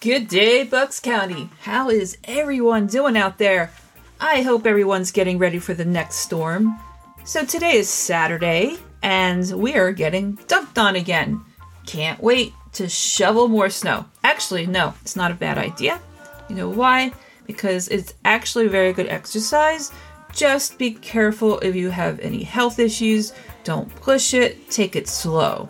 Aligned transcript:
Good 0.00 0.28
day, 0.28 0.64
Bucks 0.64 0.98
County. 0.98 1.50
How 1.60 1.90
is 1.90 2.16
everyone 2.24 2.86
doing 2.86 3.18
out 3.18 3.36
there? 3.36 3.70
I 4.18 4.40
hope 4.40 4.64
everyone's 4.64 5.12
getting 5.12 5.36
ready 5.36 5.58
for 5.58 5.74
the 5.74 5.84
next 5.84 6.20
storm. 6.20 6.80
So, 7.24 7.44
today 7.44 7.76
is 7.76 7.90
Saturday, 7.90 8.78
and 9.02 9.46
we 9.52 9.74
are 9.74 9.92
getting 9.92 10.38
dumped 10.48 10.78
on 10.78 10.96
again. 10.96 11.44
Can't 11.84 12.18
wait 12.22 12.54
to 12.72 12.88
shovel 12.88 13.46
more 13.46 13.68
snow. 13.68 14.06
Actually, 14.24 14.66
no, 14.66 14.94
it's 15.02 15.16
not 15.16 15.32
a 15.32 15.34
bad 15.34 15.58
idea. 15.58 16.00
You 16.48 16.56
know 16.56 16.70
why? 16.70 17.12
Because 17.46 17.86
it's 17.88 18.14
actually 18.24 18.68
very 18.68 18.94
good 18.94 19.08
exercise. 19.08 19.92
Just 20.32 20.78
be 20.78 20.92
careful 20.92 21.58
if 21.58 21.76
you 21.76 21.90
have 21.90 22.18
any 22.20 22.42
health 22.42 22.78
issues. 22.78 23.34
Don't 23.64 23.94
push 23.96 24.32
it, 24.32 24.70
take 24.70 24.96
it 24.96 25.08
slow. 25.08 25.68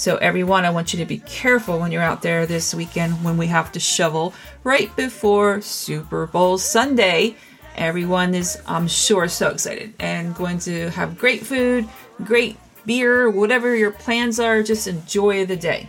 So, 0.00 0.16
everyone, 0.16 0.64
I 0.64 0.70
want 0.70 0.94
you 0.94 0.98
to 1.00 1.04
be 1.04 1.18
careful 1.18 1.78
when 1.78 1.92
you're 1.92 2.00
out 2.00 2.22
there 2.22 2.46
this 2.46 2.74
weekend 2.74 3.22
when 3.22 3.36
we 3.36 3.48
have 3.48 3.70
to 3.72 3.80
shovel 3.80 4.32
right 4.64 4.88
before 4.96 5.60
Super 5.60 6.26
Bowl 6.26 6.56
Sunday. 6.56 7.36
Everyone 7.76 8.34
is, 8.34 8.62
I'm 8.66 8.88
sure, 8.88 9.28
so 9.28 9.50
excited 9.50 9.92
and 9.98 10.34
going 10.34 10.58
to 10.60 10.88
have 10.92 11.18
great 11.18 11.44
food, 11.44 11.86
great 12.24 12.56
beer, 12.86 13.28
whatever 13.28 13.76
your 13.76 13.90
plans 13.90 14.40
are. 14.40 14.62
Just 14.62 14.86
enjoy 14.86 15.44
the 15.44 15.54
day. 15.54 15.86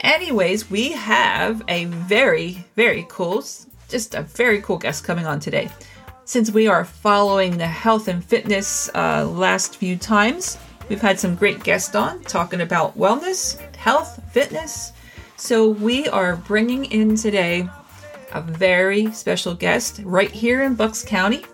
Anyways, 0.00 0.68
we 0.68 0.90
have 0.90 1.62
a 1.68 1.84
very, 1.84 2.64
very 2.74 3.06
cool, 3.08 3.44
just 3.88 4.16
a 4.16 4.22
very 4.22 4.60
cool 4.60 4.78
guest 4.78 5.04
coming 5.04 5.24
on 5.24 5.38
today. 5.38 5.70
Since 6.24 6.50
we 6.50 6.66
are 6.66 6.84
following 6.84 7.58
the 7.58 7.68
health 7.68 8.08
and 8.08 8.24
fitness 8.24 8.90
uh, 8.92 9.24
last 9.24 9.76
few 9.76 9.96
times, 9.96 10.58
We've 10.88 11.00
had 11.00 11.18
some 11.18 11.34
great 11.34 11.64
guests 11.64 11.94
on 11.94 12.22
talking 12.22 12.60
about 12.60 12.96
wellness, 12.96 13.58
health, 13.74 14.22
fitness. 14.32 14.92
So 15.36 15.68
we 15.68 16.08
are 16.08 16.36
bringing 16.36 16.84
in 16.86 17.16
today 17.16 17.68
a 18.32 18.40
very 18.40 19.10
special 19.12 19.54
guest 19.54 20.00
right 20.04 20.30
here 20.30 20.62
in 20.62 20.76
Bucks 20.76 21.04
County, 21.04 21.44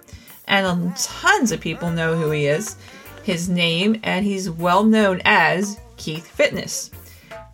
and 0.49 0.67
um, 0.67 0.93
tons 0.97 1.51
of 1.51 1.61
people 1.61 1.91
know 1.91 2.15
who 2.15 2.31
he 2.31 2.47
is. 2.47 2.77
His 3.23 3.49
name, 3.49 4.01
and 4.03 4.25
he's 4.25 4.51
well 4.51 4.85
known 4.85 5.23
as 5.25 5.79
Keith 5.97 6.27
Fitness. 6.27 6.91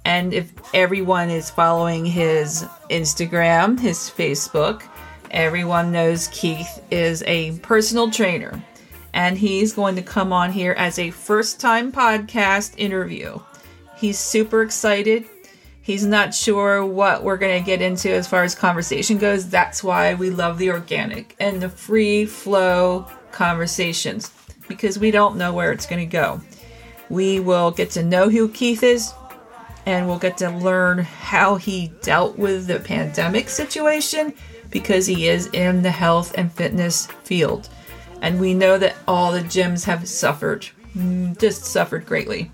And 0.04 0.32
if 0.32 0.52
everyone 0.74 1.30
is 1.30 1.50
following 1.50 2.04
his 2.04 2.64
Instagram, 2.90 3.78
his 3.78 3.98
Facebook, 3.98 4.82
everyone 5.30 5.92
knows 5.92 6.28
Keith 6.28 6.82
is 6.90 7.22
a 7.26 7.56
personal 7.58 8.10
trainer 8.10 8.62
and 9.12 9.38
he's 9.38 9.72
going 9.72 9.96
to 9.96 10.02
come 10.02 10.32
on 10.32 10.52
here 10.52 10.72
as 10.72 10.98
a 10.98 11.10
first 11.10 11.60
time 11.60 11.92
podcast 11.92 12.74
interview. 12.76 13.38
He's 13.96 14.18
super 14.18 14.62
excited. 14.62 15.26
He's 15.82 16.04
not 16.04 16.34
sure 16.34 16.84
what 16.84 17.24
we're 17.24 17.38
going 17.38 17.58
to 17.58 17.64
get 17.64 17.80
into 17.80 18.10
as 18.10 18.28
far 18.28 18.44
as 18.44 18.54
conversation 18.54 19.18
goes. 19.18 19.48
That's 19.48 19.82
why 19.82 20.14
we 20.14 20.30
love 20.30 20.58
the 20.58 20.70
organic 20.70 21.34
and 21.40 21.62
the 21.62 21.70
free 21.70 22.26
flow 22.26 23.06
conversations 23.32 24.30
because 24.68 24.98
we 24.98 25.10
don't 25.10 25.36
know 25.36 25.52
where 25.54 25.72
it's 25.72 25.86
going 25.86 26.06
to 26.06 26.12
go. 26.12 26.40
We 27.08 27.40
will 27.40 27.70
get 27.70 27.90
to 27.92 28.02
know 28.02 28.28
who 28.28 28.50
Keith 28.50 28.82
is 28.82 29.12
and 29.86 30.06
we'll 30.06 30.18
get 30.18 30.36
to 30.38 30.50
learn 30.50 30.98
how 30.98 31.56
he 31.56 31.90
dealt 32.02 32.36
with 32.36 32.66
the 32.66 32.78
pandemic 32.80 33.48
situation 33.48 34.34
because 34.70 35.06
he 35.06 35.28
is 35.28 35.46
in 35.54 35.82
the 35.82 35.90
health 35.90 36.34
and 36.36 36.52
fitness 36.52 37.06
field 37.24 37.70
and 38.22 38.40
we 38.40 38.54
know 38.54 38.78
that 38.78 38.96
all 39.06 39.32
the 39.32 39.40
gyms 39.40 39.84
have 39.84 40.08
suffered, 40.08 40.66
mm, 40.96 41.38
just 41.38 41.64
suffered 41.64 42.06
greatly. 42.06 42.50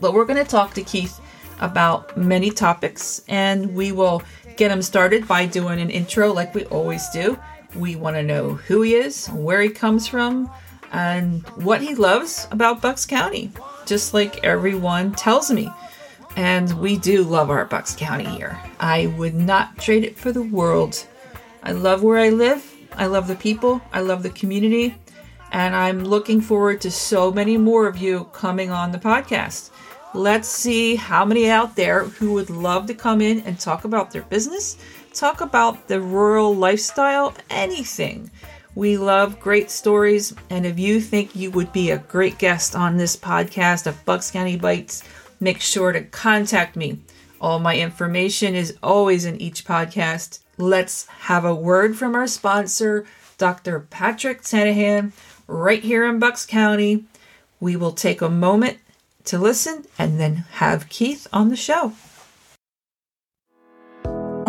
But 0.00 0.14
we're 0.14 0.24
going 0.24 0.42
to 0.42 0.50
talk 0.50 0.74
to 0.74 0.82
Keith 0.82 1.20
about 1.60 2.16
many 2.16 2.50
topics, 2.50 3.22
and 3.28 3.74
we 3.74 3.92
will 3.92 4.22
get 4.56 4.70
him 4.70 4.82
started 4.82 5.28
by 5.28 5.46
doing 5.46 5.80
an 5.80 5.90
intro 5.90 6.32
like 6.32 6.54
we 6.54 6.64
always 6.66 7.08
do. 7.10 7.38
We 7.74 7.96
want 7.96 8.16
to 8.16 8.22
know 8.22 8.54
who 8.54 8.82
he 8.82 8.94
is, 8.94 9.28
where 9.28 9.60
he 9.60 9.68
comes 9.68 10.06
from, 10.08 10.50
and 10.92 11.46
what 11.50 11.80
he 11.80 11.94
loves 11.94 12.48
about 12.50 12.82
Bucks 12.82 13.06
County, 13.06 13.52
just 13.86 14.14
like 14.14 14.42
everyone 14.44 15.12
tells 15.12 15.50
me. 15.50 15.70
And 16.36 16.72
we 16.80 16.96
do 16.96 17.22
love 17.22 17.50
our 17.50 17.64
Bucks 17.64 17.94
County 17.94 18.24
here. 18.24 18.58
I 18.78 19.08
would 19.18 19.34
not 19.34 19.76
trade 19.78 20.04
it 20.04 20.16
for 20.16 20.32
the 20.32 20.42
world. 20.42 21.04
I 21.62 21.72
love 21.72 22.02
where 22.02 22.18
I 22.18 22.30
live. 22.30 22.64
I 23.00 23.06
love 23.06 23.28
the 23.28 23.34
people, 23.34 23.80
I 23.94 24.00
love 24.00 24.22
the 24.22 24.28
community, 24.28 24.94
and 25.52 25.74
I'm 25.74 26.04
looking 26.04 26.42
forward 26.42 26.82
to 26.82 26.90
so 26.90 27.32
many 27.32 27.56
more 27.56 27.86
of 27.86 27.96
you 27.96 28.24
coming 28.34 28.70
on 28.70 28.92
the 28.92 28.98
podcast. 28.98 29.70
Let's 30.12 30.48
see 30.48 30.96
how 30.96 31.24
many 31.24 31.48
out 31.48 31.76
there 31.76 32.04
who 32.04 32.34
would 32.34 32.50
love 32.50 32.84
to 32.88 32.94
come 32.94 33.22
in 33.22 33.40
and 33.40 33.58
talk 33.58 33.84
about 33.86 34.10
their 34.10 34.24
business, 34.24 34.76
talk 35.14 35.40
about 35.40 35.88
the 35.88 35.98
rural 35.98 36.54
lifestyle, 36.54 37.32
anything. 37.48 38.30
We 38.74 38.98
love 38.98 39.40
great 39.40 39.70
stories, 39.70 40.34
and 40.50 40.66
if 40.66 40.78
you 40.78 41.00
think 41.00 41.34
you 41.34 41.50
would 41.52 41.72
be 41.72 41.92
a 41.92 41.98
great 41.98 42.36
guest 42.36 42.76
on 42.76 42.98
this 42.98 43.16
podcast 43.16 43.86
of 43.86 44.04
Bucks 44.04 44.30
County 44.30 44.58
Bites, 44.58 45.04
make 45.40 45.62
sure 45.62 45.92
to 45.92 46.02
contact 46.02 46.76
me. 46.76 46.98
All 47.40 47.60
my 47.60 47.78
information 47.78 48.54
is 48.54 48.76
always 48.82 49.24
in 49.24 49.40
each 49.40 49.64
podcast. 49.64 50.40
Let's 50.60 51.06
have 51.06 51.46
a 51.46 51.54
word 51.54 51.96
from 51.96 52.14
our 52.14 52.26
sponsor, 52.26 53.06
Dr. 53.38 53.80
Patrick 53.80 54.42
Sanahan, 54.42 55.12
right 55.46 55.82
here 55.82 56.04
in 56.06 56.18
Bucks 56.18 56.44
County. 56.44 57.06
We 57.60 57.76
will 57.76 57.92
take 57.92 58.20
a 58.20 58.28
moment 58.28 58.76
to 59.24 59.38
listen 59.38 59.86
and 59.98 60.20
then 60.20 60.44
have 60.52 60.90
Keith 60.90 61.26
on 61.32 61.48
the 61.48 61.56
show. 61.56 61.94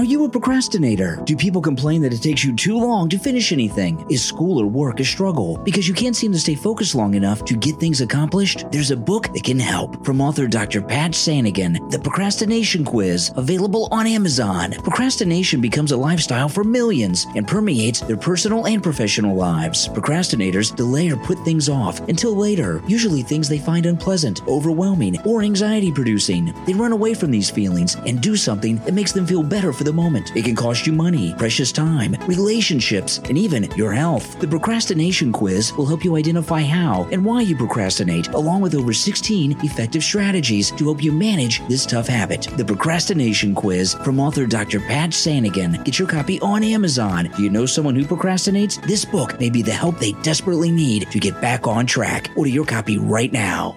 Are 0.02 0.14
you 0.14 0.26
a 0.26 0.30
procrastinator? 0.30 1.22
Do 1.26 1.36
people 1.36 1.62
complain 1.62 2.02
that 2.02 2.12
it 2.12 2.24
takes 2.24 2.44
you 2.44 2.56
too 2.56 2.76
long 2.76 3.08
to 3.10 3.20
finish 3.20 3.52
anything? 3.52 4.04
Is 4.10 4.26
school 4.26 4.60
or 4.60 4.66
work 4.66 5.00
a 5.00 5.06
struggle 5.06 5.60
because 5.60 5.88
you 5.88 5.94
can't 5.94 6.16
seem 6.16 6.32
to 6.32 6.40
stay 6.40 6.56
focused 6.56 6.96
long 6.96 7.14
enough 7.14 7.46
to 7.46 7.56
get 7.56 7.76
things 7.76 8.02
accomplished? 8.02 8.66
There's 8.72 8.90
a 8.90 8.98
book 8.98 9.32
that 9.32 9.44
can 9.44 9.60
help 9.60 10.04
from 10.04 10.20
author 10.20 10.48
Dr. 10.48 10.82
Pat 10.82 11.12
Sanigan, 11.12 11.92
The 11.92 12.00
Procrastination 12.00 12.84
Quiz, 12.84 13.32
available 13.36 13.88
on 13.92 14.08
Amazon. 14.08 14.72
Procrastination 14.72 15.62
becomes 15.62 15.92
a 15.92 15.98
lifestyle 15.98 16.50
for 16.50 16.64
millions 16.64 17.28
and 17.36 17.48
permeates 17.48 18.00
their 18.00 18.18
personal 18.18 18.66
and 18.66 18.82
professional 18.82 19.36
lives. 19.36 19.88
Procrastinators 19.88 20.76
delay 20.76 21.12
or 21.12 21.18
put 21.18 21.38
things 21.46 21.70
off 21.70 22.00
until 22.10 22.36
later, 22.36 22.82
usually 22.88 23.22
things 23.22 23.48
they 23.48 23.60
find 23.60 23.86
unpleasant, 23.86 24.42
overwhelming, 24.48 25.22
or 25.28 25.44
anxiety 25.44 25.92
producing. 25.92 26.56
They 26.66 26.74
run 26.74 26.92
away 26.92 27.14
from 27.14 27.30
these 27.30 27.52
feelings 27.52 27.94
and 28.08 28.20
do 28.20 28.36
something 28.36 28.78
that 28.78 28.96
makes 28.96 29.12
them 29.12 29.28
feel 29.28 29.44
better 29.44 29.72
for 29.72 29.84
the 29.84 29.91
the 29.92 30.02
moment. 30.02 30.36
It 30.36 30.46
can 30.46 30.56
cost 30.56 30.88
you 30.88 30.94
money, 30.94 31.36
precious 31.38 31.72
time, 31.72 32.16
relationships, 32.28 33.18
and 33.18 33.38
even 33.38 33.70
your 33.76 33.92
health. 33.92 34.40
The 34.40 34.48
procrastination 34.48 35.34
quiz 35.34 35.74
will 35.74 35.86
help 35.86 36.06
you 36.06 36.16
identify 36.16 36.62
how 36.62 37.08
and 37.12 37.26
why 37.26 37.42
you 37.42 37.56
procrastinate, 37.56 38.30
along 38.30 38.62
with 38.62 38.76
over 38.76 38.94
16 38.94 39.60
effective 39.64 40.04
strategies 40.04 40.72
to 40.72 40.86
help 40.86 41.04
you 41.04 41.12
manage 41.12 41.66
this 41.68 41.86
tough 41.86 42.08
habit. 42.08 42.48
The 42.56 42.66
procrastination 42.66 43.54
quiz 43.54 43.94
from 43.96 44.20
author 44.20 44.46
Dr. 44.46 44.80
Pat 44.80 45.10
Sanigan. 45.10 45.84
Get 45.84 46.00
your 46.00 46.08
copy 46.08 46.40
on 46.40 46.64
Amazon. 46.64 47.30
Do 47.36 47.44
you 47.44 47.50
know 47.50 47.66
someone 47.66 47.96
who 47.96 48.06
procrastinates? 48.06 48.82
This 48.88 49.04
book 49.04 49.40
may 49.40 49.50
be 49.50 49.62
the 49.62 49.72
help 49.72 50.00
they 50.00 50.14
desperately 50.24 50.72
need 50.72 51.12
to 51.12 51.20
get 51.20 51.42
back 51.42 51.68
on 51.68 51.86
track. 51.86 52.32
Order 52.38 52.50
your 52.50 52.66
copy 52.66 52.98
right 52.98 53.32
now. 53.32 53.76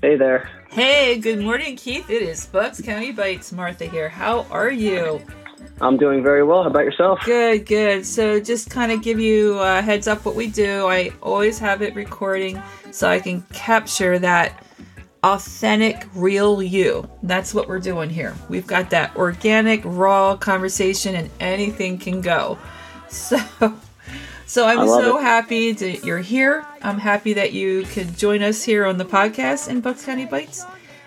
Hey 0.00 0.14
there. 0.14 0.48
Hey, 0.70 1.18
good 1.18 1.40
morning, 1.40 1.74
Keith. 1.74 2.08
It 2.08 2.22
is 2.22 2.46
Bucks 2.46 2.80
County 2.80 3.10
Bites. 3.10 3.50
Martha 3.50 3.86
here. 3.86 4.08
How 4.08 4.42
are 4.48 4.70
you? 4.70 5.20
I'm 5.80 5.96
doing 5.96 6.22
very 6.22 6.44
well. 6.44 6.62
How 6.62 6.70
about 6.70 6.84
yourself? 6.84 7.18
Good, 7.24 7.66
good. 7.66 8.06
So, 8.06 8.38
just 8.38 8.70
kind 8.70 8.92
of 8.92 9.02
give 9.02 9.18
you 9.18 9.58
a 9.58 9.82
heads 9.82 10.06
up 10.06 10.24
what 10.24 10.36
we 10.36 10.46
do. 10.46 10.86
I 10.86 11.10
always 11.20 11.58
have 11.58 11.82
it 11.82 11.96
recording 11.96 12.62
so 12.92 13.08
I 13.08 13.18
can 13.18 13.42
capture 13.52 14.20
that 14.20 14.64
authentic, 15.24 16.06
real 16.14 16.62
you. 16.62 17.10
That's 17.24 17.52
what 17.52 17.66
we're 17.66 17.80
doing 17.80 18.08
here. 18.08 18.36
We've 18.48 18.68
got 18.68 18.90
that 18.90 19.16
organic, 19.16 19.82
raw 19.84 20.36
conversation, 20.36 21.16
and 21.16 21.28
anything 21.40 21.98
can 21.98 22.20
go. 22.20 22.56
So, 23.10 23.38
so 24.48 24.66
I'm 24.66 24.88
so 24.88 25.18
it. 25.18 25.22
happy 25.22 25.72
that 25.72 26.04
you're 26.04 26.18
here. 26.18 26.64
I'm 26.80 26.98
happy 26.98 27.34
that 27.34 27.52
you 27.52 27.82
could 27.84 28.16
join 28.16 28.42
us 28.42 28.64
here 28.64 28.86
on 28.86 28.96
the 28.96 29.04
podcast 29.04 29.68
in 29.68 29.82
Bucks 29.82 30.06
County 30.06 30.24
Bites. 30.24 30.64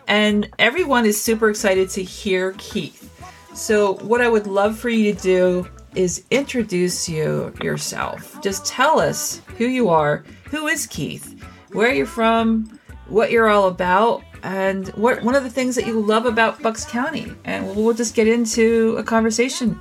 And 0.07 0.47
everyone 0.59 1.07
is 1.07 1.19
super 1.19 1.49
excited 1.49 1.89
to 1.91 2.03
hear 2.03 2.53
Keith. 2.59 3.11
So 3.55 3.95
what 3.95 4.21
I 4.21 4.29
would 4.29 4.45
love 4.45 4.77
for 4.77 4.89
you 4.89 5.11
to 5.11 5.19
do 5.19 5.67
is 5.95 6.23
introduce 6.29 7.09
you 7.09 7.51
yourself. 7.63 8.39
Just 8.43 8.63
tell 8.63 8.99
us 8.99 9.41
who 9.57 9.65
you 9.65 9.89
are, 9.89 10.23
who 10.45 10.67
is 10.67 10.85
Keith, 10.85 11.43
where 11.71 11.91
you're 11.91 12.05
from, 12.05 12.79
what 13.07 13.31
you're 13.31 13.49
all 13.49 13.67
about, 13.67 14.21
and 14.43 14.89
what 14.89 15.23
one 15.23 15.35
of 15.35 15.43
the 15.43 15.49
things 15.49 15.75
that 15.75 15.87
you 15.87 15.99
love 15.99 16.27
about 16.27 16.61
Bucks 16.61 16.85
County. 16.85 17.33
And 17.43 17.65
we'll, 17.65 17.85
we'll 17.85 17.93
just 17.95 18.13
get 18.13 18.27
into 18.27 18.95
a 18.99 19.03
conversation 19.03 19.79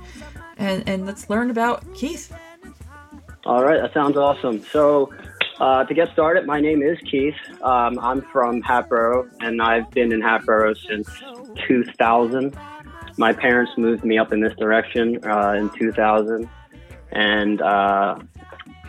and, 0.57 0.87
and 0.89 1.05
let's 1.05 1.29
learn 1.29 1.51
about 1.51 1.93
Keith. 1.93 2.33
All 3.45 3.63
right, 3.63 3.81
that 3.81 3.93
sounds 3.93 4.17
awesome. 4.17 4.63
So, 4.71 5.11
Uh, 5.59 5.83
to 5.85 5.93
get 5.93 6.11
started, 6.11 6.47
my 6.47 6.59
name 6.59 6.81
is 6.81 6.97
Keith. 7.01 7.35
Um, 7.61 7.99
I'm 7.99 8.23
from 8.33 8.63
Hatboro, 8.63 9.27
and 9.41 9.61
I've 9.61 9.91
been 9.91 10.11
in 10.11 10.19
Hatboro 10.19 10.73
since 10.73 11.07
2000. 11.67 12.57
My 13.17 13.31
parents 13.31 13.71
moved 13.77 14.03
me 14.03 14.17
up 14.17 14.33
in 14.33 14.39
this 14.39 14.55
direction 14.55 15.23
uh, 15.23 15.51
in 15.51 15.69
2000, 15.77 16.49
and 17.11 17.61
uh, 17.61 18.15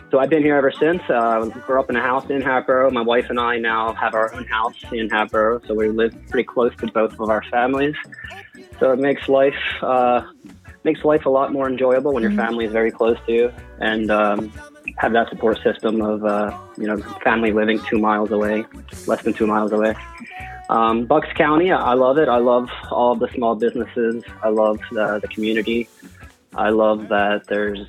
so 0.09 0.17
I've 0.17 0.31
been 0.31 0.41
here 0.41 0.55
ever 0.55 0.71
since. 0.71 1.03
Uh, 1.07 1.45
grew 1.67 1.79
up 1.79 1.91
in 1.91 1.95
a 1.95 2.01
house 2.01 2.27
in 2.31 2.41
Hatboro. 2.41 2.89
My 2.89 3.03
wife 3.03 3.29
and 3.29 3.39
I 3.39 3.59
now 3.59 3.93
have 3.93 4.15
our 4.15 4.33
own 4.33 4.45
house 4.47 4.77
in 4.91 5.11
Hatboro, 5.11 5.61
so 5.67 5.75
we 5.75 5.89
live 5.89 6.15
pretty 6.31 6.45
close 6.47 6.75
to 6.77 6.87
both 6.87 7.19
of 7.19 7.29
our 7.29 7.43
families. 7.51 7.95
So 8.79 8.91
it 8.93 8.99
makes 8.99 9.29
life 9.29 9.61
uh, 9.83 10.23
makes 10.83 11.03
life 11.03 11.25
a 11.25 11.29
lot 11.29 11.51
more 11.51 11.67
enjoyable 11.67 12.13
when 12.13 12.23
your 12.23 12.31
family 12.33 12.65
is 12.65 12.71
very 12.71 12.91
close 12.91 13.17
to 13.25 13.31
you, 13.31 13.53
and 13.79 14.11
um, 14.11 14.51
have 14.97 15.13
that 15.13 15.29
support 15.29 15.59
system 15.63 16.01
of 16.01 16.25
uh, 16.25 16.57
you 16.77 16.87
know 16.87 16.97
family 17.23 17.51
living 17.51 17.79
two 17.89 17.99
miles 17.99 18.31
away, 18.31 18.65
less 19.07 19.21
than 19.23 19.33
two 19.33 19.47
miles 19.47 19.71
away. 19.71 19.95
Um, 20.69 21.05
Bucks 21.05 21.27
County, 21.35 21.71
I 21.71 21.93
love 21.93 22.17
it. 22.17 22.29
I 22.29 22.37
love 22.37 22.69
all 22.89 23.15
the 23.15 23.27
small 23.33 23.55
businesses. 23.55 24.23
I 24.41 24.49
love 24.49 24.79
the, 24.91 25.19
the 25.19 25.27
community. 25.27 25.87
I 26.55 26.69
love 26.69 27.09
that 27.09 27.47
there's 27.47 27.85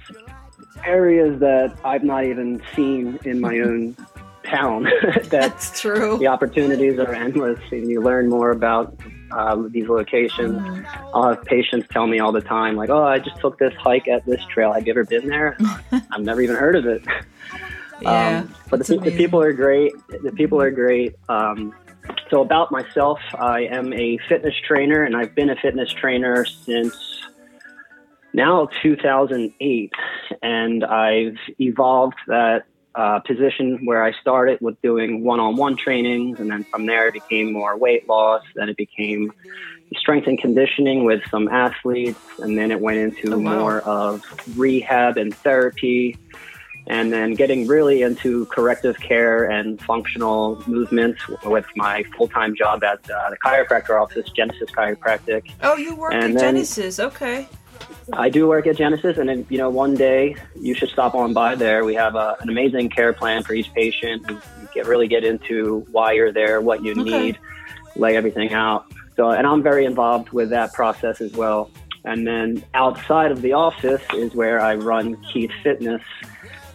areas 0.85 1.40
that 1.40 1.76
I've 1.85 2.05
not 2.05 2.25
even 2.25 2.62
seen 2.75 3.19
in 3.25 3.40
my 3.40 3.58
own 3.61 3.97
town. 4.44 4.85
that 5.02 5.31
That's 5.31 5.81
true. 5.81 6.19
the 6.19 6.26
opportunities 6.26 6.99
are 6.99 7.14
endless, 7.14 7.61
and 7.70 7.88
you 7.88 8.02
learn 8.02 8.29
more 8.29 8.50
about 8.50 8.97
uh, 9.35 9.57
these 9.69 9.89
locations. 9.89 10.87
I'll 11.13 11.35
have 11.35 11.45
patients 11.45 11.89
tell 11.91 12.07
me 12.07 12.21
all 12.21 12.33
the 12.33 12.41
time, 12.41 12.77
like, 12.77 12.91
"Oh, 12.91 13.03
I 13.05 13.19
just 13.19 13.39
took 13.41 13.59
this 13.59 13.75
hike 13.75 14.09
at 14.09 14.25
this 14.27 14.45
trail. 14.47 14.73
Have 14.73 14.87
you 14.87 14.93
ever 14.93 15.05
been 15.05 15.27
there? 15.27 15.57
I've 15.93 16.21
never 16.23 16.41
even 16.41 16.57
heard 16.57 16.77
of 16.77 16.87
it." 16.87 17.03
Yeah. 18.01 18.41
Um, 18.41 18.55
but 18.71 18.85
the, 18.87 18.99
the 18.99 19.17
people 19.17 19.41
are 19.41 19.53
great. 19.53 19.93
The 20.23 20.33
people 20.33 20.61
are 20.61 20.71
great. 20.71 21.15
Um, 21.29 21.75
so 22.31 22.41
about 22.41 22.71
myself, 22.71 23.21
I 23.39 23.63
am 23.63 23.93
a 23.93 24.19
fitness 24.29 24.55
trainer, 24.67 25.05
and 25.05 25.17
I've 25.17 25.35
been 25.35 25.51
a 25.51 25.57
fitness 25.57 25.93
trainer 25.93 26.45
since 26.45 26.95
now 28.33 28.69
2008, 28.83 29.93
and 30.43 30.85
I've 30.85 31.39
evolved 31.59 32.17
that 32.27 32.67
uh, 32.94 33.19
position 33.20 33.85
where 33.87 34.02
I 34.02 34.12
started 34.20 34.61
with 34.61 34.81
doing 34.82 35.25
one-on-one 35.25 35.76
trainings, 35.76 36.38
and 36.41 36.50
then 36.50 36.64
from 36.64 36.87
there 36.87 37.08
it 37.08 37.14
became 37.14 37.52
more 37.52 37.76
weight 37.76 38.08
loss. 38.08 38.43
Then 38.55 38.69
it 38.69 38.76
became 38.76 39.32
strength 39.96 40.26
and 40.26 40.38
conditioning 40.38 41.05
with 41.05 41.23
some 41.31 41.49
athletes, 41.49 42.19
and 42.38 42.56
then 42.58 42.70
it 42.70 42.81
went 42.81 42.99
into 42.99 43.35
Oh, 43.35 43.38
wow. 43.38 43.58
more 43.58 43.81
of 43.81 44.23
rehab 44.56 45.17
and 45.17 45.35
therapy 45.35 46.17
and 46.87 47.11
then 47.11 47.32
getting 47.32 47.67
really 47.67 48.02
into 48.02 48.44
corrective 48.46 48.99
care 49.00 49.44
and 49.50 49.81
functional 49.81 50.62
movements 50.67 51.19
with 51.47 51.64
my 51.76 52.02
full-time 52.14 52.55
job 52.55 52.85
at 52.85 52.99
uh, 53.11 53.31
the 53.31 53.37
chiropractor 53.43 53.99
office, 53.99 54.29
Genesis 54.37 54.70
Chiropractic. 54.70 55.50
Oh, 55.62 55.76
you 55.76 55.94
work 55.94 56.12
and 56.12 56.25
at 56.25 56.29
then- 56.35 56.38
Genesis. 56.56 57.00
Okay. 57.00 57.49
I 58.13 58.29
do 58.29 58.47
work 58.47 58.67
at 58.67 58.77
Genesis, 58.77 59.17
and 59.19 59.29
then, 59.29 59.47
you 59.49 59.59
know, 59.59 59.71
one 59.71 59.95
day 59.95 60.37
you 60.55 60.75
should 60.75 60.91
stop 60.91 61.15
on 61.15 61.33
by 61.33 61.55
there. 61.55 61.85
We 61.85 61.95
have 61.95 62.15
a, 62.15 62.37
an 62.41 62.49
amazing 62.49 62.91
care 62.91 63.13
plan 63.13 63.43
for 63.43 63.55
each 63.55 63.73
patient. 63.75 64.31
We 64.31 64.37
get 64.75 64.87
really 64.87 65.09
get 65.09 65.25
into 65.25 65.87
why 65.91 66.13
you're 66.13 66.33
there, 66.33 66.61
what 66.61 66.83
you 66.85 66.93
Okay. 66.93 67.03
need, 67.03 67.39
lay 67.97 68.17
everything 68.17 68.53
out. 68.53 68.87
So, 69.17 69.31
and 69.31 69.47
I'm 69.47 69.63
very 69.63 69.85
involved 69.85 70.31
with 70.31 70.51
that 70.51 70.73
process 70.73 71.21
as 71.21 71.33
well. 71.33 71.71
And 72.05 72.27
then 72.27 72.63
outside 72.75 73.31
of 73.31 73.41
the 73.41 73.55
office 73.55 74.03
is 74.15 74.35
where 74.35 74.61
I 74.61 74.75
run 74.75 75.17
Keith 75.33 75.53
Fitness, 75.63 76.03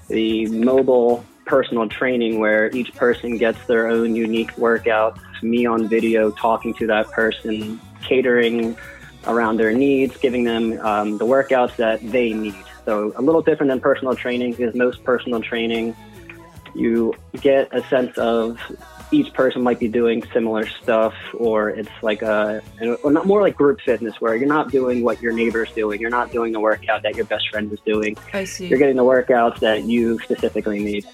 the 0.08 0.48
mobile 0.48 1.24
personal 1.46 1.88
training 1.88 2.40
where 2.40 2.70
each 2.76 2.94
person 2.96 3.38
gets 3.38 3.64
their 3.68 3.88
own 3.88 4.16
unique 4.16 4.58
workout. 4.58 5.20
me 5.42 5.66
on 5.66 5.88
video 5.88 6.32
talking 6.32 6.74
to 6.76 6.88
that 6.88 7.10
person, 7.12 7.80
catering 8.02 8.76
around 9.28 9.58
their 9.58 9.74
needs, 9.74 10.18
giving 10.18 10.44
them 10.44 10.80
um, 10.80 11.18
the 11.18 11.26
workouts 11.26 11.76
that 11.78 12.00
they 12.12 12.34
need. 12.34 12.56
So 12.86 13.14
a 13.16 13.22
little 13.22 13.42
different 13.42 13.70
than 13.70 13.80
personal 13.80 14.16
training 14.16 14.54
because 14.54 14.74
most 14.74 15.04
personal 15.04 15.42
training, 15.42 15.96
you 16.74 17.14
get 17.42 17.70
a 17.72 17.84
sense 17.88 18.18
of 18.18 18.60
each 19.12 19.34
person 19.34 19.62
might 19.62 19.80
be 19.80 19.88
doing 19.88 20.24
similar 20.34 20.68
stuff, 20.68 21.14
or 21.34 21.70
it's 21.70 21.90
like 22.02 22.22
a, 22.22 22.62
or 23.04 23.12
not 23.12 23.26
more 23.26 23.42
like 23.42 23.56
group 23.56 23.82
fitness 23.82 24.20
where 24.22 24.36
you're 24.36 24.48
not 24.48 24.72
doing 24.72 25.04
what 25.04 25.22
your 25.22 25.34
neighbor's 25.34 25.72
doing. 25.72 26.00
You're 26.00 26.10
not 26.10 26.32
doing 26.32 26.52
the 26.52 26.60
workout 26.60 27.04
that 27.04 27.16
your 27.16 27.26
best 27.26 27.50
friend 27.50 27.72
is 27.72 27.80
doing. 27.82 28.18
I 28.34 28.44
see. 28.44 28.68
You're 28.68 28.80
getting 28.80 28.96
the 28.96 29.04
workouts 29.04 29.60
that 29.60 29.84
you 29.84 30.20
specifically 30.20 30.84
need. 30.84 31.08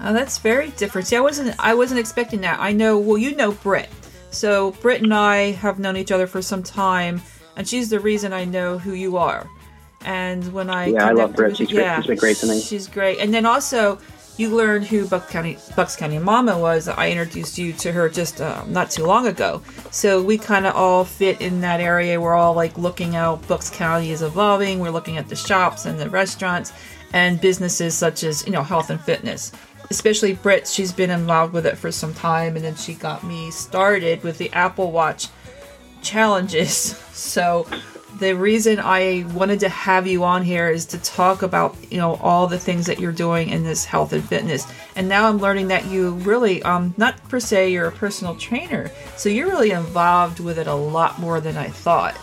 Oh, 0.00 0.12
that's 0.12 0.38
very 0.38 0.70
different. 0.70 1.06
See, 1.06 1.16
I 1.16 1.20
wasn't 1.20 1.54
I 1.58 1.74
wasn't 1.74 2.00
expecting 2.00 2.40
that. 2.40 2.58
I 2.60 2.72
know 2.72 2.98
well 2.98 3.18
you 3.18 3.34
know 3.36 3.52
Britt. 3.52 3.88
So 4.30 4.72
Britt 4.72 5.02
and 5.02 5.14
I 5.14 5.52
have 5.52 5.78
known 5.78 5.96
each 5.96 6.10
other 6.10 6.26
for 6.26 6.42
some 6.42 6.62
time 6.62 7.22
and 7.56 7.66
she's 7.68 7.88
the 7.90 8.00
reason 8.00 8.32
I 8.32 8.44
know 8.44 8.78
who 8.78 8.92
you 8.92 9.16
are. 9.16 9.48
And 10.04 10.52
when 10.52 10.68
I 10.70 10.86
Yeah, 10.86 11.08
I 11.08 11.12
love 11.12 11.34
Britt. 11.34 11.56
She's 11.56 11.70
you- 11.70 11.76
great- 11.78 11.96
she's 11.96 12.06
been 12.06 12.16
great 12.18 12.36
to 12.38 12.46
me. 12.46 12.60
She's 12.60 12.86
great. 12.88 13.18
And 13.20 13.32
then 13.32 13.46
also 13.46 13.98
you 14.36 14.50
learned 14.54 14.84
who 14.86 15.06
Bucks 15.06 15.30
County 15.30 15.56
Bucks 15.76 15.96
County 15.96 16.18
Mama 16.18 16.58
was. 16.58 16.88
I 16.88 17.08
introduced 17.10 17.56
you 17.56 17.72
to 17.74 17.92
her 17.92 18.08
just 18.08 18.40
uh, 18.40 18.64
not 18.66 18.90
too 18.90 19.04
long 19.06 19.26
ago. 19.28 19.62
So 19.92 20.20
we 20.20 20.36
kind 20.38 20.66
of 20.66 20.74
all 20.74 21.04
fit 21.04 21.40
in 21.40 21.60
that 21.62 21.80
area. 21.80 22.20
We're 22.20 22.34
all 22.34 22.52
like 22.54 22.76
looking 22.76 23.12
how 23.12 23.36
Bucks 23.48 23.70
County 23.70 24.10
is 24.10 24.22
evolving. 24.22 24.80
We're 24.80 24.90
looking 24.90 25.16
at 25.16 25.28
the 25.28 25.36
shops 25.36 25.86
and 25.86 25.98
the 25.98 26.10
restaurants 26.10 26.72
and 27.12 27.40
businesses 27.40 27.94
such 27.94 28.24
as 28.24 28.44
you 28.44 28.52
know 28.52 28.62
health 28.62 28.90
and 28.90 29.00
fitness. 29.00 29.52
Especially 29.90 30.32
Britt, 30.34 30.66
she's 30.66 30.92
been 30.92 31.10
involved 31.10 31.52
with 31.52 31.66
it 31.66 31.76
for 31.78 31.92
some 31.92 32.12
time, 32.14 32.56
and 32.56 32.64
then 32.64 32.74
she 32.74 32.94
got 32.94 33.22
me 33.22 33.50
started 33.50 34.22
with 34.24 34.36
the 34.38 34.50
Apple 34.52 34.90
Watch 34.90 35.28
challenges. 36.04 37.00
So 37.14 37.66
the 38.18 38.34
reason 38.34 38.78
I 38.80 39.24
wanted 39.34 39.60
to 39.60 39.68
have 39.68 40.06
you 40.06 40.24
on 40.24 40.42
here 40.42 40.68
is 40.68 40.84
to 40.86 40.98
talk 40.98 41.42
about, 41.42 41.76
you 41.90 41.98
know, 41.98 42.14
all 42.16 42.46
the 42.46 42.58
things 42.58 42.86
that 42.86 43.00
you're 43.00 43.12
doing 43.12 43.48
in 43.48 43.64
this 43.64 43.84
health 43.84 44.12
and 44.12 44.22
fitness. 44.22 44.66
And 44.94 45.08
now 45.08 45.28
I'm 45.28 45.38
learning 45.38 45.68
that 45.68 45.86
you 45.86 46.10
really 46.10 46.62
um 46.62 46.94
not 46.96 47.16
per 47.28 47.40
se 47.40 47.72
you're 47.72 47.88
a 47.88 47.92
personal 47.92 48.36
trainer. 48.36 48.90
So 49.16 49.28
you're 49.28 49.48
really 49.48 49.70
involved 49.70 50.40
with 50.40 50.58
it 50.58 50.66
a 50.66 50.74
lot 50.74 51.18
more 51.18 51.40
than 51.40 51.56
I 51.56 51.68
thought. 51.68 52.16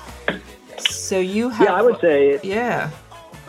So 0.77 1.19
you 1.19 1.50
have 1.50 1.68
Yeah, 1.68 1.74
I 1.74 1.81
would 1.81 2.00
say 2.00 2.39
Yeah. 2.44 2.92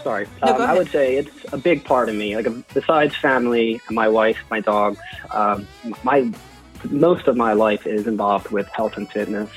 Sorry. 0.03 0.27
No, 0.45 0.55
um, 0.55 0.63
I 0.63 0.75
would 0.75 0.91
say 0.91 1.17
it's 1.17 1.53
a 1.53 1.59
big 1.59 1.85
part 1.85 2.09
of 2.09 2.17
me. 2.17 2.35
Like 2.35 2.49
besides 2.75 3.15
family, 3.15 3.81
my 3.91 4.09
wife, 4.09 4.39
my 4.51 4.61
dogs, 4.61 4.99
um, 5.31 5.69
my 6.03 6.33
most 6.91 7.29
of 7.29 7.37
my 7.37 7.53
life 7.53 7.87
is 7.87 8.09
involved 8.09 8.51
with 8.51 8.67
health 8.69 8.97
and 8.97 9.09
fitness. 9.11 9.51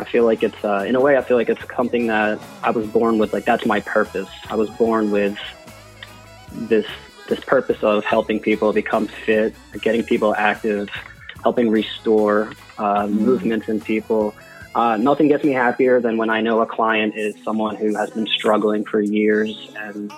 I 0.00 0.04
feel 0.04 0.24
like 0.24 0.42
it's 0.42 0.64
uh, 0.64 0.84
in 0.86 0.94
a 0.94 1.00
way 1.00 1.16
I 1.16 1.22
feel 1.22 1.36
like 1.36 1.48
it's 1.48 1.60
something 1.76 2.06
that 2.06 2.38
I 2.62 2.70
was 2.70 2.86
born 2.86 3.18
with. 3.18 3.32
Like 3.32 3.44
that's 3.44 3.66
my 3.66 3.80
purpose. 3.80 4.28
I 4.48 4.54
was 4.56 4.70
born 4.70 5.10
with 5.10 5.36
this 6.52 6.86
this 7.28 7.40
purpose 7.40 7.82
of 7.82 8.04
helping 8.04 8.40
people 8.40 8.72
become 8.72 9.06
fit, 9.06 9.54
getting 9.82 10.02
people 10.02 10.34
active, 10.34 10.88
helping 11.42 11.68
restore 11.68 12.52
uh, 12.78 13.06
movements 13.06 13.68
in 13.68 13.80
people. 13.80 14.34
Uh, 14.74 14.96
nothing 14.96 15.28
gets 15.28 15.44
me 15.44 15.52
happier 15.52 16.00
than 16.00 16.16
when 16.16 16.30
I 16.30 16.40
know 16.40 16.60
a 16.60 16.66
client 16.66 17.16
is 17.16 17.34
someone 17.42 17.74
who 17.76 17.94
has 17.96 18.10
been 18.10 18.26
struggling 18.28 18.84
for 18.84 19.00
years 19.00 19.70
and 19.76 20.12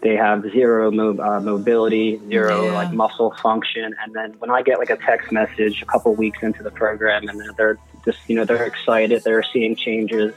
they 0.00 0.16
have 0.16 0.42
zero 0.52 0.90
mo- 0.90 1.18
uh, 1.18 1.40
mobility, 1.40 2.20
zero 2.28 2.64
Yeah. 2.66 2.72
like 2.74 2.92
muscle 2.92 3.34
function, 3.42 3.94
and 4.02 4.12
then 4.14 4.32
when 4.38 4.50
I 4.50 4.62
get 4.62 4.78
like 4.78 4.90
a 4.90 4.96
text 4.96 5.30
message 5.32 5.80
a 5.82 5.86
couple 5.86 6.14
weeks 6.14 6.38
into 6.42 6.62
the 6.62 6.70
program, 6.72 7.28
and 7.28 7.40
they're 7.56 7.78
just 8.04 8.18
you 8.28 8.36
know 8.36 8.44
they're 8.44 8.64
excited, 8.66 9.22
they're 9.24 9.42
seeing 9.42 9.76
changes, 9.76 10.34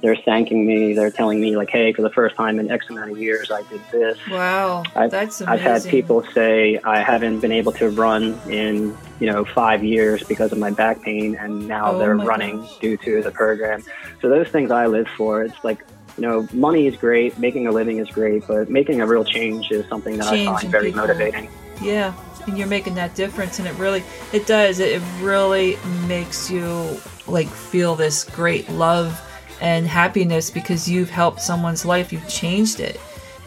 they're 0.00 0.16
thanking 0.16 0.66
me, 0.66 0.94
they're 0.94 1.10
telling 1.10 1.40
me 1.40 1.56
like, 1.56 1.70
hey, 1.70 1.92
for 1.92 2.02
the 2.02 2.10
first 2.10 2.36
time 2.36 2.58
in 2.58 2.70
X 2.70 2.88
amount 2.88 3.10
of 3.10 3.18
years, 3.18 3.50
I 3.50 3.62
did 3.64 3.80
this. 3.92 4.18
Wow. 4.28 4.82
I've, 4.94 5.10
that's 5.10 5.42
I've 5.42 5.60
had 5.60 5.84
people 5.84 6.24
say 6.32 6.78
I 6.84 7.00
haven't 7.02 7.40
been 7.40 7.52
able 7.52 7.72
to 7.72 7.90
run 7.90 8.38
in 8.48 8.96
you 9.18 9.26
know 9.26 9.44
five 9.44 9.84
years 9.84 10.22
because 10.22 10.52
of 10.52 10.58
my 10.58 10.70
back 10.70 11.02
pain, 11.02 11.34
and 11.36 11.68
now 11.68 11.92
Oh 11.92 11.98
they're 11.98 12.16
running 12.16 12.60
gosh. 12.60 12.78
due 12.78 12.96
to 12.98 13.22
the 13.22 13.30
program. 13.30 13.82
So 14.20 14.28
those 14.28 14.48
things 14.48 14.70
I 14.70 14.86
live 14.86 15.08
for. 15.16 15.42
It's 15.42 15.62
like 15.64 15.84
you 16.16 16.26
know, 16.26 16.46
money 16.52 16.86
is 16.86 16.96
great, 16.96 17.38
making 17.38 17.66
a 17.66 17.70
living 17.70 17.98
is 17.98 18.08
great, 18.10 18.46
but 18.46 18.68
making 18.68 19.00
a 19.00 19.06
real 19.06 19.24
change 19.24 19.70
is 19.70 19.86
something 19.88 20.18
that 20.18 20.26
I 20.26 20.44
find 20.44 20.68
very 20.68 20.86
people. 20.86 21.00
motivating. 21.02 21.48
Yeah, 21.80 22.12
and 22.50 22.58
you're 22.58 22.68
making 22.68 22.94
that 22.96 23.14
difference, 23.14 23.58
and 23.58 23.66
it 23.66 23.74
really, 23.74 24.04
it 24.32 24.46
does. 24.46 24.80
It 24.80 25.00
really 25.20 25.78
makes 26.06 26.50
you 26.50 27.00
like 27.26 27.48
feel 27.48 27.94
this 27.94 28.24
great 28.24 28.68
love 28.68 29.20
and 29.60 29.86
happiness 29.86 30.50
because 30.50 30.88
you've 30.88 31.10
helped 31.10 31.40
someone's 31.40 31.84
life, 31.84 32.12
you've 32.12 32.28
changed 32.28 32.80
it, 32.80 33.00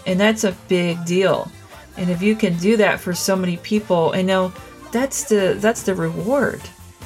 and 0.07 0.19
that's 0.19 0.43
a 0.43 0.53
big 0.67 1.03
deal. 1.05 1.51
And 1.97 2.09
if 2.09 2.21
you 2.21 2.35
can 2.35 2.57
do 2.57 2.77
that 2.77 2.99
for 2.99 3.13
so 3.13 3.35
many 3.35 3.57
people, 3.57 4.11
I 4.15 4.21
know 4.21 4.51
that's 4.91 5.25
the 5.25 5.55
that's 5.59 5.83
the 5.83 5.95
reward. 5.95 6.61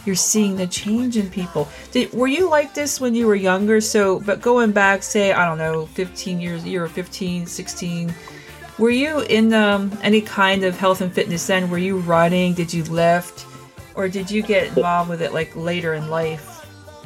You're 0.05 0.15
seeing 0.15 0.55
the 0.55 0.67
change 0.67 1.17
in 1.17 1.29
people. 1.29 1.67
Did, 1.91 2.13
were 2.13 2.27
you 2.27 2.49
like 2.49 2.73
this 2.73 3.01
when 3.01 3.13
you 3.13 3.27
were 3.27 3.35
younger? 3.35 3.81
So, 3.81 4.21
but 4.21 4.39
going 4.39 4.71
back, 4.71 5.03
say, 5.03 5.33
I 5.33 5.45
don't 5.45 5.57
know, 5.57 5.85
15 5.87 6.39
years, 6.39 6.63
you 6.65 6.79
were 6.79 6.87
15, 6.87 7.45
16, 7.45 8.13
Were 8.77 8.91
you 8.91 9.21
in 9.21 9.53
um, 9.53 9.97
any 10.03 10.21
kind 10.21 10.63
of 10.63 10.77
health 10.77 11.01
and 11.01 11.11
fitness 11.11 11.47
then? 11.47 11.69
Were 11.69 11.79
you 11.79 11.97
running? 11.97 12.53
Did 12.53 12.71
you 12.73 12.83
lift? 12.83 13.45
Or 13.95 14.07
did 14.07 14.29
you 14.29 14.43
get 14.43 14.67
involved 14.67 15.09
with 15.09 15.21
it 15.21 15.33
like 15.33 15.55
later 15.55 15.95
in 15.95 16.09
life? 16.09 16.53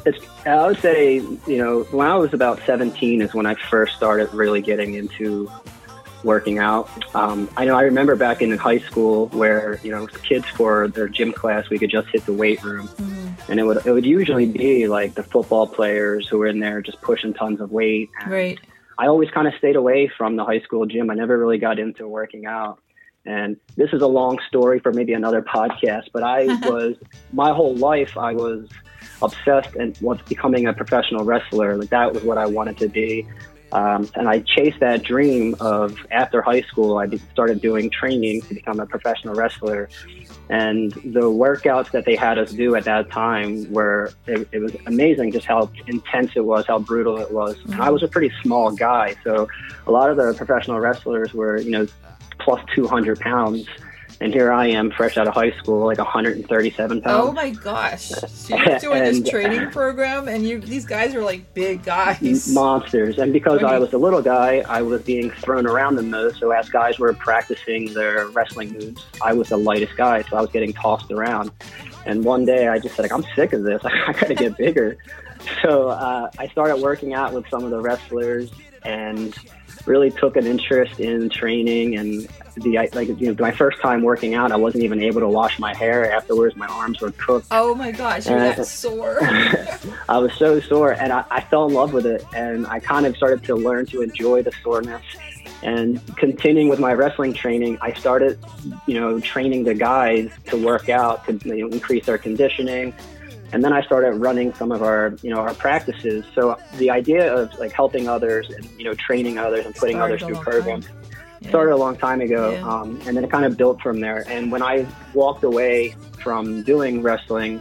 It's, 0.05 0.19
I 0.45 0.67
would 0.67 0.79
say, 0.79 1.15
you 1.15 1.57
know, 1.57 1.83
when 1.91 2.07
I 2.07 2.15
was 2.15 2.33
about 2.33 2.59
17 2.65 3.21
is 3.21 3.33
when 3.33 3.45
I 3.45 3.55
first 3.55 3.95
started 3.95 4.33
really 4.33 4.61
getting 4.61 4.95
into 4.95 5.49
working 6.23 6.59
out. 6.59 6.89
Um, 7.15 7.49
I 7.55 7.65
know 7.65 7.77
I 7.77 7.83
remember 7.83 8.15
back 8.15 8.41
in 8.41 8.55
high 8.57 8.79
school 8.79 9.27
where, 9.27 9.79
you 9.83 9.91
know, 9.91 10.07
kids 10.07 10.45
for 10.47 10.89
their 10.89 11.07
gym 11.07 11.31
class, 11.31 11.69
we 11.69 11.79
could 11.79 11.89
just 11.89 12.09
hit 12.09 12.25
the 12.25 12.33
weight 12.33 12.61
room. 12.63 12.87
Mm-hmm. 12.89 13.51
And 13.51 13.59
it 13.59 13.63
would, 13.63 13.85
it 13.85 13.91
would 13.91 14.05
usually 14.05 14.45
be 14.45 14.87
like 14.87 15.13
the 15.13 15.23
football 15.23 15.67
players 15.67 16.27
who 16.27 16.37
were 16.37 16.47
in 16.47 16.59
there 16.59 16.81
just 16.81 17.01
pushing 17.01 17.33
tons 17.33 17.61
of 17.61 17.71
weight. 17.71 18.11
Right. 18.27 18.59
I 19.01 19.07
always 19.07 19.31
kind 19.31 19.47
of 19.47 19.55
stayed 19.57 19.75
away 19.75 20.11
from 20.15 20.35
the 20.35 20.45
high 20.45 20.59
school 20.59 20.85
gym. 20.85 21.09
I 21.09 21.15
never 21.15 21.35
really 21.35 21.57
got 21.57 21.79
into 21.79 22.07
working 22.07 22.45
out. 22.45 22.79
And 23.25 23.57
this 23.75 23.89
is 23.93 24.03
a 24.03 24.07
long 24.07 24.37
story 24.47 24.79
for 24.79 24.93
maybe 24.93 25.13
another 25.13 25.41
podcast, 25.41 26.09
but 26.13 26.21
I 26.21 26.45
was, 26.69 26.97
my 27.33 27.51
whole 27.51 27.75
life, 27.75 28.15
I 28.15 28.33
was 28.33 28.69
obsessed 29.23 29.75
and 29.75 29.97
was 30.01 30.21
becoming 30.29 30.67
a 30.67 30.73
professional 30.73 31.25
wrestler. 31.25 31.77
Like 31.77 31.89
that 31.89 32.13
was 32.13 32.21
what 32.21 32.37
I 32.37 32.45
wanted 32.45 32.77
to 32.77 32.89
be. 32.89 33.27
Um, 33.71 34.07
and 34.13 34.29
I 34.29 34.41
chased 34.41 34.79
that 34.81 35.01
dream 35.01 35.55
of 35.59 35.97
after 36.11 36.43
high 36.43 36.61
school, 36.61 36.99
I 36.99 37.07
started 37.33 37.59
doing 37.59 37.89
training 37.89 38.41
to 38.43 38.53
become 38.53 38.79
a 38.79 38.85
professional 38.85 39.33
wrestler. 39.33 39.89
And 40.51 40.91
the 40.91 41.21
workouts 41.21 41.91
that 41.91 42.03
they 42.03 42.17
had 42.17 42.37
us 42.37 42.51
do 42.51 42.75
at 42.75 42.83
that 42.83 43.09
time 43.09 43.71
were, 43.71 44.11
it, 44.27 44.49
it 44.51 44.59
was 44.59 44.75
amazing 44.85 45.31
just 45.31 45.45
how 45.45 45.71
intense 45.87 46.31
it 46.35 46.43
was, 46.43 46.67
how 46.67 46.77
brutal 46.77 47.17
it 47.19 47.31
was. 47.31 47.57
And 47.71 47.81
I 47.81 47.89
was 47.89 48.03
a 48.03 48.07
pretty 48.09 48.33
small 48.43 48.69
guy. 48.69 49.15
So 49.23 49.47
a 49.87 49.91
lot 49.91 50.09
of 50.09 50.17
the 50.17 50.33
professional 50.33 50.77
wrestlers 50.81 51.33
were, 51.33 51.57
you 51.57 51.71
know, 51.71 51.87
plus 52.39 52.61
200 52.75 53.21
pounds. 53.21 53.65
And 54.21 54.31
here 54.31 54.51
I 54.51 54.67
am, 54.67 54.91
fresh 54.91 55.17
out 55.17 55.27
of 55.27 55.33
high 55.33 55.49
school, 55.53 55.87
like 55.87 55.97
137 55.97 57.01
pounds. 57.01 57.27
Oh 57.27 57.31
my 57.31 57.49
gosh! 57.49 58.09
So 58.09 58.55
you're 58.55 58.77
doing 58.79 59.03
this 59.03 59.27
training 59.27 59.71
program, 59.71 60.27
and 60.27 60.47
you 60.47 60.59
these 60.59 60.85
guys 60.85 61.15
are 61.15 61.23
like 61.23 61.51
big 61.55 61.83
guys. 61.83 62.47
monsters. 62.53 63.17
And 63.17 63.33
because 63.33 63.63
I 63.63 63.79
was 63.79 63.93
a 63.93 63.97
little 63.97 64.21
guy, 64.21 64.63
I 64.69 64.83
was 64.83 65.01
being 65.01 65.31
thrown 65.31 65.65
around 65.65 65.95
the 65.95 66.03
most. 66.03 66.39
So 66.39 66.51
as 66.51 66.69
guys 66.69 66.99
were 66.99 67.13
practicing 67.13 67.91
their 67.95 68.27
wrestling 68.27 68.73
moves, 68.73 69.03
I 69.23 69.33
was 69.33 69.49
the 69.49 69.57
lightest 69.57 69.97
guy, 69.97 70.21
so 70.21 70.37
I 70.37 70.41
was 70.41 70.51
getting 70.51 70.71
tossed 70.71 71.11
around. 71.11 71.49
And 72.05 72.23
one 72.23 72.45
day 72.45 72.67
I 72.67 72.77
just 72.77 72.95
said, 72.95 73.01
like, 73.01 73.11
I'm 73.11 73.25
sick 73.35 73.53
of 73.53 73.63
this. 73.63 73.81
I 73.85 74.13
got 74.13 74.27
to 74.27 74.35
get 74.35 74.55
bigger. 74.55 74.97
So 75.63 75.89
uh, 75.89 76.29
I 76.37 76.47
started 76.49 76.77
working 76.77 77.15
out 77.15 77.33
with 77.33 77.47
some 77.49 77.63
of 77.63 77.71
the 77.71 77.81
wrestlers 77.81 78.51
and 78.83 79.35
really 79.85 80.11
took 80.11 80.35
an 80.35 80.45
interest 80.45 80.99
in 80.99 81.29
training 81.29 81.97
and 81.97 82.27
the 82.55 82.77
like 82.93 83.07
you 83.07 83.27
know 83.27 83.35
my 83.39 83.51
first 83.51 83.79
time 83.81 84.01
working 84.01 84.33
out 84.35 84.51
I 84.51 84.57
wasn't 84.57 84.83
even 84.83 85.01
able 85.01 85.21
to 85.21 85.27
wash 85.27 85.59
my 85.59 85.73
hair. 85.73 86.11
Afterwards 86.11 86.55
my 86.55 86.67
arms 86.67 87.01
were 87.01 87.11
cooked. 87.11 87.47
Oh 87.51 87.73
my 87.75 87.91
gosh, 87.91 88.27
you're 88.27 88.37
Uh, 88.39 88.63
sore. 88.63 89.19
I 90.09 90.17
was 90.17 90.33
so 90.33 90.59
sore 90.59 90.93
and 90.93 91.11
I, 91.11 91.23
I 91.31 91.41
fell 91.41 91.67
in 91.67 91.73
love 91.73 91.93
with 91.93 92.05
it 92.05 92.25
and 92.35 92.67
I 92.67 92.79
kind 92.79 93.05
of 93.05 93.15
started 93.15 93.43
to 93.45 93.55
learn 93.55 93.85
to 93.87 94.01
enjoy 94.01 94.43
the 94.43 94.51
soreness. 94.63 95.03
And 95.63 96.01
continuing 96.17 96.69
with 96.69 96.79
my 96.79 96.93
wrestling 96.93 97.33
training 97.33 97.77
I 97.81 97.93
started 97.93 98.39
you 98.87 98.99
know 98.99 99.19
training 99.19 99.63
the 99.63 99.73
guys 99.73 100.31
to 100.47 100.57
work 100.57 100.89
out 100.89 101.25
to 101.25 101.39
you 101.45 101.67
know, 101.67 101.73
increase 101.73 102.05
their 102.05 102.17
conditioning 102.17 102.93
and 103.53 103.63
then 103.63 103.73
I 103.73 103.81
started 103.81 104.11
running 104.13 104.53
some 104.53 104.71
of 104.71 104.81
our 104.81 105.13
you 105.21 105.29
know 105.29 105.39
our 105.39 105.53
practices 105.53 106.25
so 106.35 106.57
the 106.77 106.89
idea 106.89 107.33
of 107.33 107.57
like 107.59 107.71
helping 107.71 108.07
others 108.07 108.49
and 108.49 108.67
you 108.77 108.85
know 108.85 108.93
training 108.93 109.37
others 109.37 109.65
and 109.65 109.75
putting 109.75 109.97
Started 109.97 110.21
others 110.23 110.27
through 110.27 110.43
programs. 110.43 110.87
Yeah. 111.41 111.49
started 111.49 111.73
a 111.73 111.77
long 111.77 111.97
time 111.97 112.21
ago, 112.21 112.51
Yeah. 112.51 112.69
um, 112.71 113.01
and 113.07 113.17
then 113.17 113.23
it 113.23 113.31
kind 113.31 113.45
of 113.45 113.57
built 113.57 113.81
from 113.81 113.99
there. 113.99 114.23
And 114.27 114.51
when 114.51 114.61
I 114.61 114.85
walked 115.15 115.43
away 115.43 115.95
from 116.19 116.61
doing 116.61 117.01
wrestling, 117.01 117.59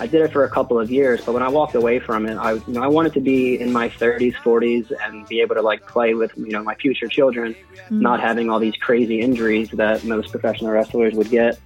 I 0.00 0.06
did 0.08 0.22
it 0.22 0.32
for 0.32 0.42
a 0.44 0.50
couple 0.50 0.80
of 0.80 0.90
years. 0.90 1.20
But 1.24 1.34
when 1.34 1.42
I 1.44 1.48
walked 1.48 1.76
away 1.76 2.00
from 2.00 2.26
it, 2.26 2.34
I 2.36 2.54
you 2.54 2.62
know 2.74 2.82
I 2.82 2.88
wanted 2.88 3.12
to 3.14 3.20
be 3.20 3.60
in 3.60 3.70
my 3.72 3.88
30s, 3.88 4.34
40s, 4.34 4.90
and 5.04 5.28
be 5.28 5.40
able 5.42 5.54
to 5.54 5.62
like 5.62 5.86
play 5.86 6.14
with 6.14 6.32
you 6.36 6.50
know 6.50 6.62
my 6.64 6.74
future 6.74 7.06
children, 7.06 7.54
Mm. 7.88 8.00
not 8.00 8.18
having 8.20 8.50
all 8.50 8.58
these 8.60 8.76
crazy 8.76 9.20
injuries 9.20 9.68
that 9.72 10.02
most 10.04 10.30
professional 10.32 10.70
wrestlers 10.72 11.14
would 11.14 11.30
get. 11.30 11.58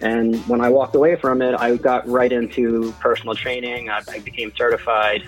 And 0.00 0.36
when 0.48 0.60
I 0.60 0.68
walked 0.68 0.94
away 0.94 1.16
from 1.16 1.40
it, 1.42 1.54
I 1.58 1.76
got 1.76 2.06
right 2.08 2.30
into 2.30 2.92
personal 3.00 3.34
training. 3.34 3.88
I, 3.88 4.02
I 4.08 4.18
became 4.18 4.52
certified. 4.56 5.22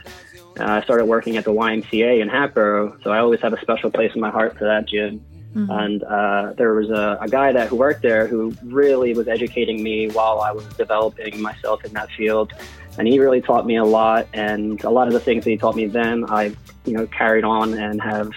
Uh, 0.58 0.64
I 0.64 0.82
started 0.82 1.06
working 1.06 1.36
at 1.36 1.44
the 1.44 1.52
YMCA 1.52 2.20
in 2.20 2.28
Hatboro, 2.28 2.98
so 3.02 3.10
I 3.10 3.18
always 3.18 3.40
have 3.40 3.52
a 3.52 3.60
special 3.60 3.90
place 3.90 4.12
in 4.14 4.20
my 4.20 4.30
heart 4.30 4.58
for 4.58 4.64
that 4.64 4.86
gym. 4.86 5.24
Mhm. 5.54 5.84
And 5.84 6.02
uh, 6.04 6.52
there 6.56 6.74
was 6.74 6.90
a, 6.90 7.18
a 7.20 7.28
guy 7.28 7.52
that 7.52 7.68
who 7.68 7.76
worked 7.76 8.02
there 8.02 8.26
who 8.26 8.54
really 8.64 9.14
was 9.14 9.28
educating 9.28 9.82
me 9.82 10.08
while 10.08 10.40
I 10.40 10.52
was 10.52 10.64
developing 10.74 11.40
myself 11.40 11.84
in 11.84 11.92
that 11.94 12.10
field. 12.10 12.52
And 12.98 13.08
he 13.08 13.18
really 13.18 13.40
taught 13.40 13.64
me 13.64 13.76
a 13.76 13.84
lot. 13.84 14.26
And 14.34 14.82
a 14.84 14.90
lot 14.90 15.06
of 15.06 15.14
the 15.14 15.20
things 15.20 15.44
that 15.44 15.50
he 15.50 15.56
taught 15.56 15.76
me 15.76 15.86
then, 15.86 16.24
I've 16.24 16.56
you 16.84 16.92
know 16.94 17.06
carried 17.06 17.44
on 17.44 17.74
and 17.74 18.00
have 18.02 18.30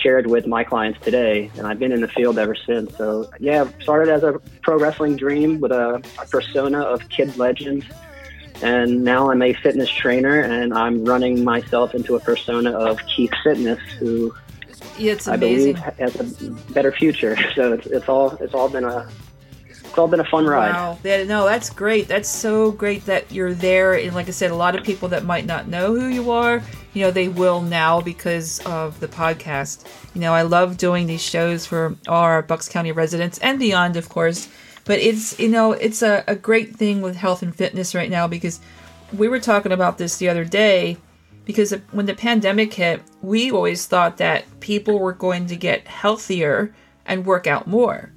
shared 0.00 0.26
with 0.26 0.46
my 0.46 0.64
clients 0.64 1.00
today. 1.00 1.50
And 1.56 1.66
I've 1.66 1.78
been 1.78 1.92
in 1.92 2.00
the 2.00 2.08
field 2.08 2.38
ever 2.38 2.54
since. 2.54 2.96
So 2.96 3.30
yeah, 3.38 3.64
I 3.64 3.82
started 3.82 4.12
as 4.12 4.22
a 4.22 4.40
pro 4.62 4.78
wrestling 4.78 5.16
dream 5.16 5.60
with 5.60 5.72
a, 5.72 6.02
a 6.20 6.26
persona 6.26 6.80
of 6.80 7.08
kid 7.08 7.36
legend. 7.36 7.86
And 8.60 9.04
now 9.04 9.30
I'm 9.30 9.40
a 9.40 9.52
fitness 9.52 9.88
trainer, 9.88 10.40
and 10.40 10.74
I'm 10.74 11.04
running 11.04 11.44
myself 11.44 11.94
into 11.94 12.16
a 12.16 12.20
persona 12.20 12.72
of 12.72 12.98
Keith 13.06 13.32
Fitness, 13.44 13.78
who 14.00 14.34
Yeah, 14.98 15.12
it's 15.12 15.28
I 15.28 15.36
believe 15.36 15.76
has 15.76 16.16
a 16.16 16.50
better 16.72 16.90
future. 16.90 17.36
So 17.54 17.74
it's, 17.74 17.86
it's 17.86 18.08
all 18.08 18.32
it's 18.40 18.54
all 18.54 18.68
been 18.68 18.84
a 18.84 19.08
it's 19.98 20.00
all 20.00 20.06
been 20.06 20.20
a 20.20 20.24
fun 20.24 20.46
ride. 20.46 20.72
Wow. 20.72 20.96
Yeah, 21.02 21.24
no, 21.24 21.44
that's 21.44 21.70
great. 21.70 22.06
That's 22.06 22.28
so 22.28 22.70
great 22.70 23.04
that 23.06 23.32
you're 23.32 23.52
there. 23.52 23.94
And 23.94 24.14
like 24.14 24.28
I 24.28 24.30
said, 24.30 24.52
a 24.52 24.54
lot 24.54 24.76
of 24.76 24.84
people 24.84 25.08
that 25.08 25.24
might 25.24 25.44
not 25.44 25.66
know 25.66 25.92
who 25.92 26.06
you 26.06 26.30
are, 26.30 26.62
you 26.94 27.02
know, 27.02 27.10
they 27.10 27.26
will 27.26 27.60
now 27.60 28.00
because 28.00 28.60
of 28.60 29.00
the 29.00 29.08
podcast. 29.08 29.88
You 30.14 30.20
know, 30.20 30.32
I 30.32 30.42
love 30.42 30.76
doing 30.76 31.08
these 31.08 31.20
shows 31.20 31.66
for 31.66 31.96
all 32.06 32.22
our 32.22 32.42
Bucks 32.42 32.68
County 32.68 32.92
residents 32.92 33.38
and 33.38 33.58
beyond, 33.58 33.96
of 33.96 34.08
course. 34.08 34.48
But 34.84 35.00
it's, 35.00 35.36
you 35.40 35.48
know, 35.48 35.72
it's 35.72 36.00
a, 36.02 36.22
a 36.28 36.36
great 36.36 36.76
thing 36.76 37.02
with 37.02 37.16
health 37.16 37.42
and 37.42 37.52
fitness 37.52 37.92
right 37.92 38.08
now 38.08 38.28
because 38.28 38.60
we 39.12 39.26
were 39.26 39.40
talking 39.40 39.72
about 39.72 39.98
this 39.98 40.18
the 40.18 40.28
other 40.28 40.44
day 40.44 40.96
because 41.44 41.72
when 41.90 42.06
the 42.06 42.14
pandemic 42.14 42.72
hit, 42.72 43.02
we 43.20 43.50
always 43.50 43.84
thought 43.86 44.18
that 44.18 44.44
people 44.60 45.00
were 45.00 45.12
going 45.12 45.46
to 45.46 45.56
get 45.56 45.88
healthier 45.88 46.72
and 47.04 47.26
work 47.26 47.48
out 47.48 47.66
more. 47.66 48.12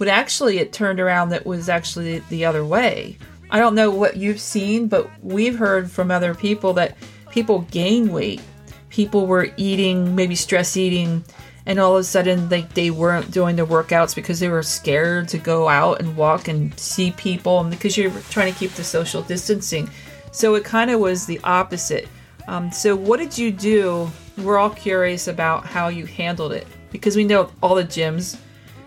But 0.00 0.08
actually, 0.08 0.56
it 0.56 0.72
turned 0.72 0.98
around 0.98 1.28
that 1.28 1.44
was 1.44 1.68
actually 1.68 2.20
the 2.30 2.46
other 2.46 2.64
way. 2.64 3.18
I 3.50 3.58
don't 3.58 3.74
know 3.74 3.90
what 3.90 4.16
you've 4.16 4.40
seen, 4.40 4.88
but 4.88 5.10
we've 5.22 5.58
heard 5.58 5.90
from 5.90 6.10
other 6.10 6.34
people 6.34 6.72
that 6.72 6.96
people 7.30 7.66
gain 7.70 8.10
weight. 8.10 8.40
People 8.88 9.26
were 9.26 9.50
eating, 9.58 10.16
maybe 10.16 10.34
stress 10.34 10.74
eating, 10.78 11.22
and 11.66 11.78
all 11.78 11.96
of 11.96 12.00
a 12.00 12.04
sudden, 12.04 12.48
like 12.48 12.72
they 12.72 12.90
weren't 12.90 13.30
doing 13.30 13.56
the 13.56 13.66
workouts 13.66 14.14
because 14.14 14.40
they 14.40 14.48
were 14.48 14.62
scared 14.62 15.28
to 15.28 15.36
go 15.36 15.68
out 15.68 16.00
and 16.00 16.16
walk 16.16 16.48
and 16.48 16.72
see 16.80 17.10
people, 17.10 17.60
and 17.60 17.70
because 17.70 17.98
you're 17.98 18.10
trying 18.30 18.54
to 18.54 18.58
keep 18.58 18.70
the 18.70 18.84
social 18.84 19.20
distancing. 19.20 19.90
So 20.32 20.54
it 20.54 20.64
kind 20.64 20.90
of 20.90 20.98
was 20.98 21.26
the 21.26 21.40
opposite. 21.44 22.08
Um, 22.48 22.72
so 22.72 22.96
what 22.96 23.18
did 23.18 23.36
you 23.36 23.50
do? 23.50 24.10
We're 24.38 24.56
all 24.56 24.70
curious 24.70 25.28
about 25.28 25.66
how 25.66 25.88
you 25.88 26.06
handled 26.06 26.52
it 26.52 26.66
because 26.90 27.16
we 27.16 27.24
know 27.24 27.52
all 27.62 27.74
the 27.74 27.84
gyms 27.84 28.38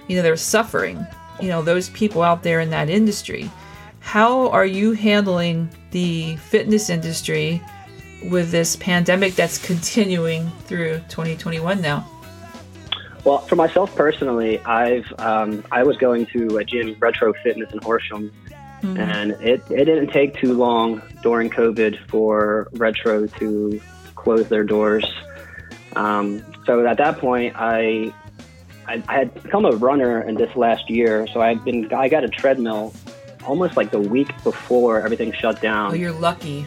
you 0.08 0.16
know 0.16 0.22
they're 0.22 0.38
suffering 0.38 1.06
you 1.42 1.48
know 1.48 1.62
those 1.62 1.90
people 1.90 2.22
out 2.22 2.44
there 2.44 2.60
in 2.60 2.70
that 2.72 2.90
industry. 2.90 3.50
How 4.00 4.50
are 4.50 4.66
you 4.66 4.92
handling 4.92 5.70
the 5.92 6.36
fitness 6.38 6.90
industry 6.90 7.62
with 8.30 8.52
this 8.52 8.76
pandemic 8.76 9.36
that's 9.36 9.58
continuing 9.58 10.50
through 10.66 11.00
2021 11.10 11.82
now? 11.82 12.08
Well, 13.24 13.40
for 13.40 13.56
myself 13.56 13.96
personally, 13.96 14.60
I've 14.60 15.12
um, 15.20 15.64
I 15.72 15.84
was 15.84 15.98
going 15.98 16.26
to 16.28 16.58
a 16.58 16.66
gym, 16.66 16.96
Retro 17.00 17.34
Fitness 17.44 17.72
in 17.72 17.80
Horsham, 17.82 18.32
and 18.82 19.32
it, 19.42 19.64
it 19.70 19.86
didn't 19.86 20.08
take 20.08 20.36
too 20.36 20.54
long 20.54 21.02
during 21.22 21.50
COVID 21.50 21.98
for 22.10 22.68
Retro 22.74 23.28
to 23.28 23.82
close 24.16 24.50
their 24.50 24.66
doors. 24.66 25.06
Um, 25.96 26.44
so 26.66 26.86
at 26.86 26.98
that 26.98 27.18
point, 27.20 27.56
I, 27.56 28.14
I 28.88 29.02
I 29.08 29.14
had 29.20 29.34
become 29.44 29.66
a 29.66 29.72
runner 29.72 30.22
in 30.22 30.36
this 30.36 30.56
last 30.56 30.90
year, 30.90 31.28
so 31.28 31.42
I'd 31.42 31.64
been 31.64 31.92
I 31.94 32.10
got 32.10 32.24
a 32.24 32.28
treadmill 32.30 32.94
almost 33.46 33.76
like 33.76 33.92
the 33.92 34.00
week 34.00 34.32
before 34.44 35.02
everything 35.02 35.32
shut 35.34 35.62
down. 35.62 35.92
oh 35.92 35.94
you're 35.96 36.12
lucky 36.14 36.66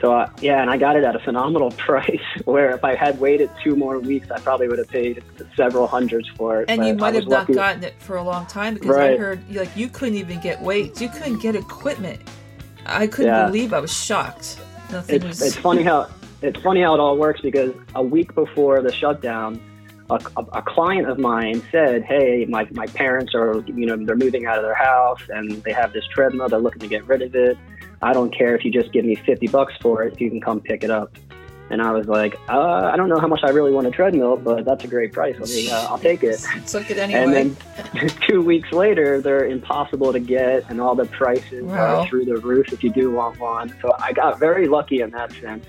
So 0.00 0.12
uh, 0.14 0.30
yeah, 0.40 0.62
and 0.62 0.70
I 0.70 0.76
got 0.78 0.96
it 0.96 1.04
at 1.04 1.14
a 1.16 1.18
phenomenal 1.18 1.70
price. 1.86 2.20
Where 2.44 2.70
if 2.70 2.82
I 2.84 2.94
had 2.94 3.18
waited 3.20 3.50
two 3.62 3.74
more 3.76 3.98
weeks, 3.98 4.30
I 4.30 4.38
probably 4.40 4.68
would 4.68 4.78
have 4.78 4.88
paid 4.88 5.22
several 5.56 5.86
hundreds 5.86 6.28
for 6.38 6.62
it. 6.62 6.70
and 6.70 6.86
you 6.86 6.94
might 6.94 7.14
have 7.14 7.24
not 7.28 7.40
lucky- 7.40 7.54
gotten 7.54 7.84
it 7.84 7.94
for 7.98 8.16
a 8.16 8.22
long 8.22 8.46
time 8.46 8.74
because 8.74 8.96
i 8.96 9.16
heard 9.16 9.40
like 9.54 9.76
you 9.76 9.88
couldn't 9.88 10.14
even 10.14 10.40
get 10.40 10.60
weights 10.62 11.00
you 11.02 11.08
couldn't 11.08 11.40
get 11.40 11.54
equipment 11.56 12.20
i 12.86 13.06
couldn't 13.08 13.32
Yeah. 13.34 13.46
believe 13.46 13.72
i 13.72 13.80
was 13.80 13.92
shocked 13.92 14.60
nothing 14.92 15.16
It's, 15.16 15.24
was 15.26 15.42
it's 15.42 15.56
funny 15.56 15.82
how 15.82 16.08
it's 16.42 16.60
funny 16.62 16.80
how 16.80 16.94
it 16.94 17.00
all 17.00 17.16
works 17.18 17.40
because 17.40 17.74
a 17.96 18.02
week 18.02 18.34
before 18.36 18.80
the 18.80 18.92
shutdown, 18.92 19.60
a, 20.10 20.20
a, 20.54 20.62
client 20.62 21.08
of 21.08 21.18
mine 21.18 21.62
said, 21.70 22.02
"Hey, 22.02 22.46
my, 22.48 22.66
my 22.72 22.86
parents 22.86 23.34
are 23.34 23.60
you 23.66 23.86
know 23.86 23.96
they're 23.96 24.16
moving 24.16 24.46
out 24.46 24.56
of 24.56 24.64
their 24.64 24.74
house 24.74 25.20
and 25.28 25.62
they 25.62 25.72
have 25.72 25.92
this 25.92 26.06
treadmill. 26.06 26.48
They're 26.48 26.58
looking 26.58 26.80
to 26.80 26.88
get 26.88 27.06
rid 27.06 27.22
of 27.22 27.34
it. 27.34 27.58
I 28.00 28.12
don't 28.12 28.34
care 28.34 28.54
if 28.54 28.64
you 28.64 28.70
just 28.70 28.92
give 28.92 29.04
me 29.04 29.14
fifty 29.14 29.48
bucks 29.48 29.74
for 29.80 30.04
it. 30.04 30.14
If 30.14 30.20
you 30.20 30.30
can 30.30 30.40
come 30.40 30.60
pick 30.60 30.82
it 30.84 30.90
up." 30.90 31.12
And 31.70 31.82
I 31.82 31.92
was 31.92 32.06
like, 32.06 32.38
uh, 32.48 32.90
I 32.92 32.96
don't 32.96 33.10
know 33.10 33.18
how 33.18 33.26
much 33.26 33.40
I 33.42 33.50
really 33.50 33.72
want 33.72 33.86
a 33.86 33.90
treadmill, 33.90 34.36
but 34.36 34.64
that's 34.64 34.84
a 34.84 34.88
great 34.88 35.12
price. 35.12 35.36
I 35.36 35.44
mean, 35.44 35.70
uh, 35.70 35.86
I'll 35.90 35.98
take 35.98 36.22
it. 36.22 36.42
Took 36.66 36.90
it 36.90 36.96
anyway. 36.96 37.20
And 37.20 37.56
then 37.94 38.08
two 38.26 38.40
weeks 38.40 38.72
later, 38.72 39.20
they're 39.20 39.44
impossible 39.44 40.12
to 40.12 40.18
get, 40.18 40.68
and 40.70 40.80
all 40.80 40.94
the 40.94 41.04
prices 41.04 41.64
wow. 41.64 42.00
are 42.00 42.08
through 42.08 42.24
the 42.24 42.38
roof 42.38 42.72
if 42.72 42.82
you 42.82 42.90
do 42.90 43.10
want 43.10 43.38
one. 43.38 43.74
So 43.82 43.94
I 43.98 44.12
got 44.12 44.38
very 44.38 44.66
lucky 44.66 45.02
in 45.02 45.10
that 45.10 45.30
sense. 45.32 45.66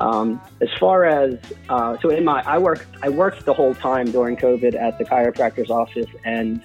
Um, 0.00 0.40
as 0.62 0.70
far 0.78 1.04
as 1.04 1.38
uh, 1.68 1.98
so 2.00 2.08
in 2.08 2.24
my 2.24 2.42
I 2.46 2.56
worked 2.56 2.86
I 3.02 3.10
worked 3.10 3.44
the 3.44 3.52
whole 3.52 3.74
time 3.74 4.10
during 4.10 4.36
COVID 4.36 4.74
at 4.74 4.98
the 4.98 5.04
chiropractor's 5.04 5.70
office, 5.70 6.08
and 6.24 6.62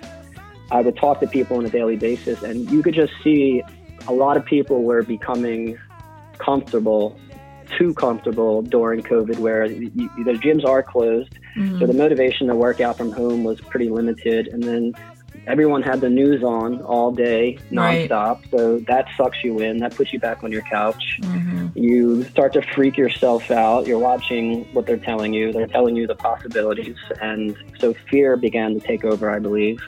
I 0.72 0.82
would 0.82 0.96
talk 0.96 1.20
to 1.20 1.28
people 1.28 1.58
on 1.58 1.66
a 1.66 1.70
daily 1.70 1.98
basis, 1.98 2.42
and 2.44 2.70
you 2.72 2.82
could 2.82 2.96
just 2.96 3.14
see 3.24 3.62
a 4.08 4.14
lot 4.14 4.38
of 4.38 4.46
people 4.46 4.84
were 4.84 5.04
becoming 5.04 5.78
comfortable, 6.38 7.20
too 7.78 7.94
comfortable 7.94 8.62
during 8.62 9.02
COVID, 9.02 9.38
where 9.40 9.66
you, 9.66 9.90
the 10.24 10.34
gyms 10.34 10.66
are 10.66 10.82
closed, 10.82 11.34
mm-hmm. 11.58 11.80
so 11.80 11.88
the 11.88 11.94
motivation 11.94 12.48
to 12.48 12.56
work 12.56 12.80
out 12.80 12.98
from 12.98 13.12
home 13.12 13.44
was 13.44 13.60
pretty 13.60 13.90
limited, 13.90 14.48
and 14.48 14.64
then 14.64 14.94
everyone 15.48 15.82
had 15.82 16.02
the 16.02 16.10
news 16.10 16.44
on 16.44 16.82
all 16.82 17.12
day, 17.12 17.58
nonstop. 17.72 18.10
Right. 18.42 18.52
So 18.52 18.80
that 18.80 19.08
sucks 19.18 19.44
you 19.44 19.60
in. 19.60 19.78
That 19.78 19.96
puts 19.96 20.14
you 20.14 20.20
back 20.20 20.44
on 20.44 20.52
your 20.52 20.64
couch. 20.64 21.20
Mm-hmm. 21.22 21.68
You 21.78 22.24
start 22.26 22.54
to 22.54 22.62
freak 22.62 22.98
yourself 22.98 23.52
out. 23.52 23.88
You're 23.88 24.00
watching 24.00 24.66
what 24.74 24.86
they're 24.86 24.98
telling 24.98 25.34
you. 25.34 25.52
They're 25.54 25.68
telling 25.68 25.96
you 25.96 26.08
the 26.08 26.16
possibilities, 26.16 26.98
and 27.22 27.56
so 27.80 27.94
fear 28.10 28.38
began 28.38 28.80
to 28.80 28.80
take 28.80 29.04
over. 29.04 29.30
I 29.30 29.40
believe, 29.40 29.82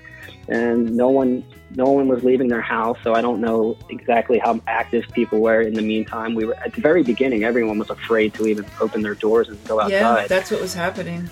and 0.48 0.96
no 0.96 1.10
one, 1.10 1.44
no 1.76 1.86
one 1.86 2.08
was 2.08 2.24
leaving 2.24 2.48
their 2.48 2.62
house. 2.62 2.98
So 3.04 3.14
I 3.14 3.22
don't 3.22 3.42
know 3.42 3.78
exactly 3.90 4.40
how 4.40 4.62
active 4.68 5.06
people 5.14 5.40
were. 5.40 5.62
In 5.62 5.74
the 5.74 5.82
meantime, 5.82 6.36
we 6.36 6.46
were 6.46 6.56
at 6.56 6.74
the 6.74 6.82
very 6.82 7.04
beginning. 7.04 7.44
Everyone 7.44 7.80
was 7.80 7.90
afraid 7.90 8.34
to 8.36 8.48
even 8.48 8.66
open 8.80 9.02
their 9.02 9.16
doors 9.16 9.50
and 9.50 9.64
go 9.66 9.80
outside. 9.80 9.92
Yeah, 9.92 10.28
that's 10.28 10.52
what 10.52 10.62
was 10.62 10.74
happening. 10.74 11.30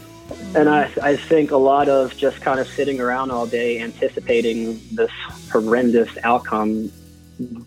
And 0.55 0.69
I, 0.69 0.89
I 1.01 1.15
think 1.17 1.51
a 1.51 1.57
lot 1.57 1.89
of 1.89 2.15
just 2.15 2.41
kind 2.41 2.59
of 2.59 2.67
sitting 2.67 3.01
around 3.01 3.31
all 3.31 3.45
day 3.45 3.81
anticipating 3.81 4.79
this 4.91 5.11
horrendous 5.51 6.09
outcome 6.23 6.91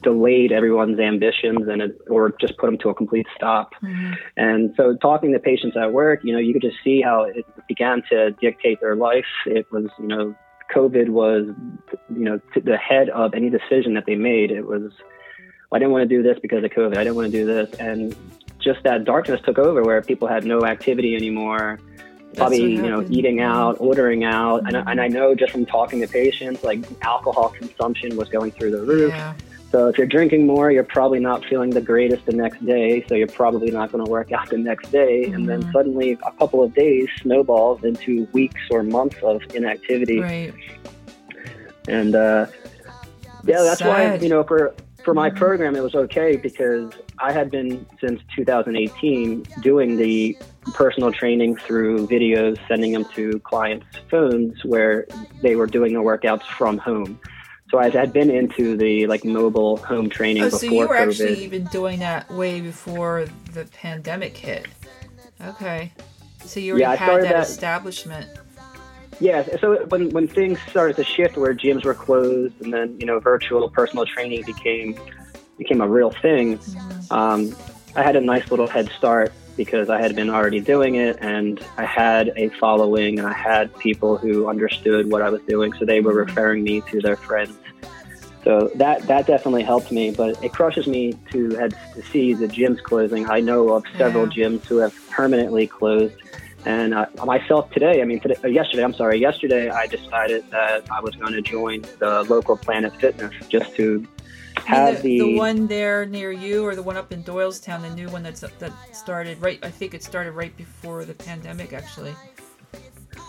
delayed 0.02 0.52
everyone's 0.52 0.98
ambitions 0.98 1.68
and 1.68 1.82
it, 1.82 2.00
or 2.08 2.34
just 2.40 2.56
put 2.56 2.66
them 2.66 2.78
to 2.78 2.88
a 2.88 2.94
complete 2.94 3.26
stop. 3.36 3.74
Mm-hmm. 3.82 4.14
And 4.36 4.74
so 4.76 4.96
talking 4.96 5.32
to 5.32 5.38
patients 5.38 5.76
at 5.76 5.92
work, 5.92 6.20
you 6.24 6.32
know, 6.32 6.38
you 6.38 6.54
could 6.54 6.62
just 6.62 6.78
see 6.82 7.02
how 7.02 7.24
it 7.24 7.44
began 7.66 8.02
to 8.10 8.30
dictate 8.32 8.80
their 8.80 8.96
life. 8.96 9.26
It 9.44 9.70
was, 9.70 9.86
you 9.98 10.06
know, 10.06 10.34
COVID 10.74 11.10
was, 11.10 11.48
you 12.08 12.24
know, 12.24 12.40
the 12.54 12.76
head 12.76 13.10
of 13.10 13.34
any 13.34 13.50
decision 13.50 13.94
that 13.94 14.06
they 14.06 14.16
made. 14.16 14.50
It 14.50 14.66
was, 14.66 14.92
I 15.72 15.78
didn't 15.78 15.92
want 15.92 16.08
to 16.08 16.16
do 16.16 16.22
this 16.22 16.38
because 16.40 16.64
of 16.64 16.70
COVID. 16.70 16.96
I 16.96 17.04
didn't 17.04 17.16
want 17.16 17.30
to 17.30 17.38
do 17.38 17.44
this. 17.44 17.70
And 17.78 18.16
just 18.58 18.82
that 18.84 19.04
darkness 19.04 19.40
took 19.44 19.58
over 19.58 19.82
where 19.82 20.00
people 20.00 20.28
had 20.28 20.44
no 20.44 20.64
activity 20.64 21.14
anymore 21.14 21.78
probably 22.36 22.74
you 22.74 22.82
know 22.82 23.04
eating 23.08 23.40
out 23.40 23.76
ordering 23.80 24.24
out 24.24 24.62
mm-hmm. 24.62 24.76
and, 24.76 24.88
and 24.88 25.00
i 25.00 25.08
know 25.08 25.34
just 25.34 25.52
from 25.52 25.64
talking 25.66 26.00
to 26.00 26.06
patients 26.06 26.62
like 26.62 26.80
alcohol 27.02 27.48
consumption 27.50 28.16
was 28.16 28.28
going 28.28 28.50
through 28.50 28.70
the 28.70 28.82
roof 28.82 29.10
yeah. 29.10 29.34
so 29.70 29.88
if 29.88 29.96
you're 29.96 30.06
drinking 30.06 30.46
more 30.46 30.70
you're 30.70 30.84
probably 30.84 31.20
not 31.20 31.44
feeling 31.46 31.70
the 31.70 31.80
greatest 31.80 32.24
the 32.26 32.32
next 32.32 32.64
day 32.64 33.04
so 33.08 33.14
you're 33.14 33.26
probably 33.26 33.70
not 33.70 33.90
going 33.90 34.04
to 34.04 34.10
work 34.10 34.30
out 34.32 34.48
the 34.50 34.58
next 34.58 34.90
day 34.92 35.24
mm-hmm. 35.24 35.34
and 35.34 35.48
then 35.48 35.60
mm-hmm. 35.60 35.72
suddenly 35.72 36.12
a 36.12 36.32
couple 36.32 36.62
of 36.62 36.74
days 36.74 37.08
snowballs 37.22 37.82
into 37.82 38.28
weeks 38.32 38.60
or 38.70 38.82
months 38.82 39.16
of 39.22 39.42
inactivity 39.54 40.20
right. 40.20 40.54
and 41.88 42.14
uh, 42.14 42.46
yeah 43.44 43.62
that's 43.62 43.78
Sad. 43.78 43.88
why 43.88 44.22
you 44.22 44.28
know 44.28 44.44
for 44.44 44.74
for 45.08 45.14
my 45.14 45.30
mm-hmm. 45.30 45.38
program, 45.38 45.74
it 45.74 45.82
was 45.82 45.94
okay 45.94 46.36
because 46.36 46.92
I 47.18 47.32
had 47.32 47.50
been 47.50 47.86
since 47.98 48.20
2018 48.36 49.42
doing 49.62 49.96
the 49.96 50.36
personal 50.74 51.12
training 51.12 51.56
through 51.56 52.06
videos, 52.06 52.58
sending 52.68 52.92
them 52.92 53.04
to 53.14 53.38
clients' 53.40 53.86
phones 54.10 54.64
where 54.64 55.06
they 55.42 55.56
were 55.56 55.66
doing 55.66 55.94
the 55.94 56.00
workouts 56.00 56.44
from 56.44 56.78
home. 56.78 57.18
So 57.70 57.78
I 57.78 57.90
had 57.90 58.12
been 58.12 58.30
into 58.30 58.76
the 58.76 59.06
like 59.06 59.24
mobile 59.24 59.76
home 59.76 60.08
training 60.08 60.42
oh, 60.42 60.46
before 60.46 60.58
so 60.58 60.66
you 60.66 60.88
were 60.88 60.96
COVID. 60.96 61.08
actually 61.08 61.44
even 61.44 61.64
doing 61.64 61.98
that 61.98 62.30
way 62.30 62.60
before 62.60 63.26
the 63.52 63.66
pandemic 63.66 64.36
hit. 64.36 64.66
Okay, 65.44 65.92
so 66.44 66.60
you 66.60 66.72
already 66.72 66.82
yeah, 66.82 66.96
had 66.96 67.22
that, 67.22 67.28
that 67.28 67.42
establishment. 67.42 68.26
Yeah, 69.20 69.44
so 69.60 69.84
when, 69.86 70.10
when 70.10 70.28
things 70.28 70.60
started 70.70 70.96
to 70.96 71.04
shift 71.04 71.36
where 71.36 71.52
gyms 71.52 71.84
were 71.84 71.94
closed 71.94 72.54
and 72.62 72.72
then, 72.72 72.98
you 73.00 73.06
know, 73.06 73.18
virtual 73.18 73.68
personal 73.68 74.06
training 74.06 74.44
became 74.44 74.98
became 75.58 75.80
a 75.80 75.88
real 75.88 76.10
thing, 76.10 76.58
mm-hmm. 76.58 77.12
um, 77.12 77.56
I 77.96 78.02
had 78.02 78.14
a 78.14 78.20
nice 78.20 78.48
little 78.50 78.68
head 78.68 78.90
start 78.96 79.32
because 79.58 79.90
I 79.90 80.00
had 80.00 80.16
been 80.16 80.30
already 80.30 80.60
doing 80.60 80.94
it 80.94 81.18
and 81.20 81.60
I 81.76 81.84
had 81.84 82.32
a 82.36 82.48
following 82.60 83.18
and 83.18 83.28
I 83.28 83.34
had 83.34 83.76
people 83.78 84.16
who 84.16 84.48
understood 84.48 85.10
what 85.10 85.20
I 85.20 85.28
was 85.28 85.42
doing. 85.42 85.74
So 85.74 85.84
they 85.84 86.00
were 86.00 86.14
referring 86.14 86.62
me 86.62 86.80
to 86.92 87.00
their 87.00 87.16
friends. 87.16 87.58
So 88.44 88.70
that, 88.76 89.02
that 89.08 89.26
definitely 89.26 89.64
helped 89.64 89.92
me, 89.92 90.12
but 90.12 90.42
it 90.42 90.52
crushes 90.52 90.86
me 90.86 91.12
to, 91.32 91.50
have, 91.56 91.94
to 91.94 92.02
see 92.02 92.32
the 92.32 92.46
gyms 92.46 92.82
closing. 92.82 93.28
I 93.28 93.40
know 93.40 93.70
of 93.74 93.84
several 93.98 94.32
yeah. 94.32 94.46
gyms 94.46 94.64
who 94.64 94.78
have 94.78 94.94
permanently 95.10 95.66
closed 95.66 96.14
and 96.64 96.92
uh, 96.92 97.06
myself 97.24 97.70
today, 97.70 98.02
I 98.02 98.04
mean, 98.04 98.20
today, 98.20 98.36
yesterday, 98.48 98.82
I'm 98.82 98.92
sorry, 98.92 99.18
yesterday 99.18 99.70
I 99.70 99.86
decided 99.86 100.50
that 100.50 100.90
I 100.90 101.00
was 101.00 101.14
going 101.14 101.32
to 101.32 101.42
join 101.42 101.82
the 101.98 102.24
local 102.24 102.56
Planet 102.56 102.94
Fitness 103.00 103.32
just 103.48 103.74
to 103.76 104.06
have 104.60 105.02
the, 105.02 105.18
the, 105.18 105.18
the 105.18 105.36
one 105.36 105.66
there 105.66 106.06
near 106.06 106.32
you, 106.32 106.64
or 106.64 106.74
the 106.74 106.82
one 106.82 106.96
up 106.96 107.12
in 107.12 107.22
Doylestown, 107.22 107.82
the 107.82 107.90
new 107.90 108.08
one 108.08 108.22
that's 108.22 108.40
that 108.40 108.72
started 108.94 109.40
right. 109.40 109.58
I 109.64 109.70
think 109.70 109.94
it 109.94 110.02
started 110.02 110.32
right 110.32 110.56
before 110.56 111.04
the 111.04 111.14
pandemic, 111.14 111.72
actually. 111.72 112.14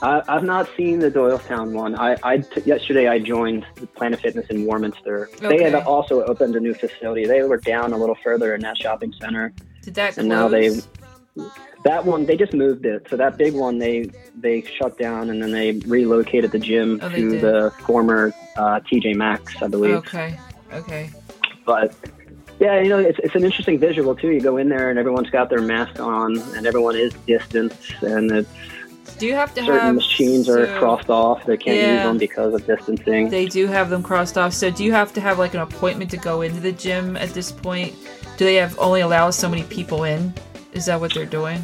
I, 0.01 0.21
I've 0.27 0.43
not 0.43 0.69
seen 0.77 0.99
the 0.99 1.11
Doylestown 1.11 1.73
one. 1.73 1.95
I, 1.95 2.15
I 2.23 2.37
t- 2.37 2.61
yesterday 2.61 3.07
I 3.07 3.19
joined 3.19 3.65
Planet 3.95 4.21
Fitness 4.21 4.47
in 4.49 4.65
Warminster. 4.65 5.29
Okay. 5.35 5.57
They 5.57 5.63
had 5.63 5.75
also 5.75 6.23
opened 6.23 6.55
a 6.55 6.59
new 6.59 6.73
facility. 6.73 7.25
They 7.25 7.43
were 7.43 7.57
down 7.57 7.93
a 7.93 7.97
little 7.97 8.17
further 8.23 8.55
in 8.55 8.61
that 8.61 8.77
shopping 8.77 9.13
center. 9.19 9.53
Did 9.81 9.95
that 9.95 10.17
and 10.17 10.29
close? 10.29 10.39
now 10.39 10.47
they 10.47 10.81
that 11.83 12.05
one 12.05 12.25
they 12.25 12.37
just 12.37 12.53
moved 12.53 12.85
it. 12.85 13.07
So 13.09 13.17
that 13.17 13.37
big 13.37 13.53
one 13.53 13.77
they 13.77 14.09
they 14.35 14.61
shut 14.61 14.97
down 14.97 15.29
and 15.29 15.41
then 15.41 15.51
they 15.51 15.73
relocated 15.87 16.51
the 16.51 16.59
gym 16.59 16.99
oh, 17.01 17.09
to 17.09 17.39
the 17.39 17.73
former 17.85 18.33
uh, 18.57 18.79
TJ 18.81 19.15
Maxx, 19.15 19.61
I 19.61 19.67
believe. 19.67 19.95
Okay. 19.95 20.39
Okay. 20.73 21.09
But 21.69 21.93
yeah, 22.59 22.79
you 22.79 22.89
know, 22.89 22.97
it's, 22.97 23.19
it's 23.19 23.35
an 23.35 23.43
interesting 23.43 23.79
visual 23.79 24.15
too. 24.15 24.31
You 24.31 24.41
go 24.41 24.57
in 24.57 24.69
there 24.69 24.89
and 24.89 24.97
everyone's 24.97 25.29
got 25.29 25.49
their 25.49 25.61
mask 25.61 25.99
on 25.99 26.39
and 26.55 26.65
everyone 26.65 26.95
is 26.95 27.13
distanced 27.27 27.93
and 28.01 28.31
it's 28.31 28.49
do 29.17 29.25
you 29.25 29.33
have 29.33 29.53
to 29.55 29.61
certain 29.61 29.79
have 29.79 29.95
machines 29.95 30.45
so, 30.45 30.61
are 30.61 30.79
crossed 30.79 31.09
off 31.09 31.43
they 31.45 31.57
can't 31.57 31.77
yeah, 31.77 31.95
use 31.95 32.03
them 32.03 32.17
because 32.19 32.53
of 32.53 32.65
distancing 32.67 33.27
they 33.27 33.47
do 33.47 33.65
have 33.65 33.89
them 33.89 34.03
crossed 34.03 34.37
off 34.37 34.53
so 34.53 34.69
do 34.69 34.83
you 34.83 34.91
have 34.91 35.11
to 35.11 35.19
have 35.19 35.39
like 35.39 35.55
an 35.55 35.61
appointment 35.61 36.11
to 36.11 36.17
go 36.17 36.41
into 36.41 36.59
the 36.59 36.71
gym 36.71 37.17
at 37.17 37.29
this 37.29 37.51
point 37.51 37.93
do 38.37 38.45
they 38.45 38.55
have 38.55 38.77
only 38.77 39.01
allow 39.01 39.31
so 39.31 39.49
many 39.49 39.63
people 39.63 40.03
in 40.03 40.31
is 40.73 40.85
that 40.85 40.99
what 40.99 41.13
they're 41.13 41.25
doing? 41.25 41.61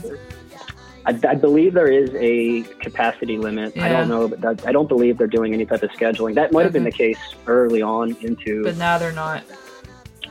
I, 1.06 1.18
I 1.28 1.36
believe 1.36 1.74
there 1.74 1.92
is 1.92 2.10
a 2.16 2.64
capacity 2.80 3.38
limit. 3.38 3.76
Yeah. 3.76 3.86
I 3.86 3.90
don't 3.90 4.10
know, 4.10 4.28
but 4.28 4.68
I 4.68 4.72
don't 4.72 4.90
believe 4.90 5.18
they're 5.18 5.28
doing 5.28 5.54
any 5.54 5.66
type 5.66 5.84
of 5.84 5.92
scheduling. 5.92 6.34
That 6.34 6.52
might 6.52 6.64
have 6.64 6.74
been 6.74 6.84
the 6.84 6.92
case 6.92 7.20
early 7.46 7.82
on 7.82 8.16
into. 8.22 8.64
But 8.64 8.78
now 8.78 8.98
they're 8.98 9.12
not. 9.12 9.44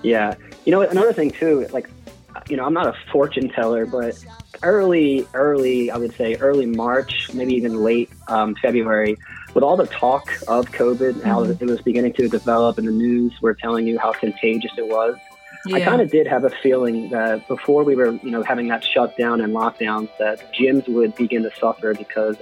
Yeah, 0.04 0.34
you 0.64 0.72
know 0.72 0.82
another 0.82 1.12
thing 1.12 1.30
too, 1.30 1.66
like 1.72 1.90
you 2.48 2.56
know 2.56 2.64
I'm 2.64 2.74
not 2.74 2.86
a 2.86 2.94
fortune 3.10 3.48
teller, 3.48 3.86
but 3.86 4.22
early, 4.62 5.26
early 5.34 5.90
I 5.90 5.96
would 5.96 6.14
say 6.14 6.36
early 6.36 6.66
March, 6.66 7.32
maybe 7.32 7.54
even 7.54 7.82
late 7.82 8.10
um, 8.28 8.54
February, 8.56 9.16
with 9.54 9.64
all 9.64 9.76
the 9.76 9.86
talk 9.86 10.30
of 10.46 10.70
COVID, 10.70 11.14
mm-hmm. 11.14 11.28
how 11.28 11.42
it 11.42 11.60
was 11.60 11.80
beginning 11.80 12.12
to 12.14 12.28
develop, 12.28 12.78
and 12.78 12.86
the 12.86 12.92
news 12.92 13.32
were 13.40 13.54
telling 13.54 13.86
you 13.86 13.98
how 13.98 14.12
contagious 14.12 14.72
it 14.76 14.86
was. 14.86 15.16
Yeah. 15.66 15.76
I 15.76 15.80
kind 15.80 16.02
of 16.02 16.10
did 16.10 16.26
have 16.26 16.44
a 16.44 16.50
feeling 16.50 17.08
that 17.08 17.48
before 17.48 17.84
we 17.84 17.94
were, 17.96 18.12
you 18.22 18.30
know, 18.30 18.42
having 18.42 18.68
that 18.68 18.84
shutdown 18.84 19.40
and 19.40 19.54
lockdowns, 19.54 20.10
that 20.18 20.52
gyms 20.52 20.86
would 20.88 21.14
begin 21.14 21.42
to 21.44 21.50
suffer 21.58 21.94
because 21.94 22.36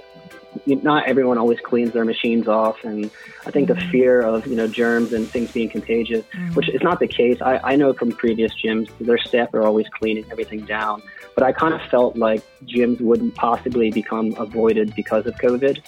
not 0.65 1.07
everyone 1.07 1.37
always 1.37 1.59
cleans 1.59 1.91
their 1.93 2.05
machines 2.05 2.47
off, 2.47 2.83
and 2.83 3.09
I 3.45 3.51
think 3.51 3.69
mm-hmm. 3.69 3.79
the 3.79 3.87
fear 3.91 4.21
of 4.21 4.47
you 4.47 4.55
know 4.55 4.67
germs 4.67 5.13
and 5.13 5.27
things 5.27 5.51
being 5.51 5.69
contagious, 5.69 6.25
mm-hmm. 6.25 6.53
which 6.53 6.69
is 6.69 6.81
not 6.81 6.99
the 6.99 7.07
case. 7.07 7.41
I, 7.41 7.59
I 7.63 7.75
know 7.75 7.93
from 7.93 8.11
previous 8.11 8.53
gyms, 8.53 8.89
their 8.99 9.17
staff 9.17 9.53
are 9.53 9.63
always 9.63 9.87
cleaning 9.89 10.25
everything 10.31 10.61
down, 10.65 11.01
but 11.35 11.43
I 11.43 11.51
kind 11.51 11.73
of 11.73 11.81
felt 11.89 12.17
like 12.17 12.43
gyms 12.65 13.01
wouldn't 13.01 13.35
possibly 13.35 13.91
become 13.91 14.33
avoided 14.37 14.95
because 14.95 15.25
of 15.25 15.35
COVID. 15.35 15.81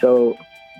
So 0.00 0.36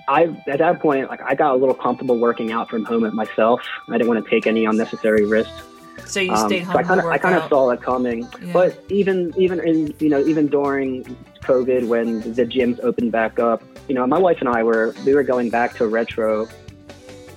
I 0.09 0.25
at 0.47 0.59
that 0.59 0.81
point, 0.81 1.09
like 1.09 1.23
I 1.23 1.35
got 1.35 1.55
a 1.55 1.57
little 1.57 1.75
comfortable 1.75 2.19
working 2.19 2.53
out 2.53 2.69
from 2.69 2.85
home 2.85 3.05
at 3.05 3.15
myself. 3.15 3.63
I 3.89 3.93
didn't 3.93 4.09
want 4.09 4.25
to 4.25 4.31
take 4.31 4.47
any 4.47 4.65
unnecessary 4.65 5.25
risks. 5.25 5.63
So 6.07 6.21
you 6.21 6.33
Um, 6.33 6.49
stayed 6.49 6.65
so 6.67 6.73
home 6.73 6.77
I 6.79 6.83
kind 6.83 7.01
of 7.01 7.07
I 7.07 7.19
kind 7.19 7.35
of 7.37 7.49
saw 7.49 7.71
it 7.71 7.81
coming. 7.83 8.29
Yeah. 8.43 8.53
But 8.53 8.83
even 8.89 9.33
even 9.37 9.61
in 9.61 9.95
you 9.99 10.09
know 10.09 10.21
even 10.25 10.47
during 10.49 11.05
COVID 11.43 11.87
when 11.89 12.21
the 12.35 12.45
gyms 12.45 12.79
opened 12.83 13.13
back 13.13 13.39
up, 13.39 13.63
you 13.89 13.95
know 13.95 14.07
my 14.07 14.19
wife 14.19 14.39
and 14.41 14.49
I 14.49 14.63
were 14.63 14.95
we 15.07 15.15
were 15.15 15.23
going 15.23 15.51
back 15.51 15.75
to 15.77 15.87
retro 15.87 16.49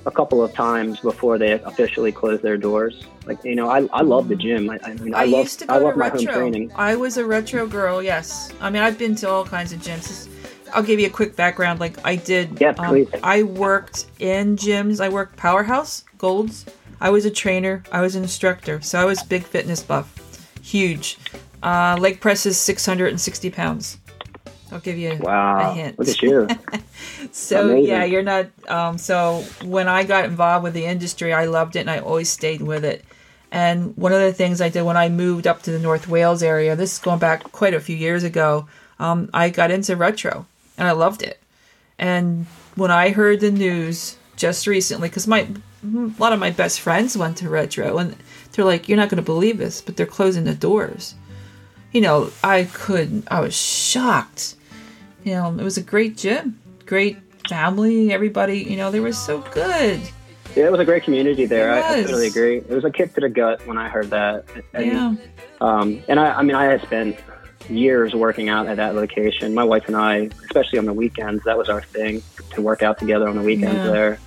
a 0.06 0.12
couple 0.12 0.44
of 0.44 0.54
times 0.54 1.00
before 1.00 1.38
they 1.40 1.54
officially 1.54 2.12
closed 2.12 2.44
their 2.44 2.58
doors. 2.58 3.04
Like 3.26 3.44
you 3.44 3.56
know 3.56 3.70
I 3.70 3.88
I 3.94 4.02
love 4.02 4.28
the 4.28 4.36
gym. 4.36 4.70
I, 4.70 4.80
I 4.84 4.94
mean 4.96 5.14
I, 5.16 5.22
I 5.22 5.26
love 5.26 5.46
used 5.46 5.60
to 5.60 5.66
go 5.66 5.74
I 5.74 5.78
love 5.78 5.94
to 5.94 6.00
my 6.00 6.10
home 6.10 6.26
retro. 6.26 6.34
training. 6.34 6.72
I 6.76 6.96
was 6.96 7.18
a 7.18 7.26
retro 7.26 7.66
girl. 7.68 8.02
Yes, 8.04 8.52
I 8.62 8.70
mean 8.70 8.82
I've 8.82 8.98
been 8.98 9.16
to 9.16 9.30
all 9.30 9.46
kinds 9.46 9.72
of 9.74 9.80
gyms. 9.80 10.28
I'll 10.74 10.84
give 10.84 11.00
you 11.00 11.08
a 11.08 11.10
quick 11.10 11.36
background. 11.36 11.80
Like 11.80 11.98
I 12.06 12.16
did. 12.18 12.60
Yeah, 12.60 12.74
um, 12.78 12.90
please. 12.90 13.10
I 13.24 13.44
worked 13.44 14.06
in 14.20 14.58
gyms. 14.58 15.00
I 15.00 15.10
worked 15.10 15.38
Powerhouse, 15.38 16.04
Golds. 16.18 16.66
I 17.02 17.10
was 17.10 17.26
a 17.26 17.32
trainer. 17.32 17.84
I 17.92 18.02
was 18.02 18.16
an 18.16 18.24
instructor. 18.24 18.82
So 18.82 19.00
I 19.00 19.06
was 19.06 19.22
big 19.24 19.44
fitness 19.44 19.84
buff, 19.84 20.14
huge. 20.62 21.18
Uh, 21.64 21.98
leg 22.00 22.22
hundred 22.22 23.08
and 23.08 23.20
sixty 23.22 23.50
pounds. 23.50 23.98
I'll 24.72 24.80
give 24.80 24.98
you 24.98 25.12
a 25.14 25.16
Wow, 25.18 25.74
hint. 25.74 25.98
look 26.00 26.08
at 26.08 26.22
you. 26.22 26.48
So 27.32 27.70
Amazing. 27.72 27.86
yeah, 27.86 28.04
you're 28.06 28.24
not. 28.24 28.48
Um, 28.68 28.98
so 28.98 29.44
when 29.64 29.88
I 29.88 30.04
got 30.04 30.26
involved 30.26 30.64
with 30.64 30.74
the 30.74 30.86
industry, 30.86 31.34
I 31.34 31.46
loved 31.46 31.76
it, 31.76 31.80
and 31.82 31.90
I 31.90 32.00
always 32.00 32.30
stayed 32.30 32.62
with 32.62 32.84
it. 32.86 33.04
And 33.52 33.96
one 33.98 34.12
of 34.12 34.20
the 34.22 34.34
things 34.34 34.62
I 34.62 34.70
did 34.70 34.84
when 34.84 34.98
I 34.98 35.10
moved 35.10 35.48
up 35.48 35.62
to 35.64 35.72
the 35.72 35.80
North 35.80 36.08
Wales 36.08 36.42
area, 36.44 36.76
this 36.76 36.94
is 36.94 37.00
going 37.00 37.20
back 37.20 37.52
quite 37.52 37.74
a 37.74 37.80
few 37.80 37.96
years 37.96 38.24
ago, 38.24 38.68
um, 39.00 39.30
I 39.34 39.50
got 39.50 39.72
into 39.72 39.96
retro, 39.96 40.46
and 40.78 40.88
I 40.88 40.92
loved 40.92 41.22
it. 41.22 41.40
And 42.00 42.46
when 42.76 42.92
I 42.92 43.10
heard 43.12 43.40
the 43.40 43.52
news 43.52 44.18
just 44.36 44.66
recently, 44.68 45.10
because 45.10 45.28
my 45.28 45.42
a 45.42 45.48
lot 46.20 46.34
of 46.34 46.40
my 46.40 46.52
best 46.52 46.82
friends 46.82 47.18
went 47.18 47.38
to 47.38 47.50
retro, 47.50 47.98
and 47.98 48.16
they're 48.52 48.66
like, 48.66 48.88
"You're 48.90 48.98
not 48.98 49.10
going 49.10 49.18
to 49.18 49.24
believe 49.24 49.58
this, 49.58 49.82
but 49.82 49.98
they're 49.98 50.06
closing 50.06 50.44
the 50.44 50.56
doors." 50.56 51.16
You 51.92 52.02
know, 52.02 52.30
I 52.44 52.66
couldn't. 52.74 53.28
I 53.32 53.40
was 53.40 53.56
shocked. 53.56 54.56
You 55.24 55.34
know, 55.34 55.50
it 55.58 55.64
was 55.64 55.78
a 55.78 55.82
great 55.84 56.18
gym, 56.18 56.60
great 56.86 57.18
family. 57.50 58.12
Everybody, 58.14 58.60
you 58.60 58.78
know, 58.78 58.92
they 58.92 59.00
were 59.00 59.14
so 59.14 59.40
good. 59.54 60.00
Yeah, 60.56 60.68
it 60.68 60.72
was 60.72 60.80
a 60.80 60.86
great 60.86 61.04
community 61.04 61.46
there. 61.46 61.74
I, 61.74 62.00
I 62.00 62.04
totally 62.04 62.28
agree. 62.28 62.58
It 62.58 62.70
was 62.70 62.86
a 62.86 62.92
kick 62.92 63.14
to 63.16 63.22
the 63.22 63.30
gut 63.30 63.66
when 63.68 63.78
I 63.78 63.90
heard 63.90 64.10
that. 64.12 64.46
And, 64.74 64.86
Yeah. 64.86 65.16
Um, 65.62 66.02
and 66.08 66.20
I, 66.20 66.34
I 66.36 66.44
mean, 66.44 66.56
I 66.56 66.66
had 66.66 66.82
spent 66.82 67.18
years 67.70 68.14
working 68.14 68.48
out 68.50 68.68
at 68.68 68.78
that 68.78 68.96
location. 68.96 69.54
My 69.54 69.64
wife 69.64 69.88
and 69.88 69.96
I, 69.98 70.30
especially 70.46 70.80
on 70.80 70.86
the 70.86 70.94
weekends, 70.94 71.44
that 71.46 71.58
was 71.58 71.68
our 71.70 71.82
thing 71.82 72.22
to 72.52 72.62
work 72.62 72.84
out 72.84 72.98
together 73.00 73.28
on 73.28 73.36
the 73.36 73.42
weekends 73.42 73.76
Yeah. 73.76 73.88
there. 73.88 74.20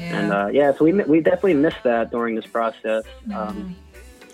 Yeah. 0.00 0.18
And 0.18 0.32
uh, 0.32 0.48
yeah, 0.50 0.72
so 0.72 0.84
we 0.84 0.92
we 0.92 1.20
definitely 1.20 1.54
missed 1.54 1.82
that 1.84 2.10
during 2.10 2.34
this 2.34 2.46
process. 2.46 3.04
Um, 3.34 3.76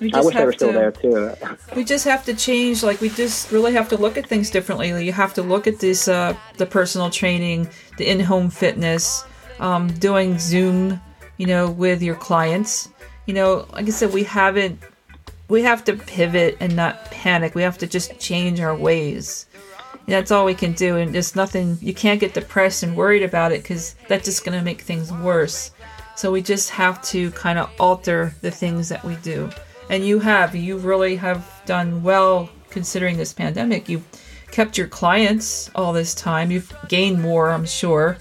we 0.00 0.12
I 0.12 0.20
wish 0.20 0.34
they 0.34 0.44
were 0.44 0.52
still 0.52 0.72
there 0.72 0.92
too. 0.92 1.32
we 1.76 1.84
just 1.84 2.04
have 2.04 2.24
to 2.26 2.34
change 2.34 2.82
like 2.82 3.00
we 3.00 3.08
just 3.08 3.50
really 3.50 3.72
have 3.72 3.88
to 3.88 3.96
look 3.96 4.16
at 4.16 4.26
things 4.26 4.50
differently 4.50 5.04
you 5.04 5.12
have 5.12 5.34
to 5.34 5.42
look 5.42 5.66
at 5.66 5.78
this 5.78 6.08
uh, 6.08 6.36
the 6.58 6.66
personal 6.66 7.10
training 7.10 7.68
the 7.96 8.08
in-home 8.08 8.50
fitness 8.50 9.24
um, 9.58 9.88
doing 9.94 10.38
zoom 10.38 11.00
you 11.38 11.46
know 11.46 11.70
with 11.70 12.02
your 12.02 12.14
clients 12.14 12.88
you 13.26 13.34
know 13.34 13.66
like 13.72 13.86
i 13.86 13.90
said 13.90 14.12
we 14.12 14.22
haven't 14.22 14.78
we 15.48 15.62
have 15.62 15.84
to 15.84 15.94
pivot 15.94 16.56
and 16.60 16.76
not 16.76 17.10
panic 17.10 17.54
we 17.54 17.62
have 17.62 17.78
to 17.78 17.86
just 17.86 18.18
change 18.18 18.60
our 18.60 18.76
ways 18.76 19.45
that's 20.06 20.30
all 20.30 20.44
we 20.44 20.54
can 20.54 20.72
do 20.72 20.96
and 20.96 21.14
there's 21.14 21.34
nothing 21.34 21.78
you 21.80 21.92
can't 21.92 22.20
get 22.20 22.34
depressed 22.34 22.82
and 22.82 22.96
worried 22.96 23.22
about 23.22 23.52
it 23.52 23.62
because 23.62 23.94
that's 24.08 24.24
just 24.24 24.44
going 24.44 24.56
to 24.56 24.64
make 24.64 24.80
things 24.80 25.12
worse 25.12 25.72
so 26.16 26.32
we 26.32 26.40
just 26.40 26.70
have 26.70 27.02
to 27.02 27.30
kind 27.32 27.58
of 27.58 27.70
alter 27.78 28.34
the 28.40 28.50
things 28.50 28.88
that 28.88 29.04
we 29.04 29.16
do. 29.16 29.50
And 29.90 30.04
you 30.04 30.18
have, 30.20 30.54
you 30.54 30.78
really 30.78 31.16
have 31.16 31.62
done 31.66 32.02
well 32.02 32.48
considering 32.70 33.18
this 33.18 33.34
pandemic. 33.34 33.88
You've 33.88 34.06
kept 34.50 34.78
your 34.78 34.88
clients 34.88 35.70
all 35.74 35.92
this 35.92 36.14
time. 36.14 36.50
You've 36.50 36.74
gained 36.88 37.20
more, 37.20 37.50
I'm 37.50 37.66
sure. 37.66 38.16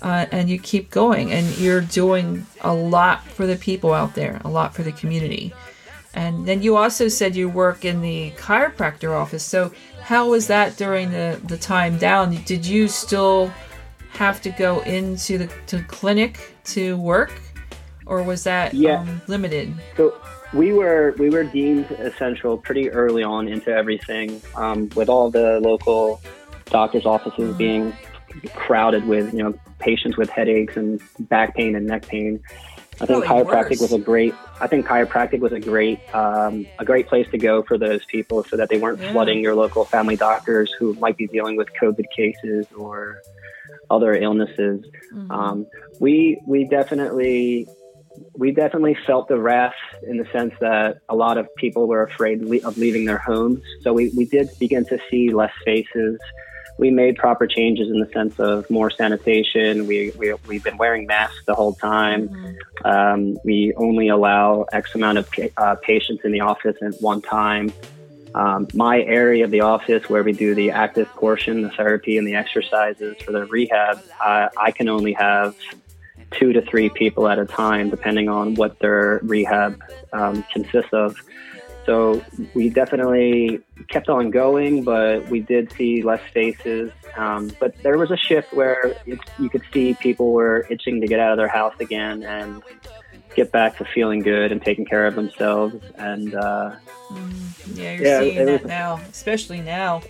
Uh, 0.00 0.26
and 0.30 0.48
you 0.48 0.60
keep 0.60 0.90
going. 0.90 1.32
And 1.32 1.58
you're 1.58 1.80
doing 1.80 2.46
a 2.60 2.72
lot 2.72 3.24
for 3.24 3.46
the 3.46 3.56
people 3.56 3.92
out 3.92 4.14
there, 4.14 4.40
a 4.44 4.48
lot 4.48 4.72
for 4.72 4.84
the 4.84 4.92
community. 4.92 5.52
And 6.14 6.46
then 6.46 6.62
you 6.62 6.76
also 6.76 7.08
said 7.08 7.36
you 7.36 7.48
work 7.48 7.84
in 7.84 8.00
the 8.00 8.32
chiropractor 8.32 9.12
office. 9.12 9.44
So 9.44 9.72
how 10.02 10.28
was 10.30 10.48
that 10.48 10.76
during 10.76 11.12
the, 11.12 11.40
the 11.44 11.56
time 11.56 11.98
down? 11.98 12.34
Did 12.44 12.66
you 12.66 12.88
still 12.88 13.52
have 14.12 14.40
to 14.42 14.50
go 14.50 14.80
into 14.80 15.38
the 15.38 15.48
to 15.68 15.82
clinic 15.84 16.54
to 16.64 16.96
work, 16.96 17.32
or 18.06 18.22
was 18.22 18.42
that 18.44 18.74
Yeah. 18.74 19.00
um, 19.00 19.22
limited? 19.28 19.72
So 19.96 20.20
we 20.52 20.72
were 20.72 21.14
we 21.16 21.30
were 21.30 21.44
deemed 21.44 21.90
essential 21.92 22.58
pretty 22.58 22.90
early 22.90 23.22
on 23.22 23.46
into 23.46 23.70
everything, 23.70 24.42
um, 24.56 24.88
with 24.96 25.08
all 25.08 25.30
the 25.30 25.60
local 25.60 26.20
doctors' 26.66 27.06
offices 27.06 27.56
being 27.56 27.92
crowded 28.54 29.06
with 29.06 29.32
you 29.32 29.42
know 29.44 29.54
patients 29.78 30.16
with 30.16 30.28
headaches 30.28 30.76
and 30.76 31.00
back 31.20 31.54
pain 31.54 31.76
and 31.76 31.86
neck 31.86 32.06
pain. 32.08 32.40
I 33.00 33.06
think 33.06 33.24
chiropractic 33.24 33.70
worse. 33.70 33.80
was 33.80 33.92
a 33.92 33.98
great. 33.98 34.34
I 34.60 34.66
think 34.66 34.86
chiropractic 34.86 35.40
was 35.40 35.52
a 35.52 35.60
great 35.60 35.98
um, 36.14 36.66
a 36.78 36.84
great 36.84 37.06
place 37.08 37.26
to 37.30 37.38
go 37.38 37.62
for 37.62 37.78
those 37.78 38.04
people, 38.04 38.44
so 38.44 38.56
that 38.56 38.68
they 38.68 38.78
weren't 38.78 39.00
Yeah. 39.00 39.12
flooding 39.12 39.40
your 39.40 39.54
local 39.54 39.84
family 39.84 40.16
doctors 40.16 40.70
who 40.78 40.94
might 40.94 41.16
be 41.16 41.26
dealing 41.26 41.56
with 41.56 41.68
COVID 41.80 42.04
cases 42.14 42.66
or 42.76 43.22
other 43.88 44.14
illnesses. 44.14 44.84
Mm-hmm. 45.14 45.30
Um, 45.30 45.66
we 45.98 46.40
we 46.46 46.64
definitely 46.64 47.66
we 48.36 48.50
definitely 48.52 48.96
felt 49.06 49.28
the 49.28 49.38
wrath 49.38 49.74
in 50.06 50.16
the 50.18 50.26
sense 50.32 50.52
that 50.60 50.98
a 51.08 51.14
lot 51.14 51.38
of 51.38 51.46
people 51.56 51.86
were 51.86 52.02
afraid 52.02 52.42
of 52.64 52.76
leaving 52.76 53.04
their 53.06 53.18
homes. 53.18 53.60
So 53.82 53.92
we, 53.92 54.10
we 54.16 54.24
did 54.26 54.50
begin 54.58 54.84
to 54.86 54.98
see 55.10 55.30
less 55.30 55.52
faces. 55.64 56.18
We 56.80 56.90
made 56.90 57.16
proper 57.16 57.46
changes 57.46 57.88
in 57.88 58.00
the 58.00 58.06
sense 58.06 58.40
of 58.40 58.70
more 58.70 58.90
sanitation. 58.90 59.86
We, 59.86 60.12
we, 60.16 60.32
we've 60.48 60.64
been 60.64 60.78
wearing 60.78 61.06
masks 61.06 61.42
the 61.46 61.54
whole 61.54 61.74
time. 61.74 62.56
Um, 62.86 63.36
we 63.44 63.74
only 63.76 64.08
allow 64.08 64.64
X 64.72 64.94
amount 64.94 65.18
of 65.18 65.28
uh, 65.58 65.74
patients 65.74 66.24
in 66.24 66.32
the 66.32 66.40
office 66.40 66.76
at 66.80 66.94
one 67.02 67.20
time. 67.20 67.70
Um, 68.34 68.66
my 68.72 69.02
area 69.02 69.44
of 69.44 69.50
the 69.50 69.60
office 69.60 70.08
where 70.08 70.22
we 70.22 70.32
do 70.32 70.54
the 70.54 70.70
active 70.70 71.08
portion, 71.08 71.60
the 71.60 71.70
therapy 71.70 72.16
and 72.16 72.26
the 72.26 72.36
exercises 72.36 73.14
for 73.20 73.32
the 73.32 73.44
rehab, 73.44 74.02
uh, 74.18 74.48
I 74.56 74.70
can 74.70 74.88
only 74.88 75.12
have 75.12 75.54
two 76.30 76.54
to 76.54 76.62
three 76.62 76.88
people 76.88 77.28
at 77.28 77.38
a 77.38 77.44
time, 77.44 77.90
depending 77.90 78.30
on 78.30 78.54
what 78.54 78.78
their 78.78 79.20
rehab 79.22 79.82
um, 80.14 80.44
consists 80.50 80.94
of. 80.94 81.14
So 81.90 82.22
we 82.54 82.70
definitely 82.70 83.58
kept 83.88 84.08
on 84.08 84.30
going, 84.30 84.84
but 84.84 85.28
we 85.28 85.40
did 85.40 85.72
see 85.72 86.02
less 86.02 86.20
faces. 86.32 86.92
Um, 87.16 87.50
but 87.58 87.74
there 87.82 87.98
was 87.98 88.12
a 88.12 88.16
shift 88.16 88.52
where 88.52 88.94
it's, 89.06 89.20
you 89.40 89.50
could 89.50 89.62
see 89.74 89.94
people 89.94 90.30
were 90.30 90.68
itching 90.70 91.00
to 91.00 91.08
get 91.08 91.18
out 91.18 91.32
of 91.32 91.36
their 91.36 91.48
house 91.48 91.74
again 91.80 92.22
and 92.22 92.62
get 93.34 93.50
back 93.50 93.76
to 93.78 93.84
feeling 93.92 94.20
good 94.20 94.52
and 94.52 94.62
taking 94.62 94.84
care 94.84 95.04
of 95.04 95.16
themselves. 95.16 95.74
And 95.96 96.32
uh, 96.32 96.76
Yeah, 97.74 97.92
you're 97.94 98.06
Yeah, 98.06 98.20
seeing 98.20 98.36
it 98.38 98.44
that 98.46 98.62
was- 98.62 98.68
now, 98.68 99.00
especially 99.10 99.60
now. 99.60 100.00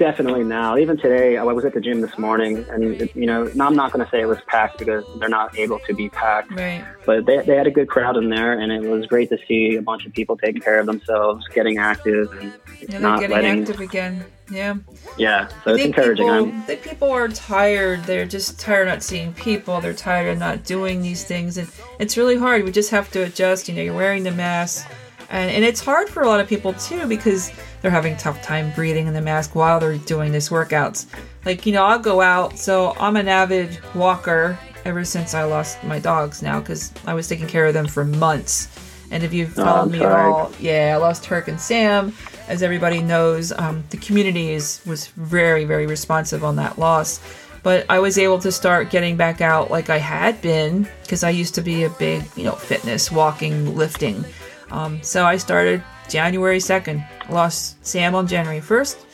Definitely 0.00 0.42
now, 0.42 0.76
even 0.76 0.96
today, 0.96 1.36
I 1.36 1.44
was 1.44 1.64
at 1.64 1.74
the 1.74 1.80
gym 1.80 2.00
this 2.00 2.18
morning, 2.18 2.66
and 2.70 3.08
you 3.14 3.26
know, 3.26 3.46
I'm 3.60 3.76
not 3.76 3.92
going 3.92 4.04
to 4.04 4.10
say 4.10 4.20
it 4.20 4.26
was 4.26 4.40
packed 4.48 4.78
because 4.78 5.04
they're 5.20 5.28
not 5.28 5.56
able 5.56 5.78
to 5.80 5.94
be 5.94 6.08
packed. 6.08 6.50
Right. 6.50 6.84
but 7.06 7.26
they, 7.26 7.42
they 7.42 7.54
had 7.54 7.66
a 7.66 7.70
good 7.70 7.88
crowd 7.88 8.16
in 8.16 8.30
there 8.30 8.58
and 8.58 8.72
it 8.72 8.82
was 8.88 9.06
great 9.06 9.28
to 9.28 9.38
see 9.46 9.76
a 9.76 9.82
bunch 9.82 10.06
of 10.06 10.12
people 10.12 10.36
taking 10.36 10.60
care 10.60 10.78
of 10.80 10.86
themselves 10.86 11.46
getting 11.48 11.78
active 11.78 12.32
and 12.40 12.52
Yeah, 12.88 12.98
not 12.98 13.20
getting 13.20 13.36
letting 13.36 13.60
active 13.62 13.80
again. 13.80 14.24
Yeah. 14.50 14.76
yeah 15.16 15.48
so 15.64 15.72
I 15.72 15.74
it's 15.74 15.84
encouraging 15.84 16.26
People, 16.26 16.58
I 16.58 16.60
think 16.62 16.82
people 16.82 17.10
are 17.10 17.28
tired. 17.28 18.04
They're 18.04 18.26
just 18.26 18.58
tired 18.58 18.88
of 18.88 18.94
not 18.94 19.02
seeing 19.02 19.32
people. 19.34 19.80
They're 19.80 19.92
tired 19.94 20.32
of 20.32 20.38
not 20.38 20.64
doing 20.64 21.02
these 21.02 21.24
things, 21.24 21.56
and 21.56 21.68
it's 22.00 22.16
really 22.16 22.36
hard. 22.36 22.64
We 22.64 22.72
just 22.72 22.90
have 22.90 23.10
to 23.12 23.22
adjust. 23.22 23.68
You 23.68 23.74
know, 23.76 23.82
you're 23.82 23.94
wearing 23.94 24.24
the 24.24 24.32
mask, 24.32 24.90
and 25.30 25.50
and 25.50 25.64
it's 25.64 25.80
hard 25.80 26.08
for 26.08 26.22
a 26.22 26.26
lot 26.28 26.40
of 26.40 26.48
people 26.48 26.72
too 26.74 27.06
because 27.06 27.52
they're 27.82 27.90
having 27.90 28.14
a 28.14 28.18
tough 28.18 28.42
time 28.42 28.72
breathing 28.74 29.06
in 29.06 29.14
the 29.14 29.20
mask 29.20 29.54
while 29.54 29.80
they're 29.80 29.96
doing 29.98 30.32
these 30.32 30.48
workouts. 30.48 31.06
Like 31.44 31.66
you 31.66 31.72
know, 31.72 31.84
I'll 31.84 31.98
go 31.98 32.20
out. 32.20 32.58
So 32.58 32.94
I'm 32.98 33.16
an 33.16 33.28
avid 33.28 33.78
walker 33.94 34.58
ever 34.84 35.04
since 35.04 35.34
I 35.34 35.44
lost 35.44 35.82
my 35.84 35.98
dogs 35.98 36.42
now 36.42 36.60
because 36.60 36.92
I 37.06 37.14
was 37.14 37.28
taking 37.28 37.46
care 37.46 37.66
of 37.66 37.74
them 37.74 37.86
for 37.86 38.04
months. 38.04 38.68
And 39.12 39.24
if 39.24 39.32
you've 39.32 39.58
Oh, 39.58 39.64
followed 39.64 39.82
I'm 39.82 39.90
me 39.90 40.00
at 40.04 40.12
all, 40.12 40.52
yeah, 40.60 40.92
I 40.94 40.96
lost 40.98 41.24
Turk 41.24 41.48
and 41.48 41.60
Sam. 41.60 42.14
As 42.48 42.62
everybody 42.62 43.02
knows, 43.02 43.52
um, 43.52 43.82
the 43.90 43.96
community 43.96 44.50
is, 44.50 44.80
was 44.86 45.08
very, 45.08 45.64
very 45.64 45.86
responsive 45.86 46.44
on 46.44 46.56
that 46.56 46.78
loss. 46.78 47.20
But 47.62 47.86
I 47.90 47.98
was 47.98 48.18
able 48.18 48.38
to 48.38 48.50
start 48.52 48.88
getting 48.90 49.16
back 49.16 49.40
out 49.40 49.70
like 49.70 49.90
I 49.90 49.98
had 49.98 50.40
been 50.40 50.88
because 51.02 51.24
I 51.24 51.30
used 51.30 51.54
to 51.56 51.60
be 51.60 51.84
a 51.84 51.90
big, 51.90 52.22
you 52.36 52.44
know, 52.44 52.52
fitness, 52.52 53.10
walking, 53.10 53.76
lifting. 53.76 54.24
Um, 54.70 55.02
so 55.02 55.24
I 55.24 55.36
started 55.36 55.82
January 56.08 56.58
2nd. 56.58 57.06
Lost 57.30 57.84
Sam 57.86 58.14
on 58.14 58.26
January 58.26 58.60
1st. 58.60 59.04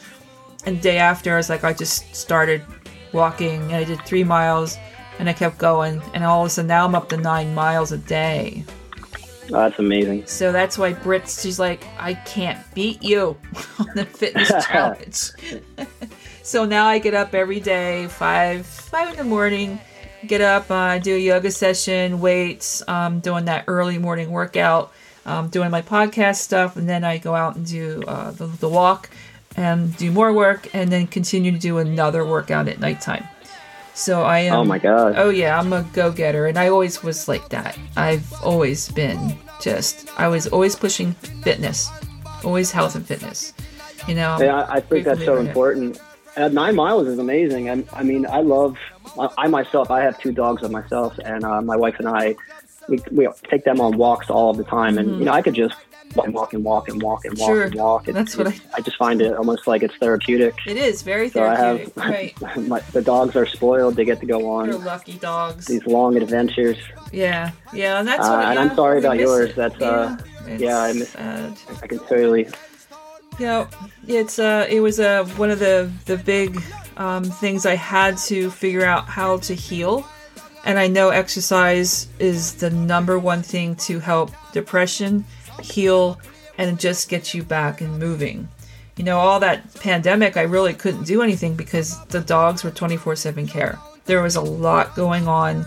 And 0.66 0.78
the 0.78 0.82
day 0.82 0.98
after, 0.98 1.34
I 1.34 1.36
was 1.36 1.48
like, 1.48 1.64
I 1.64 1.72
just 1.72 2.14
started 2.14 2.62
walking 3.12 3.62
and 3.62 3.74
I 3.74 3.84
did 3.84 4.02
three 4.02 4.24
miles 4.24 4.76
and 5.18 5.28
I 5.28 5.32
kept 5.32 5.58
going. 5.58 6.02
And 6.14 6.24
all 6.24 6.42
of 6.42 6.46
a 6.46 6.50
sudden, 6.50 6.68
now 6.68 6.84
I'm 6.84 6.94
up 6.94 7.08
to 7.10 7.16
nine 7.16 7.54
miles 7.54 7.92
a 7.92 7.98
day. 7.98 8.64
Oh, 9.50 9.60
that's 9.60 9.78
amazing. 9.78 10.26
So 10.26 10.50
that's 10.50 10.76
why 10.76 10.92
Britt's 10.92 11.42
she's 11.42 11.58
like, 11.58 11.86
I 11.98 12.14
can't 12.14 12.58
beat 12.74 13.02
you 13.02 13.36
on 13.78 13.88
the 13.94 14.04
fitness 14.04 14.48
challenge. 14.66 15.30
so 16.42 16.64
now 16.64 16.86
I 16.86 16.98
get 16.98 17.14
up 17.14 17.34
every 17.34 17.60
day, 17.60 18.08
five 18.08 18.66
five 18.66 19.10
in 19.10 19.16
the 19.16 19.24
morning, 19.24 19.78
get 20.26 20.40
up, 20.40 20.68
uh, 20.70 20.98
do 20.98 21.14
a 21.14 21.18
yoga 21.18 21.50
session, 21.52 22.20
weights, 22.20 22.86
um, 22.88 23.20
doing 23.20 23.44
that 23.44 23.64
early 23.68 23.98
morning 23.98 24.32
workout, 24.32 24.92
um, 25.26 25.48
doing 25.48 25.70
my 25.70 25.82
podcast 25.82 26.36
stuff, 26.36 26.76
and 26.76 26.88
then 26.88 27.04
I 27.04 27.18
go 27.18 27.34
out 27.34 27.56
and 27.56 27.66
do 27.66 28.02
uh, 28.08 28.30
the, 28.30 28.46
the 28.46 28.68
walk 28.68 29.10
and 29.56 29.94
do 29.96 30.10
more 30.10 30.32
work, 30.32 30.74
and 30.74 30.90
then 30.90 31.06
continue 31.06 31.52
to 31.52 31.58
do 31.58 31.78
another 31.78 32.24
workout 32.24 32.68
at 32.68 32.78
nighttime. 32.80 33.26
So 33.94 34.22
I 34.22 34.40
am. 34.40 34.54
Oh 34.54 34.64
my 34.64 34.78
god. 34.78 35.14
Oh 35.16 35.30
yeah, 35.30 35.58
I'm 35.58 35.72
a 35.72 35.82
go-getter, 35.94 36.46
and 36.46 36.58
I 36.58 36.68
always 36.68 37.02
was 37.02 37.28
like 37.28 37.48
that. 37.48 37.78
I've 37.96 38.30
always 38.42 38.90
been 38.90 39.34
just. 39.60 40.08
I 40.18 40.28
was 40.28 40.46
always 40.46 40.76
pushing 40.76 41.12
fitness, 41.42 41.88
always 42.44 42.70
health 42.70 42.94
and 42.94 43.06
fitness. 43.06 43.54
You 44.06 44.14
know. 44.14 44.36
Yeah, 44.38 44.54
I, 44.54 44.74
I 44.74 44.80
think 44.80 45.06
that's 45.06 45.24
so 45.24 45.38
important. 45.38 45.98
Uh, 46.36 46.48
nine 46.48 46.76
miles 46.76 47.08
is 47.08 47.18
amazing. 47.18 47.70
I, 47.70 47.84
I 47.94 48.02
mean, 48.02 48.26
I 48.26 48.42
love. 48.42 48.76
I, 49.18 49.30
I 49.38 49.48
myself, 49.48 49.90
I 49.90 50.02
have 50.02 50.18
two 50.18 50.32
dogs 50.32 50.62
of 50.62 50.70
myself, 50.70 51.18
and 51.24 51.42
uh, 51.42 51.62
my 51.62 51.76
wife 51.76 51.96
and 51.98 52.06
I, 52.06 52.36
we, 52.88 53.00
we 53.10 53.28
take 53.50 53.64
them 53.64 53.80
on 53.80 53.96
walks 53.96 54.30
all 54.30 54.52
the 54.54 54.64
time, 54.64 54.98
and 54.98 55.08
Mm-hmm. 55.08 55.18
you 55.20 55.24
know, 55.26 55.32
I 55.32 55.42
could 55.42 55.54
just 55.54 55.74
walk 56.14 56.26
and 56.26 56.34
walk 56.34 56.54
and 56.54 56.62
walk 56.64 56.88
and 56.88 57.02
walk 57.02 57.24
and 57.24 57.38
Sure. 57.38 57.62
and 57.64 57.74
walk. 57.74 58.08
It- 58.08 58.14
That's 58.14 58.36
what 58.36 58.46
it- 58.46 58.60
I 58.74 58.80
just 58.80 58.96
find 58.96 59.20
it 59.20 59.36
almost 59.36 59.66
like 59.66 59.82
it's 59.82 59.94
therapeutic. 59.96 60.54
It 60.66 60.76
is 60.76 61.02
very 61.02 61.28
So 61.28 61.44
I 61.44 61.56
therapeutic, 61.56 61.94
have 61.98 62.46
right? 62.56 62.68
my, 62.68 62.80
the 62.92 63.02
dogs 63.02 63.34
are 63.36 63.44
spoiled. 63.46 63.96
They 63.96 64.04
get 64.04 64.20
to 64.20 64.26
go 64.26 64.48
on 64.50 64.70
lucky 64.84 65.14
dogs. 65.18 65.66
these 65.66 65.84
long 65.86 66.16
adventures. 66.16 66.78
Yeah, 67.12 67.50
yeah, 67.72 67.98
and 67.98 68.06
that's 68.08 68.24
Uh, 68.26 68.30
what. 68.30 68.44
and 68.46 68.54
yeah, 68.54 68.60
I'm 68.60 68.76
sorry 68.76 68.98
about 69.00 69.18
yours. 69.18 69.50
it. 69.50 69.56
That's, 69.56 69.80
uh, 69.82 70.16
it's 70.46 70.62
yeah, 70.62 70.78
I 70.78 70.92
miss- 70.92 71.10
sad. 71.10 71.52
I 71.82 71.86
can 71.88 71.98
totally. 72.00 72.48
Yeah, 73.38 73.66
it's 74.06 74.38
uh, 74.38 74.66
it 74.70 74.80
was 74.80 74.98
uh, 74.98 75.24
one 75.36 75.50
of 75.50 75.58
the 75.58 75.90
the 76.06 76.16
big 76.16 76.58
um, 76.96 77.24
things 77.24 77.66
I 77.66 77.74
had 77.74 78.16
to 78.30 78.50
figure 78.50 78.84
out 78.86 79.04
how 79.06 79.36
to 79.38 79.54
heal, 79.54 80.06
and 80.66 80.80
I 80.80 80.88
know 80.88 81.10
exercise 81.10 82.08
is 82.18 82.54
the 82.54 82.70
number 82.70 83.18
one 83.20 83.42
thing 83.42 83.76
to 83.76 84.00
help 84.00 84.32
depression 84.52 85.24
heal 85.62 86.20
and 86.58 86.78
just 86.78 87.08
get 87.08 87.32
you 87.32 87.44
back 87.44 87.80
and 87.80 88.00
moving. 88.00 88.48
You 88.96 89.04
know, 89.04 89.18
all 89.18 89.38
that 89.40 89.74
pandemic, 89.74 90.36
I 90.36 90.42
really 90.42 90.74
couldn't 90.74 91.04
do 91.04 91.22
anything 91.22 91.54
because 91.54 92.04
the 92.06 92.20
dogs 92.20 92.64
were 92.64 92.72
24 92.72 93.14
7 93.14 93.46
care. 93.46 93.78
There 94.06 94.22
was 94.22 94.34
a 94.34 94.40
lot 94.40 94.96
going 94.96 95.28
on. 95.28 95.66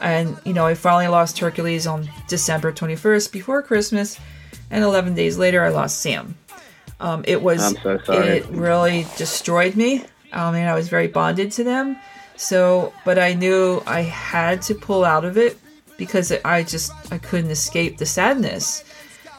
And, 0.00 0.38
you 0.44 0.54
know, 0.54 0.64
I 0.64 0.74
finally 0.74 1.08
lost 1.08 1.38
Hercules 1.38 1.86
on 1.86 2.08
December 2.28 2.72
21st 2.72 3.30
before 3.32 3.62
Christmas. 3.62 4.18
And 4.70 4.82
11 4.82 5.14
days 5.14 5.36
later, 5.36 5.62
I 5.62 5.68
lost 5.68 6.00
Sam. 6.00 6.36
Um, 7.00 7.22
it 7.26 7.42
was, 7.42 7.62
I'm 7.62 7.82
so 7.82 7.98
sorry. 8.04 8.38
it 8.38 8.46
really 8.46 9.06
destroyed 9.18 9.76
me. 9.76 10.04
I 10.32 10.50
mean, 10.52 10.66
I 10.66 10.74
was 10.74 10.88
very 10.88 11.08
bonded 11.08 11.52
to 11.52 11.64
them. 11.64 11.98
So, 12.38 12.92
but 13.04 13.18
I 13.18 13.34
knew 13.34 13.82
I 13.84 14.02
had 14.02 14.62
to 14.62 14.74
pull 14.74 15.04
out 15.04 15.24
of 15.24 15.36
it 15.36 15.58
because 15.96 16.32
I 16.44 16.62
just, 16.62 16.92
I 17.12 17.18
couldn't 17.18 17.50
escape 17.50 17.98
the 17.98 18.06
sadness. 18.06 18.84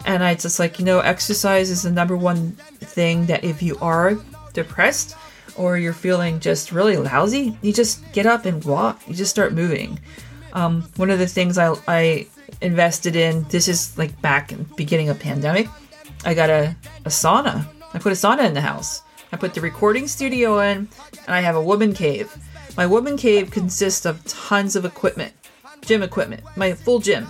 And 0.05 0.21
I 0.21 0.35
just 0.35 0.59
like, 0.59 0.79
you 0.79 0.85
know, 0.85 0.99
exercise 0.99 1.69
is 1.69 1.83
the 1.83 1.91
number 1.91 2.17
one 2.17 2.51
thing 2.81 3.25
that 3.27 3.45
if 3.45 3.63
you 3.63 3.77
are 3.79 4.17
depressed 4.53 5.15
or 5.55 5.77
you're 5.77 5.93
feeling 5.93 6.41
just 6.41 6.73
really 6.73 6.97
lousy, 6.97 7.57
you 7.61 7.71
just 7.71 7.99
get 8.11 8.25
up 8.25 8.45
and 8.45 8.63
walk. 8.65 9.01
You 9.07 9.13
just 9.15 9.31
start 9.31 9.53
moving. 9.53 9.97
Um, 10.51 10.83
one 10.97 11.09
of 11.09 11.19
the 11.19 11.27
things 11.27 11.57
I, 11.57 11.73
I 11.87 12.27
invested 12.61 13.15
in, 13.15 13.45
this 13.49 13.69
is 13.69 13.97
like 13.97 14.21
back 14.21 14.51
in 14.51 14.63
beginning 14.75 15.07
of 15.07 15.19
pandemic, 15.19 15.69
I 16.25 16.33
got 16.33 16.49
a, 16.49 16.75
a 17.05 17.09
sauna. 17.09 17.65
I 17.93 17.99
put 17.99 18.11
a 18.11 18.15
sauna 18.15 18.45
in 18.45 18.53
the 18.53 18.61
house. 18.61 19.03
I 19.31 19.37
put 19.37 19.53
the 19.53 19.61
recording 19.61 20.07
studio 20.07 20.59
in, 20.59 20.77
and 20.77 20.89
I 21.27 21.39
have 21.41 21.55
a 21.55 21.61
woman 21.61 21.93
cave. 21.93 22.35
My 22.79 22.85
woman 22.85 23.17
cave 23.17 23.51
consists 23.51 24.05
of 24.05 24.23
tons 24.23 24.77
of 24.77 24.85
equipment, 24.85 25.33
gym 25.81 26.01
equipment, 26.01 26.43
my 26.55 26.71
full 26.71 26.99
gym. 26.99 27.27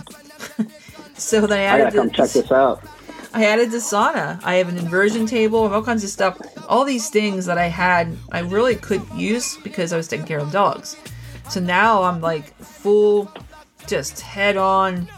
so 1.14 1.40
then 1.40 1.58
I 1.58 1.62
added. 1.62 1.86
I 1.86 1.90
gotta 1.90 1.96
come 1.96 2.06
the- 2.06 2.14
check 2.14 2.30
this 2.30 2.52
out. 2.52 2.84
I 3.34 3.46
added 3.46 3.72
the 3.72 3.78
sauna. 3.78 4.40
I 4.44 4.54
have 4.54 4.68
an 4.68 4.78
inversion 4.78 5.26
table 5.26 5.58
all 5.58 5.82
kinds 5.82 6.04
of 6.04 6.10
stuff. 6.10 6.38
All 6.68 6.84
these 6.84 7.10
things 7.10 7.46
that 7.46 7.58
I 7.58 7.66
had, 7.66 8.16
I 8.30 8.42
really 8.42 8.76
couldn't 8.76 9.12
use 9.12 9.56
because 9.56 9.92
I 9.92 9.96
was 9.96 10.06
taking 10.06 10.24
care 10.24 10.38
of 10.38 10.52
dogs. 10.52 10.96
So 11.48 11.58
now 11.58 12.04
I'm 12.04 12.20
like 12.20 12.56
full, 12.58 13.28
just 13.88 14.20
head 14.20 14.56
on, 14.56 15.08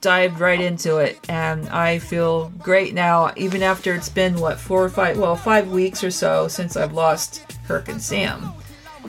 dived 0.00 0.38
right 0.38 0.60
into 0.60 0.98
it, 0.98 1.18
and 1.28 1.68
I 1.70 1.98
feel 1.98 2.50
great 2.60 2.94
now. 2.94 3.32
Even 3.36 3.64
after 3.64 3.92
it's 3.92 4.08
been 4.08 4.38
what 4.38 4.60
four 4.60 4.84
or 4.84 4.88
five, 4.88 5.18
well, 5.18 5.34
five 5.34 5.68
weeks 5.72 6.04
or 6.04 6.12
so 6.12 6.46
since 6.46 6.76
I've 6.76 6.92
lost 6.92 7.44
Kirk 7.66 7.88
and 7.88 8.00
Sam, 8.00 8.52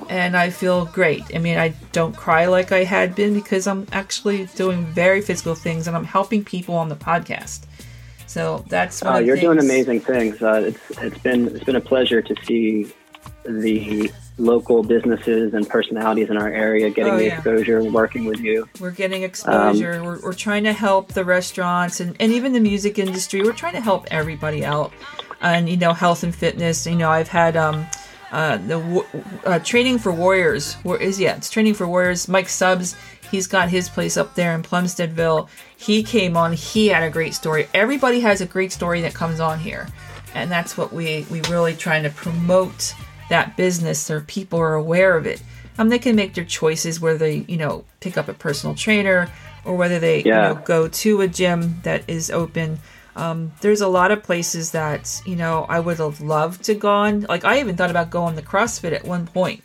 and 0.10 0.36
I 0.36 0.50
feel 0.50 0.86
great. 0.86 1.24
I 1.36 1.40
mean, 1.40 1.58
I 1.58 1.70
don't 1.92 2.16
cry 2.16 2.46
like 2.46 2.72
I 2.72 2.84
had 2.84 3.16
been 3.16 3.34
because 3.34 3.68
I'm 3.68 3.88
actually 3.92 4.46
doing 4.56 4.86
very 4.86 5.22
physical 5.22 5.56
things 5.56 5.88
and 5.88 5.96
I'm 5.96 6.06
helping 6.06 6.44
people 6.44 6.76
on 6.76 6.90
the 6.90 6.96
podcast. 6.96 7.62
So 8.28 8.66
that's 8.68 9.04
Uh, 9.04 9.18
you're 9.18 9.38
doing 9.38 9.60
amazing 9.60 10.00
things. 10.02 10.42
Uh, 10.42 10.64
it's 10.74 11.00
it's 11.02 11.18
been 11.20 11.48
it's 11.50 11.64
been 11.64 11.76
a 11.76 11.82
pleasure 11.82 12.22
to 12.22 12.36
see 12.46 12.92
the 13.46 14.12
local 14.40 14.82
businesses 14.82 15.54
and 15.54 15.70
personalities 15.70 16.30
in 16.30 16.38
our 16.38 16.50
area 16.50 16.90
getting 16.90 17.14
Oh, 17.14 17.18
the 17.18 17.26
yeah. 17.26 17.36
exposure, 17.36 17.84
working 17.84 18.26
with 18.26 18.40
you. 18.40 18.68
We're 18.80 18.92
getting 18.92 19.22
exposure. 19.24 19.94
Um, 20.00 20.06
we're, 20.06 20.22
we're 20.22 20.34
trying 20.34 20.64
to 20.64 20.74
help 20.74 21.14
the 21.14 21.24
restaurants 21.24 22.00
and, 22.00 22.16
and 22.20 22.32
even 22.32 22.54
the 22.54 22.60
music 22.60 22.98
industry. 22.98 23.44
We're 23.44 23.52
trying 23.54 23.74
to 23.76 23.82
help 23.82 24.08
everybody 24.10 24.66
out. 24.66 24.92
And, 25.42 25.70
you 25.70 25.78
know, 25.78 25.94
health 25.94 26.24
and 26.24 26.34
fitness. 26.34 26.88
You 26.88 26.96
know, 26.96 27.12
I've 27.12 27.28
had 27.28 27.56
um, 27.56 27.86
uh, 28.34 28.58
the 28.58 29.06
uh, 29.46 29.60
Training 29.60 30.00
for 30.00 30.12
Warriors. 30.12 30.74
Where 30.82 31.00
is 31.00 31.20
yeah, 31.20 31.36
it's 31.36 31.52
Training 31.52 31.76
for 31.76 31.88
Warriors. 31.88 32.28
Mike 32.28 32.50
Subs, 32.50 32.96
he's 33.30 33.46
got 33.46 33.70
his 33.70 33.88
place 33.90 34.18
up 34.18 34.34
there 34.34 34.56
in 34.56 34.64
Plumsteadville. 34.64 35.48
He 35.78 36.02
came 36.02 36.36
on. 36.36 36.54
He 36.54 36.88
had 36.88 37.04
a 37.04 37.12
great 37.12 37.36
story. 37.36 37.68
Everybody 37.76 38.22
has 38.22 38.42
a 38.42 38.48
great 38.48 38.72
story 38.72 39.02
that 39.02 39.14
comes 39.14 39.40
on 39.40 39.60
here. 39.60 39.88
And 40.34 40.50
that's 40.50 40.76
what 40.76 40.92
we, 40.92 41.28
we 41.30 41.42
really 41.42 41.76
trying 41.76 42.02
to 42.04 42.10
promote 42.10 42.96
that 43.30 43.56
business 43.56 44.00
so 44.00 44.22
people 44.22 44.60
are 44.60 44.74
aware 44.74 45.16
of 45.16 45.28
it. 45.28 45.42
Um, 45.78 45.90
they 45.90 46.00
can 46.00 46.16
make 46.16 46.34
their 46.34 46.44
choices 46.44 47.00
where 47.00 47.18
they, 47.18 47.46
you 47.48 47.58
know, 47.58 47.86
pick 48.00 48.18
up 48.18 48.30
a 48.30 48.34
personal 48.34 48.76
trainer 48.76 49.30
or 49.66 49.76
whether 49.76 50.00
they, 50.00 50.24
Yeah. 50.24 50.50
you 50.50 50.56
know, 50.56 50.62
go 50.66 50.88
to 50.88 51.22
a 51.22 51.28
gym 51.28 51.80
that 51.84 52.04
is 52.08 52.30
open. 52.32 52.80
Um, 53.16 53.52
there's 53.62 53.82
a 53.82 53.88
lot 53.88 54.12
of 54.12 54.24
places 54.24 54.72
that, 54.72 55.22
you 55.26 55.36
know, 55.36 55.66
I 55.70 55.80
would 55.80 55.98
have 56.00 56.20
loved 56.22 56.64
to 56.66 56.74
gone. 56.74 57.26
Like 57.30 57.46
I 57.46 57.60
even 57.60 57.76
thought 57.76 57.92
about 57.92 58.10
going 58.10 58.36
to 58.36 58.42
CrossFit 58.42 58.92
at 58.94 59.06
one 59.06 59.28
point 59.28 59.64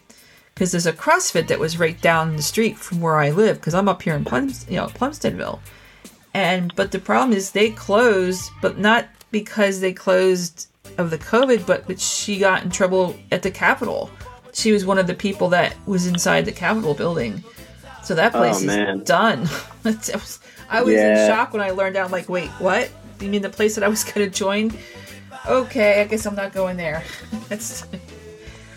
because 0.54 0.70
there's 0.72 0.86
a 0.86 0.92
CrossFit 0.92 1.46
that 1.48 1.58
was 1.58 1.78
right 1.78 1.98
down 2.00 2.36
the 2.36 2.42
street 2.42 2.76
from 2.76 3.00
where 3.00 3.16
I 3.16 3.30
live 3.30 3.56
because 3.56 3.74
I'm 3.74 3.88
up 3.88 4.02
here 4.02 4.14
in 4.14 4.24
Plums, 4.24 4.66
you 4.68 4.76
know, 4.76 4.86
Plumsteadville. 4.86 5.60
And 6.34 6.74
but 6.76 6.92
the 6.92 6.98
problem 6.98 7.36
is 7.36 7.52
they 7.52 7.70
closed, 7.70 8.50
but 8.60 8.78
not 8.78 9.06
because 9.30 9.80
they 9.80 9.92
closed 9.92 10.66
of 10.98 11.10
the 11.10 11.18
COVID, 11.18 11.66
but 11.66 11.86
but 11.86 11.98
she 12.00 12.38
got 12.38 12.62
in 12.64 12.70
trouble 12.70 13.16
at 13.32 13.42
the 13.42 13.50
Capitol. 13.50 14.10
She 14.52 14.72
was 14.72 14.84
one 14.84 14.98
of 14.98 15.06
the 15.06 15.14
people 15.14 15.48
that 15.50 15.74
was 15.86 16.06
inside 16.06 16.44
the 16.44 16.52
Capitol 16.52 16.92
building. 16.94 17.42
So 18.04 18.14
that 18.14 18.32
place 18.32 18.64
Oh, 18.66 18.70
is 18.70 19.02
done. 19.04 19.48
Was- 19.84 20.40
I 20.70 20.82
was 20.82 20.94
in 20.94 21.26
shock 21.28 21.52
when 21.52 21.62
I 21.62 21.70
learned 21.70 21.96
out. 21.96 22.10
Like, 22.10 22.28
wait, 22.28 22.48
what? 22.58 22.90
You 23.20 23.28
mean 23.30 23.42
the 23.42 23.48
place 23.48 23.74
that 23.74 23.82
I 23.84 23.88
was 23.88 24.04
going 24.10 24.28
to 24.30 24.30
join? 24.30 24.72
Okay, 25.48 26.00
I 26.02 26.04
guess 26.04 26.26
I'm 26.26 26.34
not 26.34 26.52
going 26.52 26.76
there. 26.76 27.02
That's, 27.48 27.86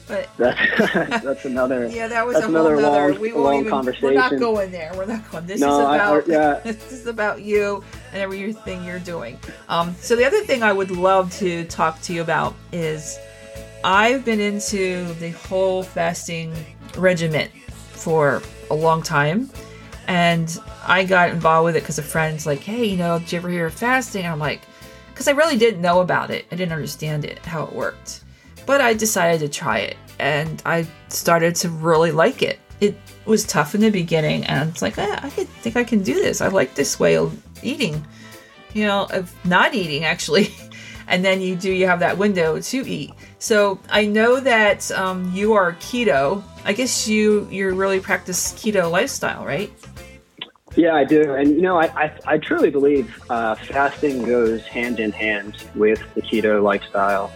but 0.07 0.29
That's 0.37 1.23
that's 1.23 1.45
another. 1.45 1.87
yeah, 1.87 2.07
that 2.07 2.25
was 2.25 2.37
a 2.37 2.47
another 2.47 2.75
nother. 2.75 3.11
long, 3.13 3.19
we 3.21 3.31
long 3.33 3.59
even. 3.59 3.69
conversation. 3.69 4.07
We're 4.09 4.13
not 4.13 4.37
going 4.39 4.71
there. 4.71 4.91
We're 4.95 5.05
not 5.05 5.29
going. 5.31 5.45
This 5.45 5.59
No, 5.61 5.79
is 5.79 5.85
I- 5.85 5.91
I- 5.93 5.95
about. 6.17 6.27
yeah. 6.27 6.59
this 6.63 6.91
is 6.91 7.07
about 7.07 7.41
you 7.41 7.83
and 8.11 8.21
everything 8.21 8.83
you're 8.83 8.99
doing. 8.99 9.37
Um. 9.69 9.95
So 9.99 10.15
the 10.15 10.25
other 10.25 10.41
thing 10.41 10.63
I 10.63 10.73
would 10.73 10.91
love 10.91 11.31
to 11.39 11.63
talk 11.65 12.01
to 12.03 12.13
you 12.13 12.21
about 12.21 12.55
is, 12.73 13.17
I've 13.83 14.23
been 14.25 14.39
into 14.41 15.13
the 15.15 15.31
whole 15.31 15.83
fasting 15.83 16.53
regiment 16.97 17.51
for 17.91 18.41
a 18.71 18.75
long 18.75 19.03
time, 19.03 19.49
and 20.07 20.57
I 20.85 21.03
got 21.03 21.29
involved 21.29 21.65
with 21.65 21.75
it 21.75 21.81
because 21.81 21.99
a 21.99 22.03
friend's 22.03 22.45
like, 22.45 22.61
"Hey, 22.61 22.85
you 22.85 22.97
know, 22.97 23.19
did 23.19 23.31
you 23.31 23.37
ever 23.37 23.49
hear 23.49 23.67
of 23.67 23.73
fasting?" 23.73 24.23
And 24.23 24.31
I'm 24.31 24.39
like, 24.39 24.61
because 25.21 25.27
I 25.27 25.37
really 25.37 25.57
didn't 25.57 25.81
know 25.81 25.99
about 25.99 26.31
it. 26.31 26.47
I 26.51 26.55
didn't 26.55 26.71
understand 26.71 27.25
it, 27.25 27.45
how 27.45 27.63
it 27.65 27.73
worked. 27.73 28.23
But 28.65 28.81
I 28.81 28.95
decided 28.95 29.39
to 29.41 29.49
try 29.49 29.77
it 29.77 29.97
and 30.17 30.61
I 30.65 30.87
started 31.09 31.55
to 31.57 31.69
really 31.69 32.11
like 32.11 32.41
it. 32.41 32.59
It 32.79 32.95
was 33.25 33.45
tough 33.45 33.75
in 33.75 33.81
the 33.81 33.91
beginning 33.91 34.45
and 34.45 34.69
it's 34.69 34.81
like, 34.81 34.97
eh, 34.97 35.19
I 35.21 35.29
think 35.29 35.75
I 35.75 35.83
can 35.83 36.01
do 36.01 36.15
this. 36.15 36.41
I 36.41 36.47
like 36.47 36.73
this 36.73 36.99
way 36.99 37.17
of 37.17 37.39
eating, 37.63 38.03
you 38.73 38.85
know, 38.85 39.05
of 39.11 39.31
not 39.45 39.75
eating 39.75 40.05
actually. 40.05 40.51
and 41.11 41.23
then 41.23 41.41
you 41.41 41.55
do, 41.55 41.71
you 41.71 41.85
have 41.85 41.99
that 41.99 42.17
window 42.17 42.59
to 42.59 42.89
eat. 42.89 43.13
So 43.37 43.79
I 43.89 44.05
know 44.07 44.39
that 44.39 44.89
um, 44.91 45.31
you 45.33 45.53
are 45.53 45.73
keto. 45.73 46.41
I 46.65 46.73
guess 46.73 47.07
you, 47.07 47.47
you 47.51 47.69
really 47.75 47.99
practice 47.99 48.53
keto 48.53 48.89
lifestyle, 48.89 49.45
right? 49.45 49.71
Yeah, 50.77 50.95
I 50.95 51.03
do, 51.03 51.33
and 51.33 51.49
you 51.49 51.61
know, 51.61 51.77
I 51.77 51.87
I, 51.87 52.19
I 52.25 52.37
truly 52.37 52.69
believe 52.69 53.21
uh, 53.29 53.55
fasting 53.55 54.23
goes 54.23 54.65
hand 54.65 55.01
in 55.01 55.11
hand 55.11 55.61
with 55.75 55.99
the 56.15 56.21
keto 56.21 56.63
lifestyle. 56.63 57.29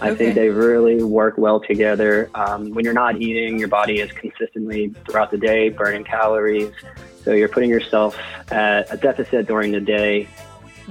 I 0.00 0.10
Okay. 0.10 0.16
think 0.16 0.34
they 0.34 0.48
really 0.48 1.04
work 1.04 1.38
well 1.38 1.60
together. 1.60 2.28
Um, 2.34 2.74
when 2.74 2.84
you're 2.84 2.92
not 2.92 3.22
eating, 3.22 3.60
your 3.60 3.68
body 3.68 4.00
is 4.00 4.10
consistently 4.10 4.92
throughout 5.06 5.30
the 5.30 5.38
day 5.38 5.68
burning 5.68 6.02
calories, 6.02 6.72
so 7.22 7.32
you're 7.32 7.48
putting 7.48 7.70
yourself 7.70 8.18
at 8.50 8.92
a 8.92 8.96
deficit 8.96 9.46
during 9.46 9.70
the 9.70 9.80
day. 9.80 10.28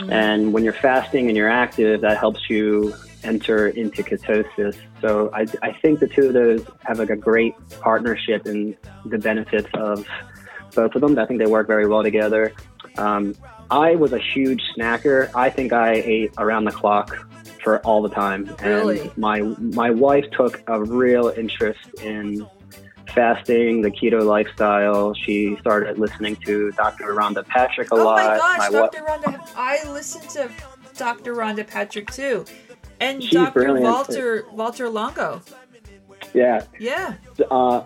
And 0.10 0.54
when 0.54 0.64
you're 0.64 0.74
fasting 0.74 1.28
and 1.28 1.38
you're 1.38 1.50
active, 1.50 2.02
that 2.02 2.18
helps 2.18 2.50
you 2.50 2.94
enter 3.24 3.68
into 3.70 4.04
ketosis. 4.04 4.78
So 5.02 5.30
I, 5.34 5.46
I 5.62 5.72
think 5.72 6.00
the 6.00 6.08
two 6.08 6.28
of 6.28 6.34
those 6.34 6.66
have 6.84 7.00
like 7.00 7.10
a 7.10 7.16
great 7.16 7.54
partnership 7.80 8.46
in 8.46 8.76
the 9.06 9.18
benefits 9.18 9.70
of 9.74 10.06
both 10.76 10.96
of 10.96 11.02
them. 11.02 11.18
I 11.18 11.26
think 11.26 11.40
they 11.40 11.46
work 11.46 11.68
very 11.68 11.88
well 11.88 12.04
together. 12.04 12.54
Um, 12.98 13.36
I 13.72 13.96
was 13.96 14.14
a 14.14 14.20
huge 14.20 14.62
snacker. 14.76 15.30
I 15.34 15.50
think 15.50 15.74
I 15.74 15.94
ate 15.94 16.34
around 16.38 16.66
the 16.66 16.72
clock 16.72 17.16
for 17.64 17.80
all 17.80 18.02
the 18.02 18.10
time. 18.10 18.54
Really? 18.62 19.02
And 19.02 19.18
my 19.18 19.42
my 19.42 19.90
wife 19.90 20.26
took 20.32 20.62
a 20.68 20.84
real 20.84 21.30
interest 21.30 21.80
in 22.02 22.46
fasting, 23.14 23.82
the 23.82 23.92
keto 23.92 24.24
lifestyle. 24.26 25.14
She 25.14 25.56
started 25.60 25.98
listening 26.00 26.36
to 26.46 26.72
Dr. 26.72 27.14
Rhonda 27.16 27.46
Patrick 27.48 27.92
a 27.92 27.96
oh 27.96 28.04
lot. 28.06 28.22
Oh 28.24 28.28
my 28.30 28.38
gosh, 28.38 28.72
wa- 28.72 28.80
Dr. 28.90 29.02
Rhonda! 29.04 29.50
I 29.56 29.90
listened 29.92 30.30
to 30.32 30.50
Dr. 30.98 31.36
Rhonda 31.36 31.66
Patrick 31.68 32.12
too, 32.12 32.46
and 33.00 33.22
She's 33.24 33.34
Dr. 33.34 33.52
brilliant. 33.62 33.84
Walter 33.84 34.46
Walter 34.52 34.90
Longo. 34.90 35.42
yeah. 36.34 36.64
Yeah, 36.80 37.14
Uh, 37.52 37.84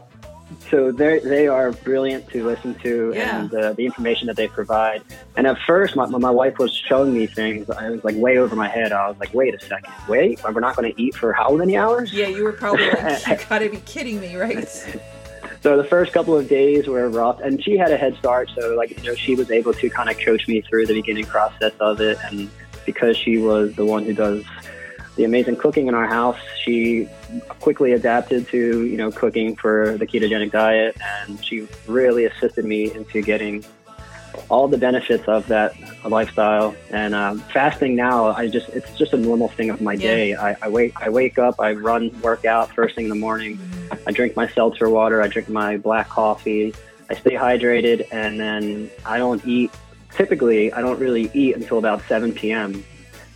so 0.70 0.92
they 0.94 1.20
they 1.20 1.48
are 1.48 1.72
brilliant 1.72 2.30
to 2.30 2.46
listen 2.46 2.74
to, 2.76 3.12
Yeah. 3.14 3.42
and 3.42 3.54
uh, 3.54 3.74
the 3.74 3.86
information 3.86 4.28
that 4.28 4.38
they 4.38 4.48
provide. 4.48 5.02
And 5.36 5.46
at 5.46 5.58
first, 5.68 5.96
my, 5.98 6.06
my 6.06 6.30
wife 6.30 6.58
was 6.58 6.74
showing 6.74 7.14
me 7.14 7.28
things. 7.28 7.70
I 7.70 7.90
was 7.90 8.04
like 8.06 8.16
way 8.16 8.38
over 8.38 8.56
my 8.56 8.70
head. 8.70 8.92
I 8.94 9.10
was 9.10 9.18
like, 9.20 9.34
wait 9.34 9.54
a 9.56 9.60
second, 9.60 9.92
wait, 10.08 10.40
we're 10.44 10.60
not 10.62 10.76
going 10.78 10.92
to 10.94 11.02
eat 11.02 11.16
for 11.16 11.34
how 11.34 11.50
many 11.56 11.76
hours? 11.78 12.14
yeah. 12.14 12.28
You 12.28 12.44
were 12.46 12.54
probably 12.54 12.90
like, 12.92 13.28
you 13.28 13.38
gotta 13.50 13.70
be 13.70 13.78
kidding 13.86 14.20
me, 14.22 14.36
right? 14.38 14.68
So 15.68 15.76
the 15.76 15.84
first 15.84 16.14
couple 16.14 16.34
of 16.34 16.48
days 16.48 16.88
were 16.88 17.10
rough, 17.10 17.42
and 17.42 17.62
she 17.62 17.76
had 17.76 17.92
a 17.92 17.98
head 17.98 18.16
start. 18.16 18.50
So 18.58 18.74
like 18.76 18.98
you 18.98 19.04
know, 19.04 19.16
she 19.16 19.36
was 19.36 19.52
able 19.52 19.74
to 19.74 19.90
kind 19.90 20.10
of 20.10 20.18
coach 20.18 20.48
me 20.48 20.62
through 20.62 20.86
the 20.86 20.94
beginning 20.94 21.26
process 21.26 21.74
of 21.82 22.00
it, 22.00 22.18
and 22.24 22.50
because 22.86 23.18
she 23.18 23.38
was 23.38 23.76
the 23.76 23.84
one 23.84 24.06
who 24.06 24.14
does 24.14 24.46
the 25.18 25.26
amazing 25.26 25.58
cooking 25.58 25.88
in 25.88 25.94
our 25.94 26.08
house, 26.08 26.38
she 26.64 27.10
quickly 27.60 27.92
adapted 27.92 28.48
to 28.48 28.86
you 28.86 28.96
know 28.96 29.12
cooking 29.12 29.58
for 29.58 29.98
the 29.98 30.08
ketogenic 30.08 30.54
diet, 30.54 30.96
and 31.02 31.44
she 31.44 31.68
really 31.86 32.24
assisted 32.24 32.64
me 32.64 32.90
into 32.94 33.22
getting 33.22 33.66
all 34.50 34.68
the 34.68 34.78
benefits 34.78 35.28
of 35.28 35.48
that 35.48 35.74
lifestyle. 36.06 36.76
And 36.92 37.14
um, 37.14 37.40
fasting 37.40 37.96
now, 37.96 38.28
I 38.28 38.48
just 38.48 38.70
it's 38.70 38.98
just 38.98 39.14
a 39.14 39.18
normal 39.18 39.50
thing 39.50 39.70
of 39.70 39.82
my 39.82 39.96
day. 39.96 40.36
I, 40.36 40.56
I 40.62 40.70
wake 40.70 40.94
I 41.02 41.10
wake 41.10 41.38
up, 41.38 41.60
I 41.60 41.74
run, 41.74 42.20
work 42.22 42.46
out 42.46 42.74
first 42.74 42.96
thing 42.96 43.06
in 43.06 43.10
the 43.10 43.16
morning. 43.16 43.60
I 44.06 44.12
drink 44.12 44.36
my 44.36 44.48
seltzer 44.48 44.90
water. 44.90 45.22
I 45.22 45.28
drink 45.28 45.50
my 45.50 45.78
black 45.78 46.10
coffee. 46.10 46.74
I 47.10 47.16
stay 47.16 47.36
hydrated, 47.36 48.08
and 48.12 48.40
then 48.40 48.90
I 49.06 49.18
don't 49.18 49.46
eat. 49.46 49.72
Typically, 50.12 50.74
I 50.74 50.82
don't 50.82 51.00
really 51.00 51.30
eat 51.34 51.56
until 51.56 51.78
about 51.78 52.02
7 52.08 52.34
p.m. 52.34 52.84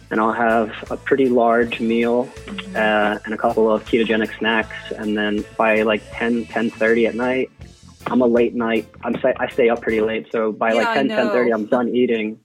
And 0.10 0.20
I'll 0.20 0.34
have 0.34 0.92
a 0.92 0.98
pretty 0.98 1.30
large 1.30 1.80
meal 1.80 2.30
uh, 2.76 3.20
and 3.24 3.34
a 3.34 3.38
couple 3.38 3.72
of 3.72 3.86
ketogenic 3.86 4.38
snacks, 4.38 4.92
and 4.92 5.18
then 5.18 5.46
by 5.58 5.84
like 5.84 6.04
10, 6.12 6.46
10:30 6.46 7.08
at 7.08 7.16
night, 7.16 7.50
I'm 8.08 8.22
a 8.22 8.26
late 8.28 8.56
night. 8.56 8.88
I'm 9.04 9.16
I 9.40 9.48
stay 9.50 9.70
up 9.70 9.82
pretty 9.82 10.02
late, 10.02 10.32
so 10.32 10.52
by 10.52 10.74
Yeah, 10.74 10.82
like 10.82 10.94
10, 10.96 11.08
know. 11.08 11.30
10:30, 11.30 11.54
I'm 11.54 11.66
done 11.66 11.90
eating. 11.90 12.40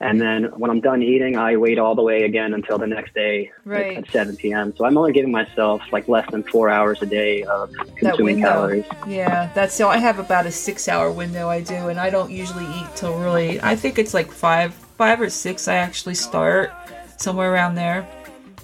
And 0.00 0.20
then 0.20 0.44
when 0.56 0.70
I'm 0.70 0.80
done 0.80 1.02
eating, 1.02 1.36
I 1.36 1.56
wait 1.56 1.76
all 1.76 1.96
the 1.96 2.02
way 2.02 2.22
again 2.22 2.54
until 2.54 2.78
the 2.78 2.86
next 2.86 3.14
day 3.14 3.46
at- 3.48 3.66
Right. 3.66 3.96
at 3.98 4.08
7 4.12 4.36
p.m. 4.36 4.72
So 4.76 4.84
I'm 4.84 4.96
only 4.96 5.10
giving 5.10 5.32
myself 5.32 5.82
like 5.90 6.06
less 6.06 6.30
than 6.30 6.44
four 6.44 6.68
hours 6.68 7.02
a 7.02 7.06
day 7.06 7.42
of 7.42 7.72
consuming 7.96 8.40
calories. 8.40 8.84
Yeah, 9.08 9.50
that's 9.54 9.74
so. 9.74 9.88
I 9.88 9.96
have 9.96 10.20
about 10.20 10.46
a 10.46 10.52
six-hour 10.52 11.10
window 11.10 11.48
I 11.48 11.62
do, 11.62 11.88
and 11.88 11.98
I 11.98 12.10
don't 12.10 12.30
usually 12.30 12.64
eat 12.64 12.86
till 12.94 13.18
really. 13.18 13.60
I 13.60 13.74
think 13.74 13.98
it's 13.98 14.14
like 14.14 14.30
five, 14.30 14.72
five 14.72 15.20
or 15.20 15.30
six. 15.30 15.66
I 15.66 15.74
actually 15.74 16.14
start 16.14 16.70
somewhere 17.16 17.52
around 17.52 17.74
there, 17.74 18.06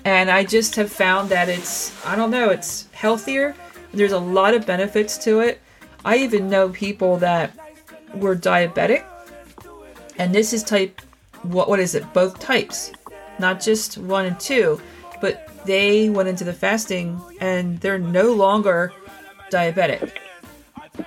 and 0.05 0.31
I 0.31 0.44
just 0.44 0.77
have 0.77 0.92
found 0.92 1.31
that 1.31 1.48
it's. 1.48 1.92
I 2.07 2.14
don't 2.14 2.31
know. 2.31 2.50
It's 2.50 2.87
healthier. 2.92 3.57
There's 3.92 4.12
a 4.12 4.18
lot 4.20 4.55
of 4.55 4.64
benefits 4.66 5.18
to 5.24 5.40
it. 5.40 5.61
I 6.04 6.18
even 6.18 6.48
know 6.48 6.68
people 6.68 7.16
that 7.18 7.52
were 8.14 8.36
diabetic, 8.36 9.04
and 10.18 10.34
this 10.34 10.52
is 10.52 10.62
type. 10.62 11.00
What 11.42 11.68
what 11.68 11.80
is 11.80 11.94
it? 11.94 12.12
Both 12.12 12.38
types, 12.38 12.92
not 13.38 13.60
just 13.60 13.98
one 13.98 14.26
and 14.26 14.38
two, 14.40 14.80
but 15.20 15.48
they 15.64 16.08
went 16.10 16.28
into 16.28 16.44
the 16.44 16.52
fasting 16.52 17.20
and 17.40 17.80
they're 17.80 17.98
no 17.98 18.32
longer 18.32 18.92
diabetic. 19.50 20.12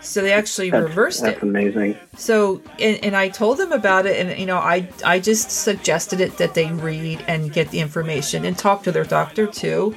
So 0.02 0.22
they 0.22 0.34
actually 0.34 0.70
That's, 0.70 0.84
reversed 0.84 1.22
that's 1.22 1.38
it. 1.38 1.42
That's 1.42 1.44
amazing. 1.44 1.98
So 2.18 2.62
and, 2.80 3.04
and 3.04 3.16
I 3.16 3.30
told 3.30 3.58
them 3.58 3.72
about 3.72 4.06
it 4.06 4.18
and 4.18 4.38
you 4.40 4.46
know 4.46 4.58
I 4.58 4.90
I 5.06 5.20
just 5.20 5.50
suggested 5.50 6.20
it 6.20 6.38
that 6.38 6.54
they 6.54 6.72
read 6.72 7.24
and 7.28 7.54
get 7.54 7.72
the 7.72 7.80
information 7.80 8.46
and 8.46 8.58
talk 8.58 8.84
to 8.84 8.92
their 8.92 9.06
doctor 9.06 9.48
too. 9.48 9.96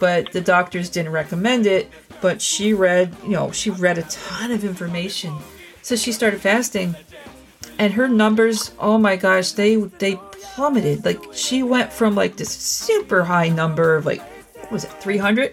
But 0.00 0.32
the 0.32 0.40
doctors 0.40 0.90
didn't 0.90 1.12
recommend 1.12 1.64
it, 1.66 1.90
but 2.22 2.40
she 2.40 2.72
read, 2.72 3.14
you 3.24 3.30
know, 3.30 3.50
she 3.52 3.68
read 3.70 3.98
a 3.98 4.02
ton 4.02 4.50
of 4.52 4.64
information. 4.64 5.36
So 5.82 5.96
she 5.96 6.12
started 6.12 6.40
fasting 6.40 6.94
and 7.78 7.92
her 7.94 8.06
numbers, 8.08 8.70
oh 8.78 8.96
my 8.96 9.16
gosh, 9.16 9.52
they 9.52 9.76
they 9.76 10.16
plummeted. 10.54 11.04
Like 11.04 11.20
she 11.34 11.62
went 11.62 11.92
from 11.92 12.14
like 12.14 12.36
this 12.36 12.50
super 12.50 13.24
high 13.24 13.48
number 13.48 13.96
of 13.96 14.06
like 14.06 14.22
was 14.70 14.84
it 14.84 14.90
300 15.02 15.52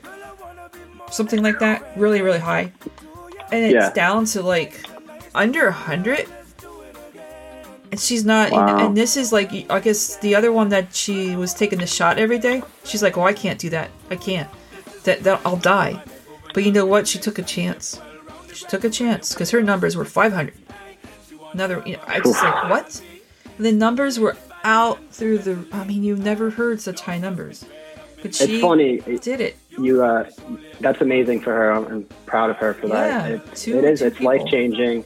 something 1.12 1.42
like 1.42 1.60
that, 1.60 1.84
really 1.98 2.22
really 2.22 2.40
high. 2.40 2.72
And 3.52 3.66
it's 3.66 3.74
Yeah. 3.74 3.92
down 3.94 4.26
to 4.34 4.42
like 4.44 4.86
under 5.34 5.66
100 5.66 6.28
and 7.92 8.00
she's 8.00 8.24
not 8.26 8.52
Wow. 8.52 8.86
and 8.86 8.96
this 8.98 9.18
is 9.18 9.32
like 9.34 9.52
i 9.72 9.80
guess 9.80 10.18
the 10.18 10.36
other 10.36 10.52
one 10.52 10.70
that 10.70 10.94
she 10.94 11.36
was 11.36 11.54
taking 11.54 11.80
the 11.80 11.88
shot 11.88 12.18
every 12.20 12.38
day 12.38 12.62
she's 12.84 13.02
like 13.02 13.18
oh 13.18 13.24
i 13.24 13.34
can't 13.34 13.60
do 13.60 13.70
that 13.72 13.90
i 14.12 14.16
can't 14.16 14.50
that, 15.06 15.24
that 15.24 15.42
i'll 15.46 15.58
die 15.58 16.02
but 16.54 16.64
you 16.64 16.72
know 16.72 16.86
what 16.86 17.08
she 17.08 17.20
took 17.20 17.38
a 17.40 17.44
chance 17.44 18.00
she 18.54 18.66
took 18.66 18.84
a 18.84 18.90
chance 18.90 19.34
because 19.34 19.52
her 19.52 19.62
numbers 19.62 19.96
were 19.96 20.06
500 20.06 20.54
another 21.54 21.82
you 21.86 21.94
know 21.94 22.04
i 22.08 22.20
just 22.20 22.42
like 22.44 22.70
what 22.70 23.02
and 23.58 23.66
the 23.66 23.72
numbers 23.72 24.20
were 24.20 24.36
out 24.64 25.00
through 25.12 25.38
the 25.40 25.66
i 25.72 25.84
mean 25.84 26.04
you've 26.04 26.20
never 26.24 26.50
heard 26.50 26.80
such 26.82 27.02
high 27.02 27.18
numbers 27.18 27.66
but 28.22 28.36
she 28.36 28.56
It's 28.56 28.62
funny. 28.62 28.98
Did 29.22 29.40
it 29.40 29.56
You, 29.80 30.04
uh, 30.04 30.30
that's 30.82 31.00
amazing 31.00 31.40
for 31.40 31.54
her. 31.54 31.72
I'm 31.72 32.04
proud 32.26 32.50
of 32.50 32.58
her 32.58 32.74
for 32.74 32.88
Yeah, 32.88 32.94
that. 33.22 33.32
It, 33.32 33.56
two- 33.56 33.78
it 33.78 33.86
is. 33.86 34.02
It's 34.02 34.20
life 34.20 34.46
changing. 34.48 35.06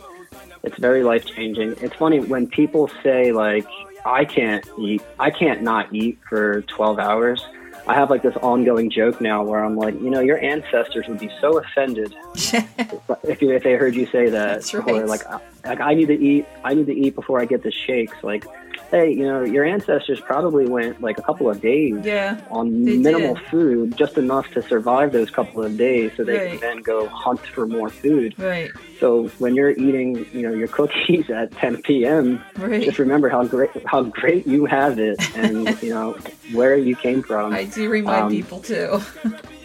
It's 0.64 0.80
very 0.80 1.04
life 1.04 1.24
changing. 1.24 1.76
It's 1.80 1.96
funny 1.96 2.22
when 2.22 2.48
people 2.48 2.90
say 3.04 3.32
like, 3.32 3.68
"I 4.04 4.26
can't 4.26 4.68
eat. 4.80 5.04
I 5.20 5.30
can't 5.30 5.62
not 5.62 5.94
eat 5.94 6.18
for 6.28 6.64
12 6.64 6.98
hours." 6.98 7.46
I 7.86 7.96
have 7.96 8.10
like 8.10 8.22
this 8.22 8.36
ongoing 8.38 8.90
joke 8.90 9.20
now 9.20 9.44
where 9.44 9.64
I'm 9.64 9.76
like, 9.76 9.96
you 9.96 10.10
know, 10.10 10.22
your 10.22 10.40
ancestors 10.40 11.06
would 11.08 11.20
be 11.20 11.30
so 11.42 11.58
offended 11.58 12.16
if 12.36 13.42
you, 13.42 13.52
if 13.52 13.64
they 13.64 13.74
heard 13.74 13.94
you 13.94 14.06
say 14.06 14.30
that, 14.30 14.74
right. 14.74 14.88
or 14.88 15.06
like, 15.06 15.26
I- 15.28 15.42
like 15.66 15.82
I 15.82 15.94
need 15.94 16.08
to 16.08 16.20
eat. 16.20 16.46
I 16.64 16.74
need 16.74 16.88
to 16.88 16.94
eat 16.94 17.16
before 17.16 17.42
I 17.42 17.46
get 17.46 17.64
the 17.64 17.72
shakes. 17.72 18.16
Like, 18.22 18.46
hey, 18.94 19.12
you 19.12 19.24
know, 19.26 19.44
your 19.44 19.66
ancestors 19.66 20.22
probably 20.22 20.68
went 20.68 21.02
like 21.02 21.18
a 21.18 21.24
couple 21.24 21.50
of 21.50 21.60
days 21.60 22.06
yeah 22.06 22.40
on 22.52 23.02
minimal 23.02 23.34
did. 23.36 23.44
food, 23.50 23.98
just 23.98 24.16
enough 24.18 24.48
to 24.52 24.62
survive 24.62 25.12
those 25.12 25.30
couple 25.32 25.64
of 25.66 25.76
days, 25.78 26.12
so 26.16 26.24
they 26.24 26.38
Right. 26.38 26.52
can 26.52 26.60
then 26.60 26.78
go 26.84 27.10
hunt 27.10 27.40
for 27.56 27.66
more 27.66 27.90
food. 27.90 28.36
right 28.38 28.72
So 29.00 29.30
when 29.40 29.56
you're 29.56 29.72
eating, 29.72 30.26
you 30.32 30.44
know, 30.48 30.54
your 30.54 30.68
cookies 30.68 31.26
at 31.32 31.52
10 31.54 31.82
p.m., 31.82 32.40
right 32.58 32.84
just 32.86 33.00
remember 33.00 33.30
how 33.30 33.44
great 33.46 33.72
how 33.88 34.04
great 34.04 34.46
you 34.46 34.66
have 34.66 35.00
it, 35.00 35.18
and 35.36 35.76
you 35.82 35.90
know 35.90 36.16
where 36.52 36.78
you 36.78 36.96
came 36.96 37.24
from. 37.24 37.52
i 37.54 37.64
do 37.66 37.90
remind 37.90 38.26
Um, 38.26 38.32
people 38.32 38.60
too 38.60 39.02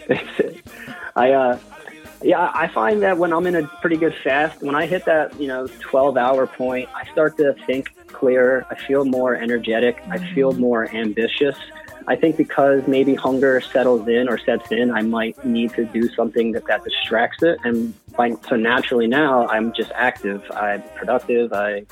I 1.15 1.31
uh 1.31 1.59
yeah, 2.21 2.51
I 2.53 2.67
find 2.67 3.01
that 3.03 3.17
when 3.17 3.31
I'm 3.31 3.45
in 3.47 3.55
a 3.55 3.63
pretty 3.79 3.95
good 3.95 4.13
fast, 4.25 4.61
when 4.61 4.75
I 4.75 4.87
hit 4.87 5.05
that, 5.05 5.39
you 5.39 5.47
know, 5.47 5.69
12 5.89 6.17
hour 6.17 6.47
point, 6.47 6.89
I 6.93 7.09
start 7.09 7.37
to 7.37 7.55
think 7.65 7.85
clearer. 8.19 8.65
I 8.69 8.75
feel 8.75 9.05
more 9.05 9.35
energetic. 9.35 9.95
I 10.11 10.17
feel 10.33 10.51
more 10.53 10.89
ambitious. 10.93 11.55
I 12.07 12.15
think 12.15 12.37
because 12.37 12.81
maybe 12.87 13.13
hunger 13.15 13.61
settles 13.61 14.07
in 14.07 14.27
or 14.29 14.37
sets 14.37 14.71
in, 14.71 14.91
I 14.91 15.01
might 15.01 15.35
need 15.45 15.73
to 15.75 15.85
do 15.85 16.09
something 16.09 16.51
that, 16.53 16.65
that 16.65 16.83
distracts 16.83 17.43
it. 17.43 17.59
And 17.63 17.93
by, 18.17 18.35
so 18.49 18.55
naturally 18.55 19.07
now, 19.07 19.47
I'm 19.47 19.71
just 19.73 19.91
active. 19.95 20.41
I'm 20.51 20.81
productive. 20.95 21.53
I 21.53 21.85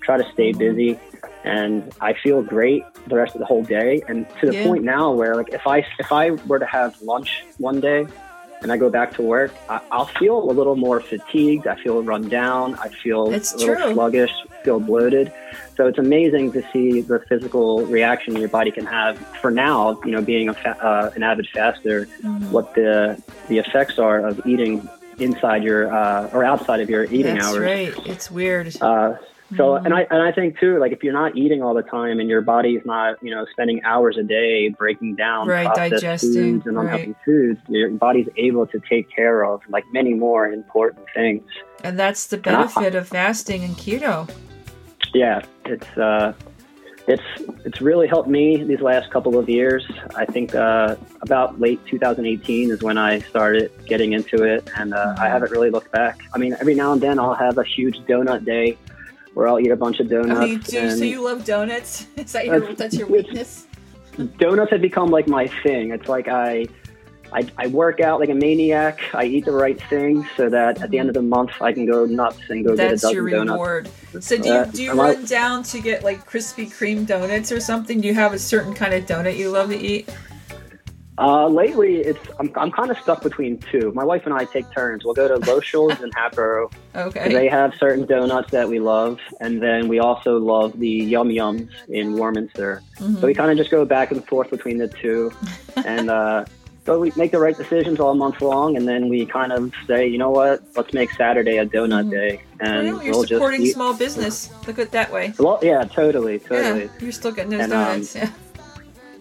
try 0.00 0.16
to 0.22 0.32
stay 0.32 0.52
busy 0.52 0.98
and 1.44 1.92
I 2.00 2.14
feel 2.14 2.42
great 2.42 2.82
the 3.06 3.16
rest 3.16 3.34
of 3.34 3.40
the 3.40 3.46
whole 3.46 3.62
day. 3.62 4.02
And 4.08 4.26
to 4.40 4.46
the 4.46 4.54
Yeah. 4.54 4.62
point 4.64 4.82
now 4.84 5.12
where 5.12 5.34
like 5.36 5.50
if 5.52 5.66
I 5.66 5.78
if 5.98 6.10
I 6.10 6.30
were 6.48 6.58
to 6.58 6.66
have 6.66 7.00
lunch 7.02 7.44
one 7.58 7.80
day 7.80 8.06
and 8.62 8.70
I 8.72 8.76
go 8.76 8.90
back 8.90 9.14
to 9.14 9.22
work, 9.22 9.52
I, 9.68 9.80
I'll 9.90 10.06
feel 10.06 10.50
a 10.50 10.52
little 10.52 10.76
more 10.76 11.00
fatigued. 11.00 11.66
I 11.66 11.76
feel 11.76 12.02
run 12.02 12.28
down. 12.28 12.74
I 12.76 12.88
feel 12.88 13.32
It's 13.32 13.52
a 13.54 13.56
little 13.58 13.74
true. 13.76 13.92
sluggish, 13.94 14.30
feel 14.64 14.80
bloated. 14.80 15.32
So 15.76 15.86
it's 15.86 15.98
amazing 15.98 16.52
to 16.52 16.62
see 16.72 17.00
the 17.00 17.20
physical 17.20 17.86
reaction 17.86 18.36
your 18.36 18.48
body 18.48 18.70
can 18.70 18.84
have. 18.86 19.16
For 19.40 19.50
now, 19.50 19.98
you 20.04 20.10
know, 20.10 20.20
being 20.20 20.48
a 20.50 20.54
fa- 20.54 20.76
uh, 20.84 21.10
an 21.14 21.22
avid 21.22 21.48
faster, 21.48 22.06
Mm-hmm. 22.22 22.50
what 22.50 22.74
the 22.74 23.20
the 23.48 23.58
effects 23.58 23.98
are 23.98 24.18
of 24.26 24.46
eating 24.46 24.86
inside 25.18 25.62
your 25.62 25.92
uh, 25.92 26.28
or 26.32 26.44
outside 26.44 26.80
of 26.80 26.90
your 26.90 27.04
eating 27.04 27.34
That's 27.36 27.46
hours. 27.46 27.58
right. 27.60 27.94
It's 28.06 28.30
weird. 28.30 28.76
Uh, 28.80 29.14
so, 29.56 29.62
Mm-hmm. 29.74 29.86
and 29.86 29.94
I 29.94 30.06
and 30.10 30.22
I 30.22 30.32
think 30.32 30.58
too, 30.60 30.78
like 30.78 30.92
if 30.92 31.02
you're 31.02 31.12
not 31.12 31.36
eating 31.36 31.62
all 31.62 31.74
the 31.74 31.82
time 31.82 32.20
and 32.20 32.28
your 32.28 32.40
body's 32.40 32.82
not, 32.84 33.22
you 33.22 33.30
know, 33.34 33.44
spending 33.50 33.82
hours 33.84 34.16
a 34.16 34.22
day 34.22 34.68
breaking 34.68 35.16
down 35.16 35.48
Right, 35.48 35.66
processed 35.66 35.90
digesting, 36.02 36.32
foods 36.34 36.66
and 36.66 36.78
unhealthy 36.78 37.06
right. 37.08 37.16
foods, 37.24 37.60
your 37.68 37.90
body's 37.90 38.28
able 38.36 38.66
to 38.68 38.80
take 38.88 39.10
care 39.10 39.44
of 39.44 39.60
like 39.68 39.84
many 39.92 40.14
more 40.14 40.46
important 40.46 41.04
things. 41.14 41.42
and 41.82 41.98
that's 41.98 42.26
the 42.28 42.36
I- 42.36 42.40
benefit 42.40 42.94
of 42.94 43.08
fasting 43.08 43.64
and 43.64 43.74
keto. 43.76 44.28
Yeah, 45.14 45.42
it's 45.64 45.98
uh, 45.98 46.32
it's 47.08 47.22
it's 47.64 47.80
really 47.80 48.06
helped 48.06 48.28
me 48.28 48.62
these 48.62 48.80
last 48.80 49.10
couple 49.10 49.36
of 49.36 49.48
years. 49.48 49.84
I 50.14 50.24
think 50.26 50.54
uh, 50.54 50.94
about 51.22 51.58
late 51.58 51.84
2018 51.86 52.70
is 52.70 52.82
when 52.82 52.96
I 52.98 53.18
started 53.20 53.72
getting 53.86 54.12
into 54.12 54.44
it, 54.44 54.68
and 54.76 54.94
uh, 54.94 55.16
I 55.18 55.26
haven't 55.28 55.50
really 55.50 55.70
looked 55.70 55.90
back. 55.90 56.20
I 56.32 56.38
mean, 56.38 56.54
every 56.60 56.74
now 56.76 56.92
and 56.92 57.00
then 57.00 57.18
I'll 57.18 57.34
have 57.34 57.58
a 57.58 57.64
huge 57.64 57.98
donut 58.02 58.44
day 58.44 58.76
where 59.34 59.48
I'll 59.48 59.60
eat 59.60 59.70
a 59.70 59.76
bunch 59.76 60.00
of 60.00 60.08
donuts. 60.08 60.40
Oh, 60.40 60.44
you 60.44 60.58
do, 60.58 60.90
so 60.90 61.04
you 61.04 61.22
love 61.24 61.44
donuts? 61.44 62.06
Is 62.16 62.32
that 62.32 62.46
your 62.46 62.60
That's- 62.60 62.78
that's 62.78 62.96
your 62.96 63.06
weakness? 63.16 63.66
donuts 64.38 64.70
have 64.72 64.80
become 64.82 65.10
like 65.10 65.26
my 65.28 65.46
thing. 65.62 65.92
It's 65.92 66.08
like 66.08 66.28
I, 66.28 66.66
I, 67.32 67.46
I 67.56 67.68
work 67.68 68.00
out 68.00 68.18
like 68.20 68.28
a 68.28 68.34
maniac. 68.34 69.00
I 69.14 69.24
eat 69.24 69.44
the 69.44 69.52
right 69.52 69.80
things 69.88 70.26
so 70.36 70.48
that 70.50 70.82
at 70.82 70.90
the 70.90 70.98
end 70.98 71.08
of 71.08 71.14
the 71.14 71.22
month 71.22 71.52
I 71.60 71.72
can 71.72 71.86
go 71.86 72.04
nuts 72.04 72.40
and 72.48 72.64
go 72.64 72.74
get 72.76 72.86
a 72.86 72.90
dozen 72.90 72.90
donuts. 72.90 73.02
That's 73.02 73.14
your 73.14 73.30
donuts. 73.30 73.50
reward. 73.52 73.90
So 74.22 74.36
do 74.36 74.48
you 74.48 74.66
do 74.66 74.82
you 74.82 74.92
run 74.92 75.24
down 75.26 75.62
to 75.62 75.80
get 75.80 76.02
like 76.02 76.28
Krispy 76.28 76.66
Kreme 76.66 77.06
donuts 77.06 77.52
or 77.52 77.60
something? 77.60 78.00
Do 78.00 78.08
you 78.08 78.14
have 78.14 78.32
a 78.32 78.38
certain 78.38 78.74
kind 78.74 78.92
of 78.92 79.06
donut 79.06 79.36
you 79.36 79.50
love 79.50 79.70
to 79.70 79.78
eat? 79.78 80.08
Uh, 81.20 81.46
lately, 81.48 81.96
it's 81.96 82.18
I'm, 82.38 82.50
I'm 82.56 82.70
kind 82.72 82.90
of 82.90 82.98
stuck 82.98 83.22
between 83.22 83.58
two. 83.58 83.92
My 83.94 84.04
wife 84.04 84.24
and 84.24 84.34
I 84.34 84.46
take 84.46 84.64
turns. 84.72 85.04
We'll 85.04 85.14
go 85.14 85.28
to 85.28 85.36
Lochel's 85.50 86.00
and 86.00 86.12
Hatboro. 86.14 86.70
Okay. 86.94 87.30
They 87.32 87.46
have 87.48 87.74
certain 87.78 88.06
donuts 88.06 88.50
that 88.52 88.68
we 88.68 88.80
love, 88.80 89.18
and 89.40 89.62
then 89.62 89.86
we 89.88 89.98
also 89.98 90.38
love 90.38 90.78
the 90.80 90.88
Yum 90.88 91.28
Yums 91.28 91.68
in 91.88 92.14
Warminster. 92.16 92.82
Mm-hmm. 92.96 93.20
So 93.20 93.26
we 93.26 93.34
kind 93.34 93.50
of 93.50 93.58
just 93.58 93.70
go 93.70 93.84
back 93.84 94.10
and 94.12 94.26
forth 94.26 94.50
between 94.50 94.78
the 94.78 94.88
two, 94.88 95.30
and 95.84 96.08
uh, 96.08 96.46
so 96.86 96.98
we 96.98 97.12
make 97.16 97.32
the 97.32 97.38
right 97.38 97.56
decisions 97.56 98.00
all 98.00 98.14
month 98.14 98.40
long, 98.40 98.76
and 98.76 98.88
then 98.88 99.10
we 99.10 99.26
kind 99.26 99.52
of 99.52 99.72
say, 99.86 100.06
you 100.06 100.16
know 100.16 100.30
what, 100.30 100.62
let's 100.74 100.94
make 100.94 101.10
Saturday 101.12 101.58
a 101.58 101.66
donut 101.66 102.10
day, 102.10 102.40
and 102.60 102.86
Well, 102.94 103.04
you're 103.04 103.12
we'll 103.12 103.22
just 103.24 103.32
supporting 103.34 103.62
eat. 103.62 103.72
small 103.74 103.92
business. 103.92 104.50
Look 104.66 104.78
at 104.78 104.86
it 104.86 104.90
that 104.92 105.12
way. 105.12 105.34
Well, 105.38 105.58
yeah, 105.62 105.84
totally, 105.84 106.38
totally. 106.38 106.84
Yeah, 106.84 106.90
you're 107.00 107.12
still 107.12 107.32
getting 107.32 107.50
those 107.50 107.60
And, 107.60 107.72
um, 107.74 107.84
donuts. 108.02 108.16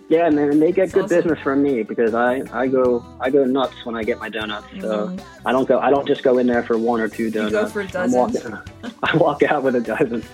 Yeah. 0.10 0.18
Yeah, 0.18 0.26
and 0.28 0.62
they 0.62 0.72
get 0.72 0.92
good 0.92 1.06
awesome. 1.06 1.18
business 1.18 1.40
from 1.40 1.62
me 1.64 1.84
because 1.84 2.14
I, 2.16 2.42
I 2.52 2.68
go 2.68 3.06
I 3.22 3.30
go 3.30 3.46
nuts 3.46 3.86
when 3.86 3.96
I 3.96 4.04
get 4.04 4.18
my 4.20 4.28
donuts. 4.30 4.68
So 4.82 5.08
Mhm. 5.10 5.22
I 5.46 5.52
don't 5.52 5.68
go 5.68 5.80
I 5.80 5.90
don't 5.92 6.08
just 6.08 6.24
go 6.24 6.38
in 6.40 6.48
there 6.48 6.64
for 6.64 6.78
one 6.78 7.00
or 7.00 7.08
two 7.08 7.30
donuts. 7.30 7.72
for 7.72 7.82
I'm 7.82 7.88
dozens. 7.88 8.16
walking- 8.16 8.58
I 9.04 9.18
walk 9.18 9.44
out 9.44 9.62
with 9.64 9.76
a 9.76 9.82
dozen. 9.82 10.24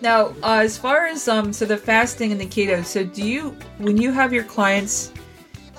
Now, 0.00 0.26
uh, 0.44 0.60
as 0.62 0.78
far 0.78 1.06
as 1.06 1.26
um, 1.26 1.52
so 1.52 1.64
the 1.66 1.76
fasting 1.76 2.30
and 2.30 2.40
the 2.40 2.46
keto, 2.46 2.84
so 2.84 3.02
do 3.02 3.20
you 3.26 3.56
when 3.78 3.96
you 4.00 4.12
have 4.12 4.32
your 4.32 4.44
clients, 4.44 5.10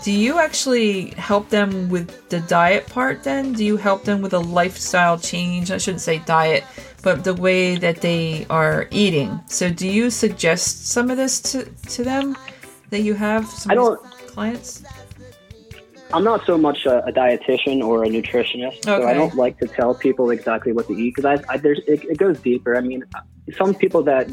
do 0.03 0.11
you 0.11 0.39
actually 0.39 1.11
help 1.11 1.47
them 1.49 1.87
with 1.87 2.27
the 2.27 2.41
diet 2.41 2.85
part? 2.87 3.23
Then 3.23 3.53
do 3.53 3.63
you 3.63 3.77
help 3.77 4.03
them 4.03 4.21
with 4.21 4.33
a 4.33 4.39
lifestyle 4.39 5.17
change? 5.17 5.71
I 5.71 5.77
shouldn't 5.77 6.01
say 6.01 6.21
diet, 6.25 6.65
but 7.01 7.23
the 7.23 7.33
way 7.33 7.77
that 7.77 8.01
they 8.01 8.45
are 8.49 8.87
eating. 8.91 9.39
So, 9.47 9.69
do 9.69 9.87
you 9.87 10.09
suggest 10.09 10.87
some 10.89 11.09
of 11.09 11.15
this 11.15 11.39
to 11.53 11.63
to 11.95 12.03
them 12.03 12.35
that 12.89 13.01
you 13.01 13.13
have? 13.13 13.45
Some 13.47 13.71
I 13.71 13.75
don't- 13.75 14.03
clients. 14.27 14.83
I'm 16.11 16.23
not 16.23 16.43
so 16.45 16.57
much 16.57 16.87
a, 16.87 17.05
a 17.05 17.11
dietitian 17.11 17.83
or 17.83 18.03
a 18.03 18.07
nutritionist, 18.07 18.83
so 18.83 19.05
I 19.05 19.13
don't 19.13 19.35
like 19.35 19.59
to 19.59 19.67
tell 19.67 19.93
people 19.93 20.31
exactly 20.31 20.71
what 20.71 20.87
to 20.87 20.93
eat 20.93 21.13
because 21.15 21.25
I, 21.25 21.53
I 21.53 21.57
there's 21.57 21.79
it, 21.85 22.03
it 22.03 22.17
goes 22.17 22.39
deeper. 22.39 22.75
I 22.75 22.81
mean, 22.81 23.03
some 23.57 23.73
people 23.75 24.03
that 24.03 24.27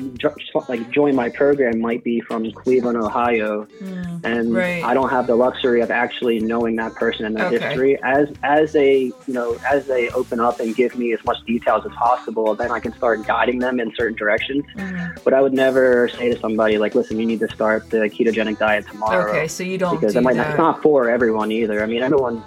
like 0.69 0.89
join 0.91 1.14
my 1.14 1.29
program 1.31 1.81
might 1.81 2.03
be 2.05 2.21
from 2.21 2.51
Cleveland, 2.53 2.97
Ohio, 2.99 3.67
and 3.81 4.49
Mm, 4.49 4.57
right. 4.57 4.83
I 4.85 4.95
don't 4.95 5.11
have 5.11 5.27
the 5.27 5.37
luxury 5.37 5.81
of 5.81 5.91
actually 5.91 6.41
knowing 6.41 6.77
that 6.77 6.95
person 6.95 7.27
and 7.27 7.37
their 7.37 7.47
Okay. 7.47 7.59
history. 7.67 7.99
As 8.03 8.29
as 8.43 8.73
they 8.73 9.12
you 9.27 9.35
know 9.35 9.57
as 9.71 9.87
they 9.87 10.09
open 10.11 10.41
up 10.41 10.59
and 10.61 10.75
give 10.75 10.97
me 10.97 11.12
as 11.12 11.21
much 11.25 11.39
details 11.47 11.83
as 11.87 11.93
possible, 11.93 12.55
then 12.55 12.71
I 12.71 12.81
can 12.81 12.93
start 12.95 13.27
guiding 13.27 13.59
them 13.59 13.79
in 13.81 13.93
certain 13.95 14.17
directions. 14.17 14.64
Mhm. 14.77 15.19
But 15.25 15.35
I 15.35 15.41
would 15.41 15.53
never 15.55 16.09
say 16.09 16.33
to 16.33 16.39
somebody 16.41 16.79
like, 16.79 16.95
"Listen, 16.95 17.19
you 17.21 17.27
need 17.27 17.41
to 17.41 17.49
start 17.49 17.89
the 17.91 18.09
ketogenic 18.09 18.59
diet 18.59 18.87
tomorrow." 18.91 19.31
Okay, 19.31 19.49
so 19.49 19.62
you 19.62 19.79
don't 19.79 19.99
because 19.99 20.12
do 20.14 20.19
it 20.19 20.23
might 20.23 20.35
that. 20.37 20.49
it's 20.51 20.59
not 20.59 20.83
for 20.83 21.09
everyone 21.11 21.51
either. 21.53 21.83
I 21.83 21.87
mean, 21.87 22.03
everyone 22.03 22.43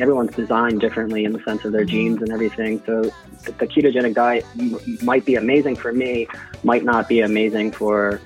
everyone's 0.00 0.34
designed 0.34 0.80
differently 0.80 1.24
in 1.24 1.32
the 1.32 1.42
sense 1.42 1.64
of 1.64 1.72
their 1.72 1.84
genes 1.84 2.22
and 2.22 2.30
everything. 2.32 2.82
So 2.86 3.02
the, 3.44 3.52
ketogenic 3.66 4.14
diet 4.14 4.46
might 5.02 5.24
be 5.24 5.34
amazing 5.34 5.76
for 5.76 5.92
me, 5.92 6.28
might 6.62 6.84
not 6.84 7.08
be 7.08 7.20
amazing 7.20 7.72
for 7.72 8.20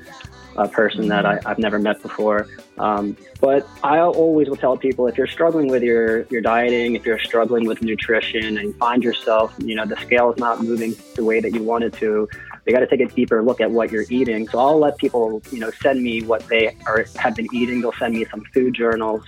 a 0.56 0.68
person 0.68 1.08
that. 1.08 1.26
I, 1.26 1.38
I've 1.44 1.58
never 1.58 1.78
met 1.78 2.02
before. 2.02 2.48
Um, 2.78 3.16
but 3.40 3.68
I 3.82 3.98
always 3.98 4.48
will 4.48 4.56
tell 4.56 4.76
people 4.76 5.06
if 5.06 5.18
you're 5.18 5.26
struggling 5.26 5.68
with 5.68 5.82
your, 5.82 6.22
your 6.24 6.40
dieting, 6.40 6.94
if 6.94 7.04
you're 7.04 7.18
struggling 7.18 7.66
with 7.66 7.82
nutrition 7.82 8.58
and 8.58 8.68
you 8.68 8.72
find 8.74 9.02
yourself, 9.02 9.54
you 9.58 9.74
know, 9.74 9.84
the 9.84 9.96
scale 9.96 10.32
is 10.32 10.38
not 10.38 10.62
moving 10.62 10.94
the 11.14 11.24
way 11.24 11.40
that 11.40 11.52
you 11.52 11.62
want 11.62 11.84
it 11.84 11.92
to, 11.94 12.28
you 12.66 12.72
got 12.72 12.80
to 12.80 12.86
take 12.86 13.00
a 13.00 13.06
deeper 13.06 13.42
look 13.42 13.60
at 13.60 13.70
what 13.70 13.92
you're 13.92 14.04
eating. 14.10 14.48
So 14.48 14.58
I'll 14.58 14.78
let 14.78 14.98
people, 14.98 15.40
you 15.52 15.60
know, 15.60 15.70
send 15.70 16.02
me 16.02 16.22
what 16.22 16.46
they 16.48 16.76
are 16.86 17.06
have 17.16 17.36
been 17.36 17.46
eating. 17.52 17.80
They'll 17.80 17.92
send 17.92 18.14
me 18.14 18.24
some 18.24 18.42
food 18.52 18.74
journals, 18.74 19.24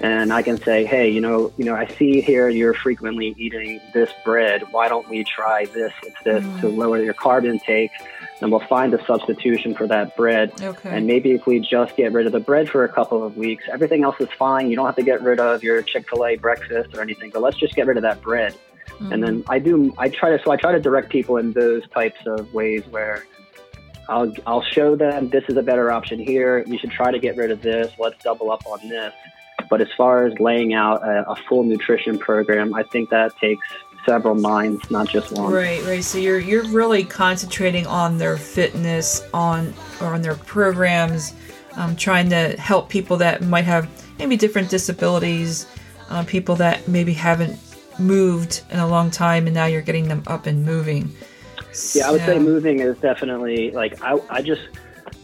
and 0.00 0.32
I 0.32 0.42
can 0.42 0.60
say, 0.60 0.84
hey, 0.84 1.08
you 1.08 1.20
know, 1.20 1.52
you 1.56 1.64
know, 1.64 1.74
I 1.74 1.86
see 1.86 2.20
here 2.20 2.48
you're 2.48 2.74
frequently 2.74 3.34
eating 3.38 3.80
this 3.92 4.10
bread. 4.24 4.62
Why 4.72 4.88
don't 4.88 5.08
we 5.08 5.24
try 5.24 5.66
this 5.66 5.92
instead 6.04 6.42
mm. 6.42 6.60
to 6.60 6.68
lower 6.68 7.02
your 7.02 7.14
carb 7.14 7.46
intake? 7.46 7.90
And 8.40 8.50
we'll 8.50 8.66
find 8.66 8.92
a 8.92 9.04
substitution 9.06 9.74
for 9.74 9.86
that 9.86 10.16
bread. 10.16 10.52
Okay. 10.60 10.90
And 10.90 11.06
maybe 11.06 11.32
if 11.32 11.46
we 11.46 11.60
just 11.60 11.96
get 11.96 12.12
rid 12.12 12.26
of 12.26 12.32
the 12.32 12.40
bread 12.40 12.68
for 12.68 12.84
a 12.84 12.88
couple 12.88 13.24
of 13.24 13.36
weeks, 13.36 13.64
everything 13.72 14.02
else 14.02 14.16
is 14.18 14.28
fine. 14.36 14.68
You 14.68 14.76
don't 14.76 14.86
have 14.86 14.96
to 14.96 15.04
get 15.04 15.22
rid 15.22 15.38
of 15.38 15.62
your 15.62 15.80
Chick 15.82 16.08
fil 16.10 16.26
A 16.26 16.36
breakfast 16.36 16.94
or 16.94 17.00
anything, 17.00 17.30
but 17.30 17.40
let's 17.40 17.56
just 17.56 17.74
get 17.74 17.86
rid 17.86 17.96
of 17.96 18.02
that 18.02 18.20
bread. 18.20 18.54
Mm. 18.98 19.12
And 19.12 19.22
then 19.22 19.44
I 19.48 19.60
do, 19.60 19.94
I 19.96 20.08
try 20.08 20.36
to, 20.36 20.42
so 20.42 20.50
I 20.50 20.56
try 20.56 20.72
to 20.72 20.80
direct 20.80 21.08
people 21.10 21.36
in 21.36 21.52
those 21.52 21.88
types 21.90 22.18
of 22.26 22.52
ways 22.52 22.82
where 22.90 23.24
I'll, 24.08 24.34
I'll 24.46 24.62
show 24.62 24.96
them 24.96 25.30
this 25.30 25.44
is 25.48 25.56
a 25.56 25.62
better 25.62 25.90
option 25.90 26.18
here. 26.18 26.64
You 26.66 26.78
should 26.78 26.90
try 26.90 27.12
to 27.12 27.18
get 27.18 27.36
rid 27.36 27.50
of 27.52 27.62
this. 27.62 27.92
Let's 27.98 28.22
double 28.22 28.50
up 28.50 28.66
on 28.66 28.86
this. 28.88 29.14
But 29.68 29.80
as 29.80 29.88
far 29.96 30.26
as 30.26 30.38
laying 30.38 30.74
out 30.74 31.02
a, 31.02 31.30
a 31.30 31.36
full 31.36 31.64
nutrition 31.64 32.18
program, 32.18 32.74
I 32.74 32.82
think 32.82 33.10
that 33.10 33.36
takes 33.38 33.66
several 34.04 34.34
minds, 34.34 34.90
not 34.90 35.08
just 35.08 35.32
one. 35.32 35.52
Right, 35.52 35.82
right. 35.84 36.04
So 36.04 36.18
you're 36.18 36.38
you're 36.38 36.66
really 36.68 37.04
concentrating 37.04 37.86
on 37.86 38.18
their 38.18 38.36
fitness, 38.36 39.26
on 39.32 39.74
or 40.00 40.08
on 40.08 40.22
their 40.22 40.34
programs, 40.34 41.34
um, 41.76 41.96
trying 41.96 42.28
to 42.30 42.56
help 42.58 42.88
people 42.88 43.16
that 43.18 43.42
might 43.42 43.64
have 43.64 43.88
maybe 44.18 44.36
different 44.36 44.70
disabilities, 44.70 45.66
uh, 46.10 46.24
people 46.24 46.56
that 46.56 46.86
maybe 46.88 47.12
haven't 47.12 47.58
moved 47.98 48.62
in 48.70 48.78
a 48.78 48.86
long 48.86 49.10
time, 49.10 49.46
and 49.46 49.54
now 49.54 49.66
you're 49.66 49.82
getting 49.82 50.08
them 50.08 50.22
up 50.26 50.46
and 50.46 50.64
moving. 50.64 51.12
Yeah, 51.94 52.08
I 52.08 52.12
would 52.12 52.20
say 52.20 52.38
moving 52.38 52.80
is 52.80 52.96
definitely 52.98 53.70
like 53.72 54.00
I, 54.02 54.18
I 54.30 54.42
just 54.42 54.62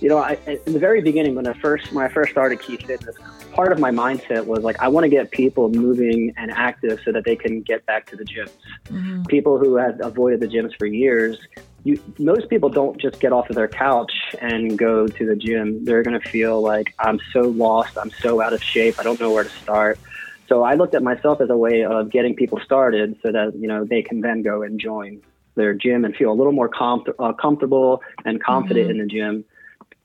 you 0.01 0.09
know 0.09 0.19
I 0.19 0.39
in 0.67 0.73
the 0.73 0.79
very 0.79 1.01
beginning 1.01 1.35
when 1.35 1.47
I 1.47 1.53
first 1.55 1.93
when 1.93 2.05
I 2.05 2.09
first 2.09 2.33
started 2.33 2.61
Keith 2.61 2.83
Fitness, 2.83 3.17
part 3.53 3.73
of 3.73 3.79
my 3.79 3.91
mindset 3.91 4.47
was 4.47 4.63
like 4.65 4.81
I 4.81 4.89
want 4.89 5.05
to 5.05 5.09
get 5.09 5.31
people 5.31 5.69
moving 5.71 6.33
and 6.37 6.51
active 6.51 7.01
so 7.05 7.13
that 7.13 7.25
they 7.25 7.37
can 7.37 7.63
get 7.63 7.85
back 7.87 8.07
to 8.07 8.17
the 8.17 8.25
gyms. 8.25 8.51
Mhm. 8.89 9.27
People 9.29 9.59
who 9.59 9.77
had 9.77 10.01
avoided 10.01 10.41
the 10.41 10.47
gyms 10.49 10.77
for 10.79 10.87
years. 10.87 11.39
You, 11.85 11.99
most 12.19 12.51
people 12.51 12.69
don't 12.69 12.99
just 13.01 13.21
get 13.21 13.33
off 13.33 13.49
of 13.49 13.57
their 13.57 13.69
couch 13.69 14.13
and 14.41 14.79
go 14.79 15.07
to 15.07 15.27
the 15.27 15.35
gym. 15.35 15.83
They're 15.85 16.03
going 16.03 16.21
to 16.21 16.29
feel 16.29 16.61
like 16.61 16.95
I'm 16.99 17.19
so 17.33 17.41
lost. 17.41 17.97
I'm 17.97 18.11
so 18.11 18.43
out 18.43 18.53
of 18.53 18.63
shape. 18.63 19.01
I 19.01 19.03
don't 19.03 19.19
know 19.19 19.33
where 19.33 19.45
to 19.45 19.51
start. 19.51 19.99
So 20.47 20.63
I 20.63 20.75
looked 20.75 20.95
at 20.95 21.03
myself 21.03 21.41
as 21.41 21.49
a 21.49 21.57
way 21.57 21.85
of 21.85 22.11
getting 22.11 22.35
people 22.35 22.61
started 22.61 23.17
so 23.23 23.33
that 23.33 23.55
you 23.57 23.67
know 23.69 23.85
they 23.85 24.03
can 24.03 24.21
then 24.21 24.43
go 24.43 24.63
and 24.63 24.79
join 24.79 25.23
their 25.55 25.75
gym 25.75 26.05
and 26.05 26.15
feel 26.15 26.31
a 26.31 26.35
little 26.35 26.53
more 26.53 26.69
com- 26.69 27.05
uh, 27.19 27.33
comfortable 27.33 28.03
and 28.25 28.43
confident 28.43 28.89
Mm-hmm. 28.91 29.01
in 29.01 29.07
the 29.07 29.13
gym, 29.15 29.45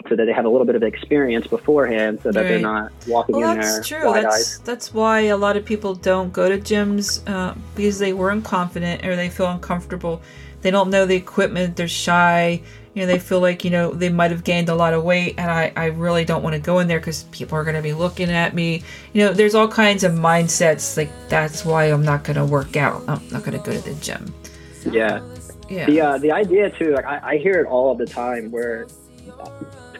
so 0.09 0.15
that 0.15 0.25
they 0.25 0.33
have 0.33 0.45
a 0.45 0.49
little 0.49 0.65
bit 0.65 0.75
of 0.75 0.83
experience 0.83 1.47
beforehand, 1.47 2.19
so 2.23 2.31
that 2.31 2.43
they're 2.43 2.59
not 2.59 2.91
walking 3.07 3.35
Well, 3.35 3.51
in 3.51 3.59
that's 3.59 3.89
there 3.89 4.01
true. 4.01 4.13
That's 4.13 4.59
that's 4.59 4.93
why 4.93 5.21
a 5.21 5.37
lot 5.37 5.57
of 5.57 5.65
people 5.65 5.95
don't 5.95 6.31
go 6.31 6.49
to 6.49 6.57
gyms 6.57 7.27
uh, 7.29 7.55
because 7.75 7.99
they 7.99 8.13
weren't 8.13 8.43
confident 8.43 9.05
or 9.05 9.15
they 9.15 9.29
feel 9.29 9.47
uncomfortable. 9.47 10.21
They 10.61 10.71
don't 10.71 10.89
know 10.89 11.05
the 11.05 11.15
equipment. 11.15 11.75
They're 11.75 11.87
shy, 11.87 12.61
you 12.95 13.01
know 13.01 13.07
they 13.07 13.19
feel 13.19 13.41
like 13.41 13.63
you 13.63 13.69
know 13.69 13.91
they 13.91 14.09
might 14.09 14.31
have 14.31 14.43
gained 14.43 14.69
a 14.69 14.73
lot 14.75 14.93
of 14.93 15.03
weight 15.03 15.35
and 15.37 15.51
i, 15.51 15.71
I 15.75 15.85
really 15.87 16.25
don't 16.25 16.41
want 16.41 16.55
to 16.55 16.61
go 16.61 16.79
in 16.79 16.87
there 16.87 16.99
because 16.99 17.23
people 17.25 17.57
are 17.57 17.63
going 17.63 17.75
to 17.75 17.81
be 17.81 17.93
looking 17.93 18.31
at 18.31 18.55
me 18.55 18.83
you 19.13 19.23
know 19.23 19.33
there's 19.33 19.53
all 19.53 19.67
kinds 19.67 20.03
of 20.03 20.13
mindsets 20.13 20.97
like 20.97 21.09
that's 21.27 21.65
why 21.65 21.85
i'm 21.85 22.03
not 22.03 22.23
going 22.23 22.37
to 22.37 22.45
work 22.45 22.77
out 22.77 23.03
i'm 23.07 23.21
not 23.29 23.43
going 23.43 23.61
to 23.61 23.63
go 23.69 23.73
to 23.73 23.81
the 23.81 23.93
gym 23.95 24.33
Yeah. 24.85 25.19
yeah 25.69 25.85
The 25.87 26.01
uh, 26.01 26.17
the 26.19 26.31
idea 26.31 26.69
too, 26.69 26.93
like 26.93 27.05
I, 27.05 27.19
I 27.33 27.37
hear 27.37 27.59
it 27.59 27.65
all 27.67 27.95
the 27.95 28.05
time, 28.05 28.51
where 28.51 28.87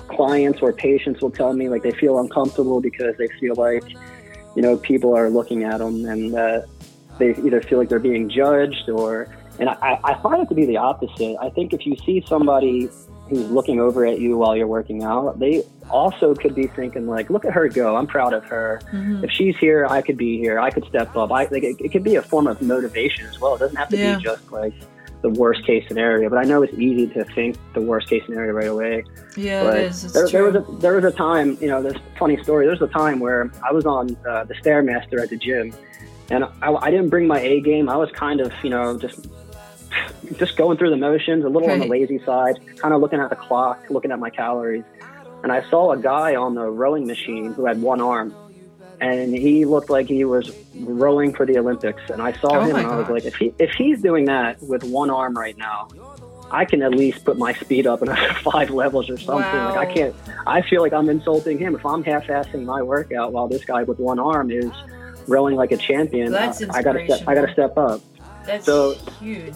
clients 0.07 0.59
or 0.61 0.71
patients 0.73 1.21
will 1.21 1.31
tell 1.31 1.53
me 1.53 1.69
like 1.69 1.83
they 1.83 1.91
feel 1.91 2.19
uncomfortable 2.19 2.79
because 2.81 3.15
they 3.17 3.27
feel 3.39 3.55
like 3.55 3.83
you 4.55 4.61
know 4.61 4.77
people 4.77 5.15
are 5.15 5.29
looking 5.29 5.63
at 5.63 5.79
them 5.79 6.05
and 6.05 6.35
uh, 6.35 6.61
they 7.17 7.29
either 7.35 7.61
feel 7.61 7.77
like 7.79 7.89
they're 7.89 7.99
being 7.99 8.29
judged 8.29 8.89
or 8.89 9.27
and 9.59 9.69
I, 9.69 9.99
I 10.03 10.21
find 10.21 10.41
it 10.41 10.49
to 10.49 10.55
be 10.55 10.65
the 10.65 10.77
opposite. 10.77 11.37
I 11.41 11.49
think 11.49 11.71
if 11.73 11.85
you 11.85 11.95
see 12.05 12.23
somebody 12.27 12.89
who's 13.29 13.49
looking 13.49 13.79
over 13.79 14.05
at 14.05 14.19
you 14.19 14.37
while 14.37 14.55
you're 14.55 14.67
working 14.67 15.01
out, 15.03 15.39
they 15.39 15.63
also 15.89 16.35
could 16.35 16.53
be 16.53 16.67
thinking 16.67 17.07
like, 17.07 17.29
"Look 17.29 17.45
at 17.45 17.53
her 17.53 17.69
go! 17.69 17.95
I'm 17.95 18.05
proud 18.05 18.33
of 18.33 18.43
her. 18.45 18.81
If 19.23 19.31
she's 19.31 19.55
here, 19.57 19.87
I 19.89 20.01
could 20.01 20.17
be 20.17 20.37
here. 20.37 20.59
I 20.59 20.71
could 20.71 20.83
step 20.85 21.15
up. 21.15 21.31
I 21.31 21.45
like 21.45 21.63
it, 21.63 21.77
it 21.79 21.91
could 21.93 22.03
be 22.03 22.15
a 22.15 22.21
form 22.21 22.47
of 22.47 22.61
motivation 22.61 23.25
as 23.27 23.39
well. 23.39 23.55
It 23.55 23.59
doesn't 23.59 23.77
have 23.77 23.89
to 23.89 23.97
Yeah. 23.97 24.17
be 24.17 24.23
just 24.23 24.51
like 24.51 24.73
the 25.26 25.39
worst 25.39 25.65
case 25.65 25.84
scenario. 25.88 26.30
But 26.30 26.38
I 26.38 26.43
know 26.43 26.61
it's 26.61 26.78
easy 26.78 27.07
to 27.15 27.23
think 27.23 27.57
the 27.73 27.82
worst 27.82 28.07
case 28.07 28.23
scenario 28.26 28.53
right 28.53 28.67
away. 28.67 29.03
yeah 29.36 29.63
But 29.63 29.80
it 29.80 29.86
is 29.88 30.13
there, 30.13 30.28
there 30.28 30.43
was 30.43 30.55
a 30.55 30.63
there 30.84 30.95
was 30.95 31.03
a 31.03 31.11
time, 31.11 31.57
you 31.59 31.67
know, 31.67 31.82
this 31.82 31.97
funny 32.19 32.41
story. 32.43 32.65
There 32.65 32.78
was 32.80 32.82
a 32.88 32.93
time 32.93 33.19
where 33.19 33.51
I 33.67 33.71
was 33.71 33.86
on 33.88 34.15
uh, 34.28 34.43
the 34.43 34.53
stairmaster 34.53 35.19
at 35.19 35.30
the 35.32 35.38
gym, 35.38 35.73
and 36.30 36.43
I, 36.61 36.73
I 36.73 36.91
didn't 36.91 37.09
bring 37.09 37.26
my 37.26 37.39
A 37.39 37.59
game. 37.59 37.89
I 37.89 37.97
was 37.97 38.11
kind 38.11 38.39
of, 38.39 38.53
you 38.63 38.69
know, 38.69 38.99
just 38.99 39.28
just 40.38 40.57
going 40.57 40.78
through 40.78 40.91
the 40.91 40.97
motions, 40.97 41.43
a 41.43 41.49
little 41.49 41.71
on 41.71 41.80
the 41.80 41.88
lazy 41.88 42.19
side, 42.23 42.59
kind 42.78 42.93
of 42.93 43.01
looking 43.01 43.19
at 43.19 43.32
the 43.32 43.36
clock, 43.36 43.84
looking 43.89 44.11
at 44.11 44.19
my 44.19 44.30
calories. 44.30 44.84
And 45.41 45.51
I 45.51 45.67
saw 45.69 45.91
a 45.91 45.97
guy 45.97 46.36
on 46.36 46.53
the 46.53 46.69
rowing 46.69 47.07
machine 47.07 47.53
who 47.53 47.65
had 47.65 47.82
one 47.82 48.01
arm, 48.01 48.36
and 49.01 49.33
he 49.35 49.65
looked 49.65 49.89
like 49.89 50.07
he 50.07 50.25
was 50.25 50.51
rowing 50.79 51.33
for 51.33 51.45
the 51.45 51.57
Olympics. 51.57 52.01
And 52.09 52.21
I 52.21 52.31
saw 52.33 52.57
Oh 52.57 52.61
him, 52.61 52.75
and 52.75 52.87
I 52.87 52.95
was 52.97 53.07
gosh. 53.07 53.13
like, 53.13 53.25
if 53.25 53.35
he 53.35 53.53
if 53.59 53.71
he's 53.71 54.01
doing 54.01 54.25
that 54.25 54.61
with 54.61 54.83
one 54.83 55.09
arm 55.09 55.35
right 55.37 55.57
now. 55.57 55.87
I 56.51 56.63
can 56.63 56.83
at 56.83 56.91
least 56.91 57.25
put 57.25 57.39
my 57.39 57.53
speed 57.53 57.87
up 57.87 58.03
another 58.03 58.31
five 58.43 58.69
levels 58.69 59.09
or 59.09 59.17
something. 59.17 59.43
Like 59.43 59.77
I 59.77 59.91
can't. 59.91 60.15
I 60.45 60.61
feel 60.61 60.81
like 60.83 60.93
I'm 60.93 61.09
insulting 61.09 61.57
him 61.57 61.73
if 61.75 61.83
I'm 61.83 62.03
half-assing 62.03 62.63
my 62.65 62.83
workout 62.83 63.33
while 63.33 63.47
this 63.47 63.65
guy 63.65 63.81
with 63.81 63.97
one 63.97 64.19
arm 64.19 64.51
is 64.51 64.71
rowing 65.27 65.55
like 65.55 65.71
a 65.71 65.77
champion. 65.77 66.31
That's 66.31 66.61
I, 66.61 66.77
I 66.77 66.81
gotta 66.83 67.03
step. 67.05 67.27
I 67.27 67.33
gotta 67.33 67.51
step 67.51 67.75
up. 67.77 67.99
that's 68.45 68.63
so, 68.65 68.93
huge 69.19 69.55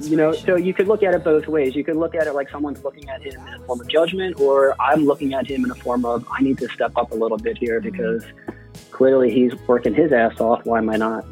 You 0.00 0.16
know, 0.16 0.32
so 0.32 0.56
you 0.56 0.72
could 0.72 0.88
look 0.88 1.02
at 1.02 1.12
it 1.14 1.22
both 1.24 1.46
ways. 1.46 1.76
You 1.76 1.84
could 1.84 1.96
look 1.96 2.14
at 2.14 2.26
it 2.26 2.32
like 2.32 2.48
someone's 2.48 2.82
looking 2.82 3.10
at 3.10 3.20
him 3.22 3.46
in 3.46 3.54
a 3.54 3.58
form 3.66 3.82
of 3.82 3.88
judgment, 3.88 4.40
or 4.40 4.74
I'm 4.80 5.04
looking 5.04 5.34
at 5.34 5.46
him 5.46 5.62
in 5.66 5.70
a 5.70 5.74
form 5.74 6.06
of 6.06 6.26
I 6.32 6.40
need 6.40 6.56
to 6.58 6.68
step 6.70 6.92
up 6.96 7.12
a 7.12 7.14
little 7.14 7.38
bit 7.38 7.58
here 7.58 7.82
Mm-hmm. 7.82 8.56
Clearly 8.90 9.30
he's 9.32 9.54
working 9.66 9.94
his 9.94 10.12
ass 10.12 10.40
off. 10.40 10.64
Why 10.64 10.78
am 10.78 10.90
I 10.90 10.96
not? 10.96 11.24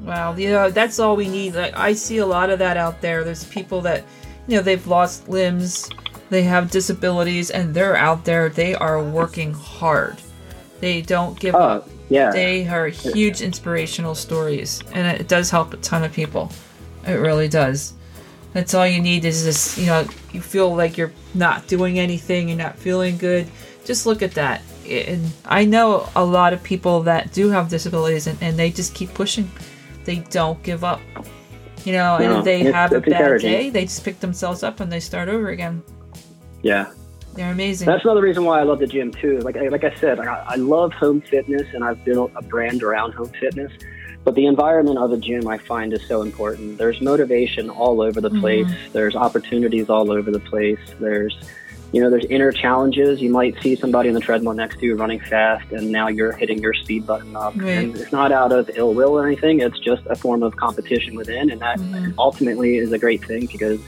Wow, 0.00 0.34
know, 0.50 0.70
that's 0.70 0.98
all 0.98 1.16
we 1.16 1.28
need. 1.28 1.54
Like, 1.54 1.76
I 1.76 1.92
see 1.92 2.18
a 2.18 2.26
lot 2.26 2.50
of 2.50 2.58
that 2.58 2.76
out 2.76 3.00
there. 3.00 3.24
There's 3.24 3.44
people 3.44 3.80
that, 3.82 4.04
you 4.48 4.56
know, 4.56 4.62
they've 4.62 4.86
lost 4.86 5.28
limbs, 5.28 5.88
they 6.30 6.42
have 6.42 6.70
disabilities, 6.70 7.50
and 7.50 7.74
they're 7.74 7.96
out 7.96 8.24
there. 8.24 8.48
They 8.48 8.74
are 8.74 9.02
working 9.02 9.52
hard. 9.52 10.16
They 10.80 11.02
don't 11.02 11.38
give 11.38 11.54
Oh, 11.54 11.58
up. 11.58 11.88
yeah. 12.08 12.30
They 12.32 12.66
are 12.66 12.88
huge 12.88 13.42
inspirational 13.42 14.14
stories, 14.14 14.82
and 14.92 15.06
it 15.20 15.28
does 15.28 15.50
help 15.50 15.72
a 15.74 15.76
ton 15.76 16.02
of 16.02 16.12
people. 16.12 16.50
It 17.06 17.14
really 17.14 17.48
does. 17.48 17.94
That's 18.54 18.74
all 18.74 18.86
you 18.86 19.00
need 19.00 19.24
is 19.24 19.44
this, 19.44 19.78
you 19.78 19.86
know, 19.86 20.04
you 20.32 20.40
feel 20.40 20.74
like 20.74 20.96
you're 20.98 21.12
not 21.34 21.68
doing 21.68 21.98
anything, 21.98 22.48
you're 22.48 22.58
not 22.58 22.76
feeling 22.76 23.16
good. 23.18 23.46
Just 23.84 24.04
look 24.06 24.22
at 24.22 24.32
that. 24.32 24.62
And 24.88 25.30
I 25.44 25.64
know 25.64 26.08
a 26.14 26.24
lot 26.24 26.52
of 26.52 26.62
people 26.62 27.02
that 27.02 27.32
do 27.32 27.50
have 27.50 27.68
disabilities 27.68 28.26
and, 28.26 28.38
and 28.42 28.58
they 28.58 28.70
just 28.70 28.94
keep 28.94 29.12
pushing. 29.14 29.50
They 30.04 30.16
don't 30.30 30.62
give 30.62 30.84
up. 30.84 31.00
You 31.84 31.92
know, 31.92 32.16
and 32.16 32.38
if 32.38 32.44
they 32.44 32.64
have 32.64 32.92
a 32.92 33.00
bad 33.00 33.40
day, 33.40 33.70
they 33.70 33.82
just 33.84 34.04
pick 34.04 34.20
themselves 34.20 34.62
up 34.62 34.80
and 34.80 34.90
they 34.90 35.00
start 35.00 35.28
over 35.28 35.48
again. 35.50 35.82
yeah. 36.62 36.92
They're 37.34 37.52
amazing. 37.52 37.86
That's 37.86 38.04
another 38.04 38.20
reason 38.20 38.44
why 38.44 38.60
I 38.60 38.62
love 38.62 38.78
the 38.78 38.86
gym 38.86 39.10
too. 39.10 39.38
Like 39.38 39.56
I- 39.56 39.68
like 39.68 39.84
I 39.84 39.94
said, 39.94 40.18
like 40.18 40.28
I, 40.28 40.44
I 40.48 40.56
love 40.56 40.92
home 40.92 41.22
fitness, 41.22 41.66
and 41.72 41.82
I've 41.82 42.04
built 42.04 42.30
a 42.36 42.42
brand 42.42 42.82
around 42.82 43.14
home 43.14 43.30
fitness. 43.40 43.72
But 44.22 44.34
the 44.34 44.44
environment 44.44 44.98
of 44.98 45.12
a 45.12 45.16
gym, 45.16 45.48
I 45.48 45.56
find, 45.58 45.94
is 45.94 46.06
so 46.06 46.20
important. 46.20 46.76
There's 46.76 47.00
motivation 47.00 47.70
all 47.70 48.02
over 48.02 48.20
the 48.20 48.28
mm-hmm. 48.28 48.40
place. 48.40 48.66
There's 48.92 49.16
opportunities 49.16 49.88
all 49.88 50.12
over 50.12 50.30
the 50.30 50.40
place. 50.40 50.78
There's, 51.00 51.36
you 51.92 52.00
know, 52.00 52.08
there's 52.10 52.24
inner 52.24 52.50
challenges. 52.52 53.20
You 53.20 53.30
might 53.30 53.54
see 53.62 53.76
somebody 53.76 54.08
on 54.08 54.14
the 54.14 54.20
treadmill 54.20 54.54
next 54.54 54.78
to 54.80 54.86
you 54.86 54.96
running 54.96 55.20
fast, 55.20 55.70
and 55.72 55.90
now 55.92 56.08
you're 56.08 56.32
hitting 56.32 56.58
your 56.58 56.72
speed 56.74 57.06
button 57.06 57.36
up. 57.36 57.54
Right. 57.56 57.68
And 57.70 57.96
it's 57.96 58.12
not 58.12 58.32
out 58.32 58.50
of 58.50 58.70
ill 58.74 58.94
will 58.94 59.10
or 59.18 59.26
anything. 59.26 59.60
It's 59.60 59.78
just 59.78 60.02
a 60.06 60.16
form 60.16 60.42
of 60.42 60.56
competition 60.56 61.14
within, 61.14 61.50
and 61.50 61.60
that 61.60 61.78
Mhm. 61.78 62.14
ultimately 62.18 62.78
is 62.78 62.92
a 62.92 62.98
great 62.98 63.24
thing 63.24 63.46
because 63.46 63.78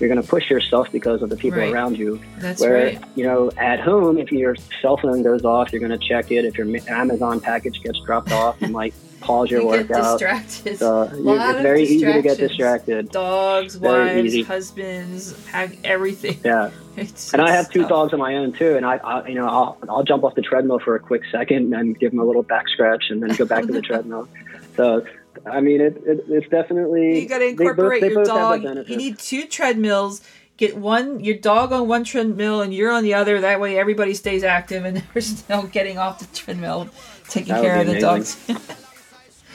you're 0.00 0.08
going 0.08 0.20
to 0.20 0.26
push 0.28 0.50
yourself 0.50 0.88
because 0.92 1.22
of 1.22 1.30
the 1.30 1.36
people 1.36 1.60
Right. 1.60 1.72
around 1.72 1.96
you. 1.96 2.20
That's 2.40 2.60
Where 2.60 2.74
right. 2.86 2.98
you 3.14 3.24
know, 3.24 3.50
at 3.56 3.80
home, 3.80 4.18
if 4.18 4.30
your 4.32 4.56
cell 4.82 4.96
phone 4.96 5.22
goes 5.22 5.44
off, 5.44 5.72
you're 5.72 5.80
going 5.80 5.96
to 5.98 6.06
check 6.08 6.30
it. 6.32 6.44
If 6.44 6.58
your 6.58 6.66
Ma- 6.66 6.78
Amazon 6.88 7.40
package 7.40 7.80
gets 7.82 8.00
dropped 8.00 8.32
off, 8.32 8.56
you 8.60 8.68
might 8.68 8.92
pause 9.24 9.50
your 9.50 9.62
You 9.62 9.70
get 9.84 9.88
workout. 9.88 10.18
distracted. 10.20 10.78
So 10.78 11.02
it's 11.12 11.62
very 11.62 11.82
easy 11.82 12.04
to 12.04 12.22
get 12.22 12.38
distracted. 12.38 13.10
Dogs, 13.10 13.74
Very 13.76 14.16
wives, 14.16 14.26
easy. 14.34 14.42
husbands, 14.42 15.32
pack 15.50 15.76
everything. 15.84 16.38
Yeah, 16.44 16.70
It's, 16.96 17.32
and 17.32 17.42
I 17.42 17.50
have 17.50 17.70
two 17.70 17.80
tough. 17.80 17.88
dogs 17.88 18.12
of 18.12 18.18
my 18.20 18.36
own 18.36 18.52
too, 18.52 18.76
and 18.76 18.86
I, 18.86 18.96
I 18.98 19.26
you 19.26 19.34
know, 19.34 19.48
I'll, 19.48 19.78
I'll 19.88 20.04
jump 20.04 20.22
off 20.24 20.34
the 20.36 20.42
treadmill 20.42 20.78
for 20.78 20.94
a 20.94 21.00
quick 21.00 21.22
second 21.32 21.74
and 21.74 21.98
give 21.98 22.12
them 22.12 22.20
a 22.20 22.24
little 22.24 22.42
back 22.44 22.68
scratch, 22.68 23.04
and 23.10 23.22
then 23.22 23.30
go 23.36 23.44
back 23.44 23.64
to 23.66 23.72
the 23.72 23.82
treadmill. 23.88 24.28
So, 24.76 25.04
I 25.46 25.60
mean, 25.60 25.80
it, 25.80 25.96
it 26.06 26.24
it's 26.28 26.48
definitely 26.48 27.20
You 27.22 27.28
got 27.28 27.38
to 27.38 27.50
both- 27.56 27.60
incorporate 27.68 28.00
they 28.02 28.10
your 28.10 28.24
dog. 28.24 28.62
You 28.88 28.96
need 28.96 29.18
two 29.18 29.46
treadmills. 29.46 30.20
Get 30.56 30.76
one, 30.76 31.18
your 31.18 31.36
dog 31.36 31.72
on 31.72 31.88
one 31.88 32.04
treadmill, 32.04 32.60
and 32.60 32.72
you're 32.72 32.92
on 32.92 33.02
the 33.02 33.14
other. 33.14 33.40
That 33.40 33.58
way, 33.60 33.76
everybody 33.76 34.14
stays 34.14 34.44
active, 34.44 34.84
and 34.84 34.98
there's 35.12 35.48
no 35.48 35.62
getting 35.64 35.98
off 35.98 36.20
the 36.20 36.26
treadmill, 36.36 36.88
taking 37.28 37.54
care 37.56 37.80
of 37.80 37.88
the 37.88 37.98
dogs. 37.98 38.36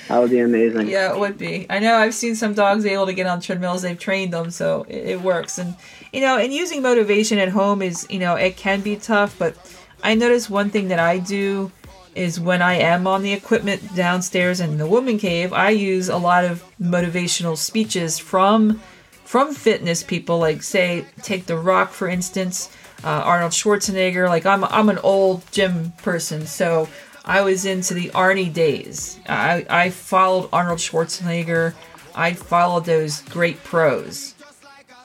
That 0.10 0.20
would 0.20 0.32
be 0.32 0.40
amazing. 0.40 0.88
yeah, 0.88 1.14
it 1.14 1.20
would 1.20 1.38
be. 1.38 1.68
I 1.70 1.78
know. 1.78 1.96
I've 1.96 2.16
seen 2.16 2.36
some 2.36 2.56
dogs 2.56 2.84
able 2.84 3.06
to 3.06 3.14
get 3.14 3.28
on 3.28 3.42
treadmills. 3.42 3.84
They've 3.84 3.98
trained 3.98 4.34
them, 4.34 4.50
so 4.50 4.84
it, 4.90 5.06
it 5.06 5.22
works. 5.22 5.60
And 5.60 5.76
you 6.12 6.22
know, 6.22 6.40
and 6.40 6.52
using 6.52 6.82
motivation 6.82 7.38
at 7.38 7.50
home 7.50 7.84
is, 7.84 8.08
you 8.10 8.18
know, 8.18 8.34
it 8.34 8.58
can 8.58 8.82
be 8.82 8.96
tough. 8.96 9.38
But 9.38 9.56
I 10.02 10.16
notice 10.16 10.50
one 10.50 10.72
thing 10.72 10.88
that 10.88 10.98
I 10.98 11.20
do 11.20 11.72
is 12.16 12.40
when 12.40 12.64
I 12.64 12.74
am 12.74 13.06
on 13.06 13.22
the 13.22 13.34
equipment 13.34 13.96
downstairs 13.96 14.60
in 14.60 14.80
the 14.80 14.88
woman 14.88 15.20
cave, 15.20 15.54
I 15.54 15.70
use 15.70 16.10
a 16.10 16.18
lot 16.18 16.44
of 16.44 16.64
motivational 16.82 17.56
speeches 17.56 18.18
from 18.18 18.82
from 19.26 19.54
fitness 19.54 20.02
people. 20.02 20.40
Like 20.40 20.64
say, 20.64 21.06
take 21.22 21.46
The 21.46 21.56
Rock 21.56 21.92
for 21.92 22.08
instance, 22.10 22.76
uh, 23.04 23.10
Arnold 23.10 23.52
Schwarzenegger. 23.52 24.28
Like 24.28 24.48
I'm 24.48 24.64
I'm 24.64 24.90
an 24.90 24.98
old 24.98 25.44
gym 25.52 25.94
person, 25.98 26.48
so 26.48 26.90
I 27.30 27.42
was 27.42 27.66
into 27.66 27.94
the 27.94 28.10
Arnie 28.10 28.52
days. 28.52 29.20
I 29.30 29.64
I 29.70 29.90
followed 29.92 30.50
Arnold 30.52 30.80
Schwarzenegger. 30.80 31.76
I 32.16 32.34
followed 32.34 32.86
those 32.86 33.22
great 33.22 33.64
pros, 33.64 34.34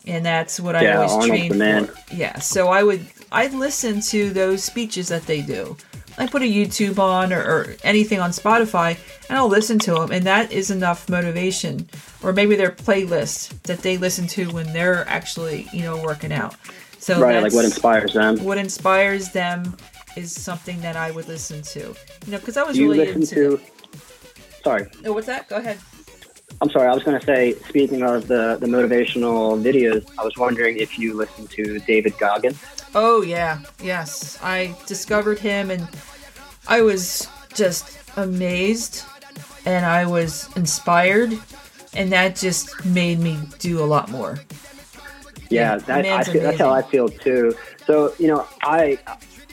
and 0.06 0.24
that's 0.24 0.58
what 0.58 0.74
I 0.74 0.90
always 0.94 1.10
Arnold's 1.10 1.28
trained 1.28 1.58
man. 1.58 1.84
for. 1.84 2.14
Yeah, 2.14 2.38
so 2.38 2.68
I 2.68 2.82
would 2.82 3.06
I'd 3.30 3.52
listen 3.52 4.00
to 4.00 4.30
those 4.30 4.64
speeches 4.64 5.08
that 5.08 5.26
they 5.26 5.42
do. 5.42 5.76
I 6.16 6.26
put 6.26 6.40
a 6.40 6.46
YouTube 6.46 6.98
on 6.98 7.30
or, 7.30 7.42
or 7.42 7.76
anything 7.84 8.20
on 8.20 8.30
Spotify, 8.30 8.96
and 9.28 9.36
I'll 9.36 9.48
listen 9.48 9.78
to 9.80 9.92
them, 9.92 10.10
and 10.10 10.24
that 10.24 10.50
is 10.50 10.70
enough 10.70 11.10
motivation. 11.10 11.86
Or 12.22 12.32
maybe 12.32 12.56
their 12.56 12.70
playlist 12.70 13.60
that 13.64 13.80
they 13.80 13.98
listen 13.98 14.26
to 14.28 14.46
when 14.50 14.72
they're 14.72 15.06
actually 15.08 15.68
you 15.74 15.82
know 15.82 16.02
working 16.02 16.32
out. 16.32 16.56
So 16.98 17.20
right, 17.20 17.42
like 17.42 17.52
what 17.52 17.66
inspires 17.66 18.14
them. 18.14 18.42
what 18.42 18.56
inspires 18.56 19.30
them 19.32 19.76
is 20.16 20.32
something 20.32 20.80
that 20.80 20.96
I 20.96 21.10
would 21.10 21.28
listen 21.28 21.62
to. 21.62 21.80
You 21.80 22.32
know, 22.32 22.38
because 22.38 22.56
I 22.56 22.62
was 22.62 22.76
you 22.78 22.90
really 22.90 23.06
listen 23.06 23.22
into. 23.22 23.58
to? 23.58 23.60
Sorry, 24.62 24.86
Oh, 25.04 25.12
what's 25.12 25.26
that? 25.26 25.48
Go 25.48 25.56
ahead. 25.56 25.78
I'm 26.62 26.70
sorry. 26.70 26.88
I 26.88 26.94
was 26.94 27.02
going 27.02 27.18
to 27.18 27.26
say, 27.26 27.52
speaking 27.68 28.02
of 28.02 28.28
the 28.28 28.56
the 28.60 28.66
motivational 28.66 29.60
videos, 29.60 30.06
I 30.18 30.24
was 30.24 30.36
wondering 30.36 30.78
if 30.78 30.98
you 30.98 31.14
listen 31.14 31.46
to 31.48 31.78
David 31.80 32.16
Goggins. 32.18 32.58
Oh 32.94 33.22
yeah, 33.22 33.58
yes. 33.82 34.38
I 34.42 34.74
discovered 34.86 35.38
him, 35.38 35.70
and 35.70 35.86
I 36.68 36.80
was 36.80 37.28
just 37.54 37.98
amazed, 38.16 39.02
and 39.66 39.84
I 39.84 40.06
was 40.06 40.48
inspired, 40.56 41.36
and 41.92 42.12
that 42.12 42.36
just 42.36 42.84
made 42.86 43.18
me 43.18 43.36
do 43.58 43.82
a 43.82 43.84
lot 43.94 44.10
more. 44.10 44.38
Yeah, 45.50 45.72
Yeah, 45.74 45.78
that, 45.78 46.06
I 46.06 46.22
feel, 46.24 46.42
that's 46.42 46.58
how 46.58 46.70
I 46.70 46.82
feel 46.82 47.08
too. 47.08 47.54
So 47.86 48.14
you 48.18 48.28
know, 48.28 48.46
I 48.62 48.98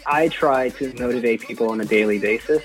I 0.05 0.27
try 0.29 0.69
to 0.69 0.93
motivate 0.99 1.41
people 1.41 1.69
on 1.69 1.81
a 1.81 1.85
daily 1.85 2.19
basis, 2.19 2.63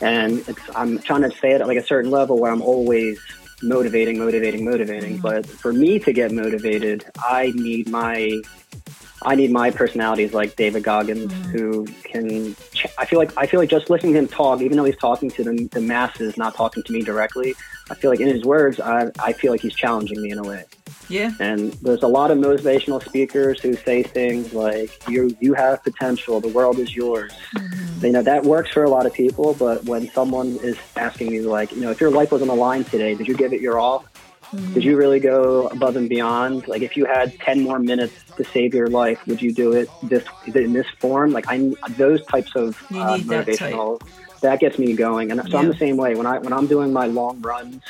and 0.00 0.38
it's, 0.48 0.60
I'm 0.74 0.98
trying 0.98 1.22
to 1.22 1.30
say 1.30 1.52
it 1.52 1.60
at 1.60 1.66
like 1.66 1.78
a 1.78 1.86
certain 1.86 2.10
level 2.10 2.38
where 2.38 2.52
I'm 2.52 2.62
always 2.62 3.18
motivating, 3.62 4.18
motivating, 4.18 4.64
motivating. 4.64 5.14
Mm-hmm. 5.14 5.22
But 5.22 5.46
for 5.46 5.72
me 5.72 5.98
to 6.00 6.12
get 6.12 6.32
motivated, 6.32 7.04
I 7.16 7.52
need 7.54 7.88
my 7.88 8.40
I 9.22 9.34
need 9.34 9.50
my 9.50 9.70
personalities 9.70 10.34
like 10.34 10.56
David 10.56 10.84
Goggins, 10.84 11.32
Mm-hmm. 11.32 11.50
who 11.50 11.86
can. 12.04 12.54
ch- 12.74 12.86
I 12.98 13.06
feel 13.06 13.18
like 13.18 13.32
I 13.36 13.46
feel 13.46 13.58
like 13.60 13.70
just 13.70 13.88
listening 13.90 14.12
to 14.12 14.18
him 14.20 14.28
talk, 14.28 14.60
even 14.60 14.76
though 14.76 14.84
he's 14.84 14.96
talking 14.98 15.30
to 15.30 15.42
the, 15.44 15.68
the 15.72 15.80
masses, 15.80 16.36
not 16.36 16.54
talking 16.54 16.82
to 16.82 16.92
me 16.92 17.00
directly. 17.02 17.54
I 17.90 17.94
feel 17.94 18.10
like 18.10 18.20
in 18.20 18.28
his 18.28 18.44
words, 18.44 18.78
I, 18.80 19.10
I 19.20 19.32
feel 19.32 19.52
like 19.52 19.60
he's 19.62 19.74
challenging 19.74 20.20
me 20.20 20.30
in 20.30 20.38
a 20.38 20.42
way. 20.42 20.64
Yeah. 21.08 21.32
And 21.40 21.72
there's 21.74 22.02
a 22.02 22.08
lot 22.08 22.30
of 22.30 22.38
motivational 22.38 23.04
speakers 23.04 23.60
who 23.60 23.74
say 23.74 24.02
things 24.02 24.52
like, 24.52 24.90
"You 25.08 25.36
you 25.40 25.54
have 25.54 25.82
potential. 25.82 26.40
The 26.40 26.48
world 26.48 26.78
is 26.78 26.94
yours." 26.94 27.32
You 28.02 28.12
know 28.12 28.22
that 28.22 28.44
works 28.44 28.70
for 28.70 28.84
a 28.84 28.90
lot 28.90 29.06
of 29.06 29.12
people, 29.12 29.54
but 29.54 29.84
when 29.84 30.10
someone 30.10 30.58
is 30.62 30.76
asking 30.96 31.32
you, 31.32 31.42
like, 31.48 31.72
you 31.72 31.80
know, 31.80 31.90
if 31.90 32.00
your 32.00 32.10
life 32.10 32.30
was 32.32 32.42
on 32.42 32.48
the 32.48 32.54
line 32.54 32.84
today, 32.84 33.14
did 33.14 33.26
you 33.26 33.36
give 33.36 33.52
it 33.52 33.60
your 33.60 33.78
all? 33.78 34.04
Did 34.74 34.84
you 34.84 34.96
really 34.96 35.18
go 35.18 35.66
above 35.68 35.96
and 35.96 36.08
beyond? 36.08 36.68
Like, 36.68 36.82
if 36.82 36.96
you 36.96 37.04
had 37.04 37.38
ten 37.40 37.62
more 37.62 37.78
minutes 37.78 38.14
to 38.36 38.44
save 38.44 38.74
your 38.74 38.86
life, 38.88 39.26
would 39.26 39.42
you 39.42 39.52
do 39.52 39.72
it 39.72 39.88
this 40.02 40.24
in 40.54 40.72
this 40.72 40.86
form? 41.00 41.32
Like, 41.32 41.46
I 41.48 41.72
those 41.90 42.24
types 42.26 42.54
of 42.54 42.80
uh, 42.92 43.16
need 43.16 43.26
that 43.28 43.46
type. 43.46 43.72
motivational 43.72 44.02
that 44.40 44.60
gets 44.60 44.78
me 44.78 44.94
going. 44.94 45.30
And 45.30 45.48
so 45.50 45.58
I'm 45.58 45.68
the 45.68 45.76
same 45.76 45.96
way 45.96 46.14
when 46.14 46.26
I 46.26 46.38
when 46.38 46.52
I'm 46.52 46.66
doing 46.66 46.92
my 46.92 47.06
long 47.06 47.40
runs 47.40 47.82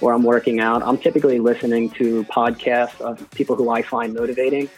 or 0.00 0.12
I'm 0.12 0.22
working 0.22 0.60
out. 0.60 0.82
I'm 0.82 0.98
typically 0.98 1.38
listening 1.38 1.90
to 1.90 2.24
podcasts 2.24 3.00
of 3.00 3.28
people 3.30 3.56
who 3.56 3.70
I 3.70 3.82
find 3.82 4.14
motivating, 4.14 4.68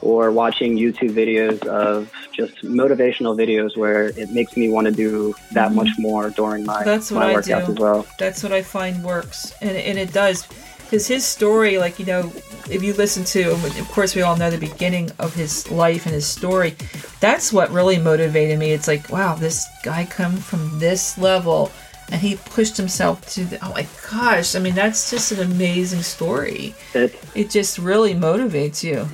or 0.00 0.32
watching 0.32 0.76
YouTube 0.76 1.10
videos 1.12 1.64
of 1.66 2.12
just 2.32 2.56
motivational 2.64 3.36
videos 3.36 3.76
where 3.76 4.08
it 4.18 4.30
makes 4.32 4.56
me 4.56 4.68
want 4.68 4.86
to 4.86 4.92
do 4.92 5.32
that 5.52 5.72
much 5.72 5.90
more 5.98 6.30
during 6.30 6.64
my 6.66 6.80
Mm-hmm. 6.80 6.88
That's 6.88 7.10
what 7.12 7.20
my 7.20 7.30
I 7.30 7.34
workouts 7.34 7.66
do. 7.66 7.72
as 7.72 7.78
well. 7.78 8.06
That's 8.18 8.42
what 8.42 8.52
I 8.52 8.62
find 8.62 9.04
works, 9.04 9.54
and 9.60 9.76
and 9.76 9.98
it 9.98 10.12
does, 10.12 10.46
because 10.84 11.06
his 11.06 11.24
story, 11.24 11.78
like 11.78 11.98
you 12.00 12.06
know, 12.06 12.32
if 12.68 12.82
you 12.82 12.94
listen 12.94 13.24
to, 13.24 13.52
of 13.52 13.88
course, 13.92 14.16
we 14.16 14.22
all 14.22 14.36
know 14.36 14.50
the 14.50 14.58
beginning 14.58 15.10
of 15.18 15.34
his 15.34 15.70
life 15.70 16.06
and 16.06 16.14
his 16.14 16.26
story. 16.26 16.74
That's 17.20 17.52
what 17.52 17.70
really 17.70 17.98
motivated 17.98 18.58
me. 18.58 18.72
It's 18.72 18.88
like, 18.88 19.08
wow, 19.10 19.36
this 19.36 19.68
guy 19.84 20.04
come 20.04 20.36
from 20.36 20.80
this 20.80 21.16
level, 21.16 21.70
and 22.12 22.20
he 22.20 22.36
pushed 22.36 22.76
himself 22.76 23.26
to. 23.30 23.44
The, 23.46 23.64
oh 23.64 23.70
my 23.70 23.86
gosh! 24.10 24.54
I 24.54 24.58
mean, 24.58 24.74
that's 24.74 25.10
just 25.10 25.32
an 25.32 25.40
amazing 25.40 26.02
story. 26.02 26.74
It, 26.94 27.18
It 27.34 27.50
just 27.50 27.78
really 27.78 28.14
motivates 28.14 28.84
you. 28.84 29.08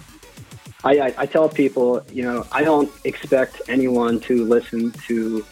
I, 0.84 0.98
I, 0.98 1.14
I 1.18 1.26
tell 1.26 1.48
people, 1.48 2.04
you 2.12 2.22
know, 2.22 2.46
I 2.52 2.62
don't 2.62 2.90
expect 3.04 3.62
anyone 3.68 4.20
to 4.20 4.44
listen 4.44 4.92
to 5.06 5.44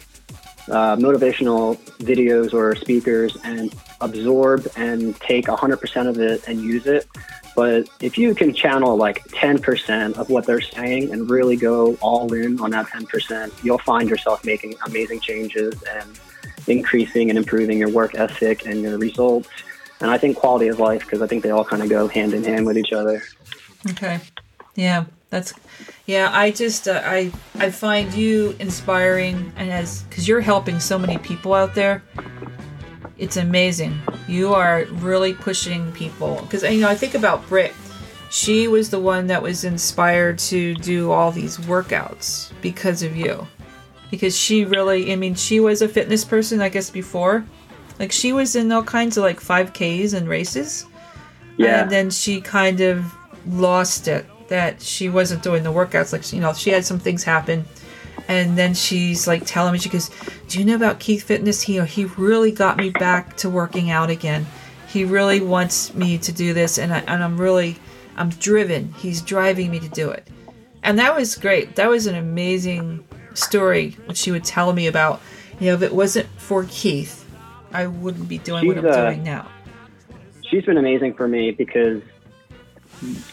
uh, 0.69 0.95
motivational 0.97 1.77
videos 1.99 2.53
or 2.53 2.75
speakers 2.75 3.37
and 3.43 3.73
absorb 4.01 4.67
and 4.75 5.19
take 5.19 5.45
100% 5.47 6.07
of 6.07 6.19
it 6.19 6.47
and 6.47 6.61
use 6.61 6.85
it. 6.85 7.07
But 7.55 7.89
if 8.01 8.17
you 8.17 8.35
can 8.35 8.53
channel 8.53 8.95
like 8.95 9.27
10% 9.29 10.17
of 10.17 10.29
what 10.29 10.45
they're 10.45 10.61
saying 10.61 11.11
and 11.11 11.29
really 11.29 11.55
go 11.55 11.95
all 11.95 12.31
in 12.33 12.59
on 12.61 12.71
that 12.71 12.85
10%, 12.87 13.63
you'll 13.63 13.79
find 13.79 14.09
yourself 14.09 14.45
making 14.45 14.75
amazing 14.85 15.19
changes 15.19 15.73
and 15.83 16.19
increasing 16.69 17.29
and 17.29 17.37
improving 17.37 17.77
your 17.77 17.89
work 17.89 18.15
ethic 18.15 18.65
and 18.65 18.81
your 18.81 18.97
results. 18.97 19.49
And 19.99 20.11
I 20.11 20.17
think 20.17 20.37
quality 20.37 20.67
of 20.67 20.79
life, 20.79 21.01
because 21.01 21.21
I 21.21 21.27
think 21.27 21.43
they 21.43 21.49
all 21.49 21.65
kind 21.65 21.81
of 21.81 21.89
go 21.89 22.07
hand 22.07 22.33
in 22.33 22.43
hand 22.43 22.65
with 22.65 22.77
each 22.77 22.93
other. 22.93 23.23
Okay. 23.89 24.19
Yeah, 24.75 25.05
that's 25.31 25.53
yeah. 26.05 26.29
I 26.31 26.51
just 26.51 26.87
uh, 26.87 27.01
I 27.03 27.31
I 27.55 27.71
find 27.71 28.13
you 28.13 28.55
inspiring, 28.59 29.51
and 29.57 29.71
as 29.71 30.03
because 30.03 30.27
you're 30.27 30.39
helping 30.39 30.79
so 30.79 30.99
many 30.99 31.17
people 31.17 31.55
out 31.55 31.73
there, 31.73 32.03
it's 33.17 33.37
amazing. 33.37 33.99
You 34.27 34.53
are 34.53 34.85
really 34.91 35.33
pushing 35.33 35.91
people 35.93 36.41
because 36.43 36.61
you 36.63 36.79
know 36.79 36.89
I 36.89 36.95
think 36.95 37.15
about 37.15 37.47
Britt. 37.47 37.73
She 38.29 38.67
was 38.67 38.91
the 38.91 38.99
one 38.99 39.27
that 39.27 39.41
was 39.41 39.63
inspired 39.63 40.37
to 40.39 40.75
do 40.75 41.11
all 41.11 41.31
these 41.31 41.57
workouts 41.59 42.51
because 42.61 43.01
of 43.01 43.15
you, 43.15 43.47
because 44.11 44.37
she 44.37 44.65
really. 44.65 45.11
I 45.11 45.15
mean, 45.15 45.35
she 45.35 45.59
was 45.59 45.81
a 45.81 45.87
fitness 45.87 46.25
person, 46.25 46.61
I 46.61 46.69
guess 46.69 46.89
before. 46.89 47.45
Like 47.99 48.11
she 48.11 48.33
was 48.33 48.55
in 48.55 48.71
all 48.71 48.83
kinds 48.83 49.17
of 49.17 49.23
like 49.23 49.39
5Ks 49.39 50.13
and 50.13 50.27
races. 50.27 50.85
Yeah. 51.57 51.81
And 51.81 51.91
then 51.91 52.09
she 52.11 52.41
kind 52.41 52.81
of 52.81 53.11
lost 53.47 54.07
it 54.07 54.25
that 54.49 54.81
she 54.81 55.09
wasn't 55.09 55.43
doing 55.43 55.63
the 55.63 55.71
workouts. 55.71 56.13
Like, 56.13 56.31
you 56.31 56.39
know, 56.39 56.53
she 56.53 56.69
had 56.69 56.85
some 56.85 56.99
things 56.99 57.23
happen. 57.23 57.65
And 58.27 58.57
then 58.57 58.73
she's 58.73 59.27
like 59.27 59.45
telling 59.45 59.73
me, 59.73 59.79
she 59.79 59.89
goes, 59.89 60.11
Do 60.47 60.59
you 60.59 60.65
know 60.65 60.75
about 60.75 60.99
Keith 60.99 61.23
Fitness? 61.23 61.61
He, 61.61 61.83
he 61.85 62.05
really 62.05 62.51
got 62.51 62.77
me 62.77 62.89
back 62.89 63.37
to 63.37 63.49
working 63.49 63.89
out 63.89 64.09
again. 64.09 64.45
He 64.87 65.03
really 65.03 65.41
wants 65.41 65.93
me 65.93 66.17
to 66.19 66.31
do 66.31 66.53
this. 66.53 66.77
And, 66.77 66.93
I, 66.93 66.99
and 66.99 67.23
I'm 67.23 67.39
really, 67.39 67.77
I'm 68.15 68.29
driven. 68.29 68.93
He's 68.93 69.21
driving 69.21 69.71
me 69.71 69.79
to 69.79 69.89
do 69.89 70.09
it. 70.09 70.27
And 70.83 70.99
that 70.99 71.15
was 71.15 71.35
great. 71.35 71.75
That 71.75 71.89
was 71.89 72.07
an 72.07 72.15
amazing 72.15 73.03
story, 73.37 73.97
what 74.05 74.17
she 74.17 74.31
would 74.31 74.43
tell 74.43 74.73
me 74.73 74.87
about. 74.87 75.21
You 75.59 75.67
know, 75.67 75.73
if 75.73 75.81
it 75.81 75.93
wasn't 75.93 76.27
for 76.37 76.65
Keith, 76.69 77.25
I 77.73 77.87
wouldn't 77.87 78.27
be 78.29 78.37
doing 78.37 78.67
what 78.67 78.77
I'm 78.77 78.85
uh, 78.85 79.09
doing 79.09 79.23
now. 79.23 79.49
she's 80.49 80.65
been 80.65 80.77
amazing 80.77 81.13
for 81.13 81.27
me 81.27 81.51
because 81.51 82.01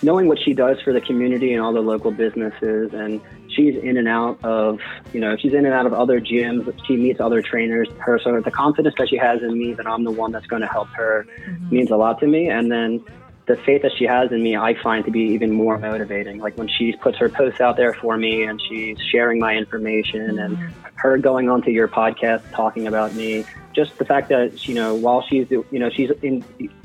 knowing 0.02 0.28
what 0.28 0.38
she 0.38 0.52
does 0.52 0.80
for 0.82 0.92
the 0.92 1.00
community 1.00 1.52
and 1.52 1.62
all 1.62 1.72
the 1.72 1.80
local 1.80 2.10
businesses 2.10 2.92
and 2.92 3.20
she's 3.48 3.76
in 3.76 3.96
and 3.96 4.08
out 4.08 4.42
of 4.44 4.78
you 5.12 5.20
know 5.20 5.36
she's 5.36 5.54
in 5.54 5.64
and 5.64 5.72
out 5.74 5.86
of 5.86 5.94
other 5.94 6.20
gyms 6.20 6.70
she 6.86 6.96
meets 6.96 7.20
other 7.20 7.40
trainers 7.40 7.88
her 7.98 8.18
so 8.18 8.40
the 8.40 8.50
confidence 8.50 8.94
that 8.98 9.08
she 9.08 9.16
has 9.16 9.42
in 9.42 9.56
me 9.56 9.72
that 9.72 9.86
i'm 9.86 10.04
the 10.04 10.10
one 10.10 10.32
that's 10.32 10.46
going 10.46 10.60
to 10.60 10.68
help 10.68 10.88
her 10.88 11.26
means 11.70 11.90
a 11.90 11.96
lot 11.96 12.20
to 12.20 12.26
me 12.26 12.48
and 12.48 12.70
then 12.70 13.02
the 13.46 13.56
faith 13.56 13.82
that 13.82 13.92
she 13.98 14.04
has 14.04 14.32
in 14.32 14.42
me 14.42 14.56
i 14.56 14.74
find 14.82 15.04
to 15.04 15.10
be 15.10 15.20
even 15.20 15.50
more 15.50 15.78
motivating. 15.78 16.38
Like 16.38 16.56
when 16.56 16.68
she 16.68 16.92
puts 16.92 17.18
her 17.18 17.28
posts 17.28 17.60
out 17.60 17.76
there 17.76 17.94
for 17.94 18.16
me 18.16 18.44
and 18.44 18.60
she's 18.60 18.98
sharing 19.00 19.38
my 19.38 19.54
information 19.54 20.38
and 20.38 20.58
her 20.94 21.18
going 21.18 21.50
onto 21.50 21.70
your 21.70 21.88
podcast 21.88 22.42
talking 22.52 22.86
about 22.86 23.14
me 23.14 23.44
just 23.74 23.98
the 23.98 24.04
fact 24.04 24.28
that 24.28 24.66
you 24.66 24.74
know 24.74 24.94
while 24.94 25.22
she's 25.22 25.50
you 25.50 25.66
know 25.72 25.90
she's 25.90 26.10
in 26.22 26.44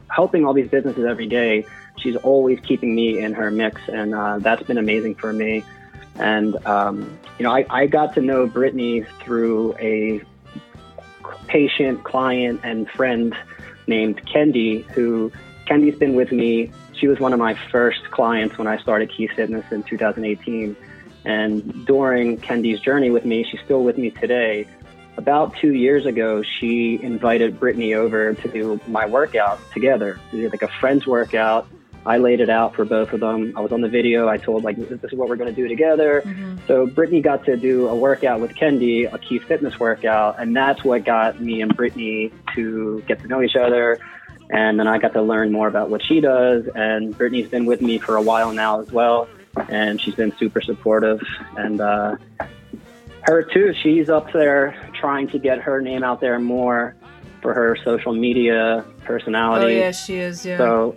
helping 0.10 0.46
all 0.46 0.54
these 0.54 0.70
businesses 0.70 1.06
every 1.06 1.28
day 1.28 1.66
she's 1.98 2.16
always 2.18 2.60
keeping 2.62 2.94
me 2.96 3.20
in 3.20 3.34
her 3.34 3.52
mix 3.52 3.82
and 3.88 4.14
uh, 4.14 4.40
that's 4.40 4.64
been 4.64 4.78
amazing 4.78 5.16
for 5.16 5.32
me. 5.32 5.64
And 6.16 6.56
um, 6.66 7.18
you 7.38 7.44
know 7.44 7.56
I, 7.56 7.66
I 7.70 7.88
got 7.88 8.16
to 8.16 8.22
know 8.22 8.48
brittany 8.48 9.06
through 9.22 9.76
a 9.80 10.22
patient 11.48 12.04
client 12.04 12.60
and 12.64 12.90
friend 12.90 13.34
named 13.88 14.22
kendi 14.26 14.84
who 14.92 15.32
kendi's 15.70 15.98
been 15.98 16.16
with 16.16 16.32
me 16.32 16.72
she 16.94 17.08
was 17.08 17.20
one 17.20 17.34
of 17.34 17.40
my 17.40 17.54
first 17.72 18.10
clients 18.12 18.58
when 18.58 18.68
i 18.68 18.78
started 18.78 19.10
Keith 19.10 19.32
Fitness 19.36 19.66
in 19.72 19.84
2018 19.84 20.76
and 21.26 21.86
during 21.86 22.38
kendi's 22.38 22.80
journey 22.80 23.12
with 23.12 23.26
me 23.26 23.46
she's 23.50 23.62
still 23.62 23.84
with 23.84 23.98
me 23.98 24.10
today 24.10 24.66
about 25.20 25.54
two 25.58 25.74
years 25.74 26.06
ago, 26.06 26.42
she 26.42 26.98
invited 27.04 27.60
Brittany 27.60 27.94
over 27.94 28.34
to 28.34 28.48
do 28.48 28.80
my 28.88 29.06
workout 29.06 29.60
together. 29.74 30.18
We 30.32 30.40
did 30.40 30.52
like 30.52 30.62
a 30.62 30.70
friend's 30.80 31.06
workout. 31.06 31.68
I 32.06 32.18
laid 32.20 32.40
it 32.40 32.50
out 32.50 32.74
for 32.74 32.86
both 32.86 33.12
of 33.12 33.20
them. 33.20 33.54
I 33.58 33.60
was 33.60 33.74
on 33.74 33.82
the 33.82 33.90
video. 33.90 34.30
I 34.30 34.38
told 34.38 34.64
like 34.64 34.78
this 34.78 35.04
is 35.04 35.12
what 35.12 35.28
we're 35.28 35.36
going 35.36 35.54
to 35.54 35.62
do 35.62 35.68
together. 35.68 36.22
Mm-hmm. 36.26 36.60
So 36.68 36.88
Brittany 36.88 37.22
got 37.22 37.44
to 37.46 37.58
do 37.58 37.90
a 37.90 37.96
workout 37.96 38.40
with 38.40 38.56
Kendi, 38.56 39.14
a 39.14 39.18
Keith 39.18 39.44
Fitness 39.44 39.78
workout, 39.78 40.40
and 40.40 40.56
that's 40.56 40.86
what 40.86 41.04
got 41.04 41.42
me 41.42 41.62
and 41.62 41.76
Brittany 41.76 42.32
to 42.56 43.04
get 43.06 43.20
to 43.20 43.28
know 43.28 43.42
each 43.42 43.58
other. 43.58 44.00
And 44.52 44.80
then 44.80 44.88
I 44.88 44.98
got 44.98 45.14
to 45.14 45.22
learn 45.22 45.52
more 45.52 45.68
about 45.68 45.90
what 45.90 46.04
she 46.04 46.22
does. 46.22 46.68
And 46.74 47.16
Brittany's 47.18 47.50
been 47.50 47.66
with 47.66 47.82
me 47.82 47.98
for 48.00 48.16
a 48.16 48.22
while 48.22 48.52
now 48.52 48.82
as 48.82 48.92
well, 48.92 49.28
and 49.70 50.02
she's 50.02 50.16
been 50.16 50.36
super 50.38 50.60
supportive. 50.62 51.22
And 51.56 51.80
uh, 51.82 52.16
her 53.22 53.44
too. 53.44 53.74
She's 53.84 54.10
up 54.10 54.32
there 54.34 54.76
trying 55.00 55.28
to 55.30 55.40
get 55.40 55.60
her 55.60 55.82
name 55.82 56.04
out 56.04 56.20
there 56.22 56.40
more 56.40 56.96
for 57.42 57.54
her 57.54 57.78
social 57.84 58.14
media 58.14 58.84
personality. 59.06 59.76
Oh, 59.76 59.80
yeah, 59.80 59.92
she 59.92 60.16
is. 60.16 60.46
Yeah. 60.46 60.58
So 60.58 60.96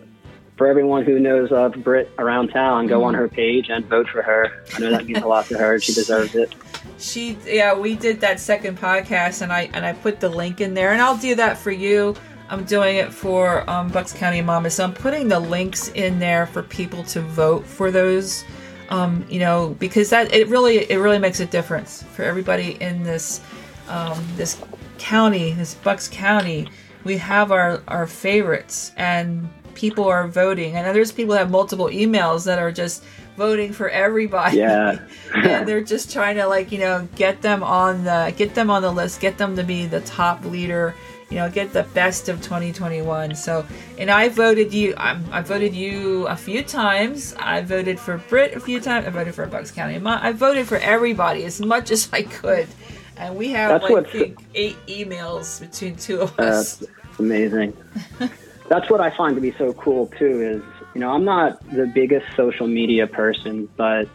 for 0.57 0.67
everyone 0.67 1.05
who 1.05 1.19
knows 1.19 1.53
of 1.53 1.75
Britt 1.85 2.11
around 2.19 2.49
town, 2.49 2.87
go 2.87 2.97
Mm-hmm. 2.99 3.05
on 3.09 3.15
her 3.15 3.29
page 3.29 3.69
and 3.69 3.85
vote 3.87 4.09
for 4.09 4.23
her. 4.23 4.63
I 4.75 4.79
know 4.81 4.91
that 4.93 5.07
means 5.07 5.23
a 5.23 5.27
lot 5.27 5.47
to 5.47 5.59
her. 5.59 5.79
She 5.79 5.93
deserves 5.93 6.35
it. 6.35 6.55
She 6.99 7.37
yeah, 7.47 7.75
we 7.79 7.97
did 7.97 8.21
that 8.21 8.41
second 8.41 8.79
podcast 8.79 9.43
and 9.43 9.53
I 9.53 9.71
and 9.75 9.85
I 9.85 9.93
put 9.93 10.21
the 10.21 10.29
link 10.29 10.61
in 10.61 10.75
there 10.75 10.93
and 10.93 11.03
I'll 11.03 11.17
do 11.17 11.35
that 11.35 11.59
for 11.59 11.71
you. 11.71 12.15
I'm 12.49 12.65
doing 12.65 12.97
it 12.97 13.13
for 13.13 13.69
um, 13.69 13.89
Bucks 13.89 14.13
County 14.13 14.43
Mama, 14.43 14.71
so 14.71 14.85
I'm 14.85 14.93
putting 14.93 15.29
the 15.29 15.41
links 15.41 15.89
in 15.89 16.19
there 16.19 16.47
for 16.47 16.63
people 16.63 17.03
to 17.05 17.21
vote 17.21 17.67
for 17.67 17.91
those. 17.91 18.45
Um, 18.91 19.25
you 19.31 19.39
know, 19.39 19.75
because 19.79 20.11
that 20.11 20.35
it 20.35 20.49
really 20.49 20.91
it 20.91 20.99
really 20.99 21.19
makes 21.19 21.41
a 21.41 21.47
difference 21.47 22.03
for 22.03 22.25
everybody 22.25 22.77
in 22.83 23.03
this 23.03 23.41
um, 23.89 24.23
this 24.37 24.63
county, 24.99 25.53
this 25.53 25.75
Bucks 25.75 26.09
County. 26.09 26.69
We 27.05 27.17
have 27.17 27.53
our 27.53 27.83
our 27.89 28.07
favorites 28.07 28.93
and 28.97 29.49
people 29.75 30.05
are 30.05 30.29
voting. 30.29 30.77
And 30.77 30.95
there's 30.95 31.13
people 31.13 31.33
that 31.33 31.41
have 31.41 31.51
multiple 31.51 31.87
emails 31.87 32.45
that 32.45 32.59
are 32.59 32.73
just 32.73 33.05
voting 33.37 33.73
for 33.73 33.89
everybody. 33.89 34.59
Yeah. 34.59 34.99
and 35.35 35.67
they're 35.67 35.83
just 35.83 36.13
trying 36.13 36.37
to 36.37 36.47
like 36.47 36.71
you 36.71 36.79
know 36.79 37.09
get 37.17 37.43
them 37.43 37.63
on 37.63 38.05
the 38.05 38.33
get 38.37 38.55
them 38.55 38.71
on 38.71 38.83
the 38.83 38.93
list 38.93 39.21
get 39.21 39.39
them 39.39 39.57
to 39.57 39.65
be 39.65 39.87
the 39.87 40.01
top 40.03 40.45
leader 40.45 40.95
you 41.33 41.39
know, 41.39 41.49
get 41.49 41.73
the 41.73 41.85
best 41.95 42.29
of 42.29 42.43
2021. 42.43 43.35
So, 43.35 43.65
and 43.97 44.11
I 44.11 44.29
voted 44.29 44.75
you. 44.75 44.93
I'm, 44.99 45.25
I 45.33 45.41
voted 45.41 45.75
you 45.75 46.27
a 46.27 46.37
few 46.37 46.63
times. 46.63 47.35
I 47.39 47.63
voted 47.63 47.99
for 47.99 48.19
Britt 48.29 48.53
a 48.53 48.61
few 48.61 48.81
times. 48.81 49.07
I 49.07 49.11
voted 49.11 49.35
for 49.35 49.47
Bucks 49.47 49.71
County. 49.71 49.99
I 50.05 50.33
voted 50.33 50.69
for 50.69 50.77
everybody 50.77 51.45
as 51.45 51.59
much 51.59 51.91
as 51.91 52.11
I 52.13 52.25
could, 52.25 52.69
and 53.17 53.35
we 53.35 53.49
have 53.53 53.81
That's 53.81 53.91
like 53.91 54.11
think 54.11 54.45
eight 54.55 54.77
emails 54.87 55.59
between 55.59 55.97
two 55.97 56.21
of 56.21 56.39
us. 56.39 56.85
Amazing. 57.19 57.75
That's 58.69 58.91
what 58.91 59.01
I 59.01 59.09
find 59.17 59.35
to 59.35 59.41
be 59.41 59.53
so 59.53 59.73
cool 59.73 60.09
too. 60.09 60.43
Is 60.43 60.85
you 60.95 61.01
know 61.01 61.13
I'm 61.13 61.25
not 61.25 61.67
the 61.71 61.87
biggest 61.87 62.27
social 62.37 62.67
media 62.67 63.07
person, 63.07 63.71
but 63.79 64.07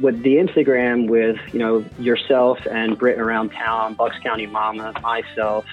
with 0.00 0.22
the 0.22 0.36
Instagram, 0.36 1.08
with 1.08 1.36
you 1.52 1.58
know 1.58 1.84
yourself 1.98 2.58
and 2.70 2.98
Britt 2.98 3.18
around 3.18 3.50
town, 3.50 3.94
Bucks 3.94 4.16
County 4.22 4.46
Mama, 4.46 4.92
myself, 5.02 5.64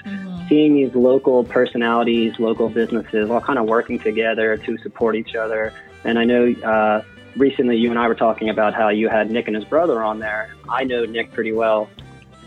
seeing 0.48 0.74
these 0.74 0.94
local 0.94 1.44
personalities, 1.44 2.34
local 2.38 2.68
businesses, 2.68 3.30
all 3.30 3.40
kind 3.40 3.58
of 3.58 3.66
working 3.66 3.98
together 3.98 4.56
to 4.58 4.78
support 4.78 5.16
each 5.16 5.34
other. 5.34 5.72
And 6.04 6.18
I 6.18 6.24
know 6.24 6.52
uh, 6.52 7.02
recently 7.36 7.76
you 7.76 7.90
and 7.90 7.98
I 7.98 8.08
were 8.08 8.14
talking 8.14 8.48
about 8.48 8.74
how 8.74 8.88
you 8.88 9.08
had 9.08 9.30
Nick 9.30 9.46
and 9.46 9.56
his 9.56 9.64
brother 9.64 10.02
on 10.02 10.18
there. 10.18 10.54
I 10.68 10.84
know 10.84 11.04
Nick 11.04 11.32
pretty 11.32 11.52
well. 11.52 11.88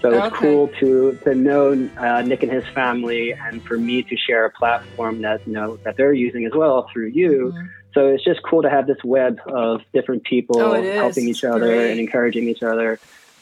So 0.02 0.10
it's 0.14 0.28
Okay. 0.28 0.36
cool 0.38 0.68
to 0.80 1.18
to 1.24 1.34
know 1.34 1.90
uh, 1.98 2.22
Nick 2.22 2.44
and 2.44 2.52
his 2.52 2.64
family, 2.76 3.34
and 3.34 3.64
for 3.64 3.78
me 3.80 4.04
to 4.04 4.16
share 4.16 4.46
a 4.46 4.52
platform 4.52 5.22
that 5.24 5.42
you 5.48 5.54
know 5.54 5.78
that 5.84 5.98
they're 5.98 6.14
using 6.14 6.46
as 6.46 6.52
well 6.54 6.88
through 6.94 7.08
you. 7.08 7.52
Mhm. 7.56 7.70
So 7.98 8.10
it's 8.10 8.24
just 8.24 8.44
cool 8.44 8.62
to 8.62 8.70
have 8.70 8.86
this 8.86 9.04
web 9.04 9.40
of 9.48 9.82
different 9.92 10.24
people 10.24 10.60
Oh, 10.62 10.80
helping 10.84 11.28
each 11.28 11.44
other 11.44 11.66
great. 11.66 11.90
and 11.90 12.00
encouraging 12.00 12.48
each 12.48 12.62
other. 12.62 13.00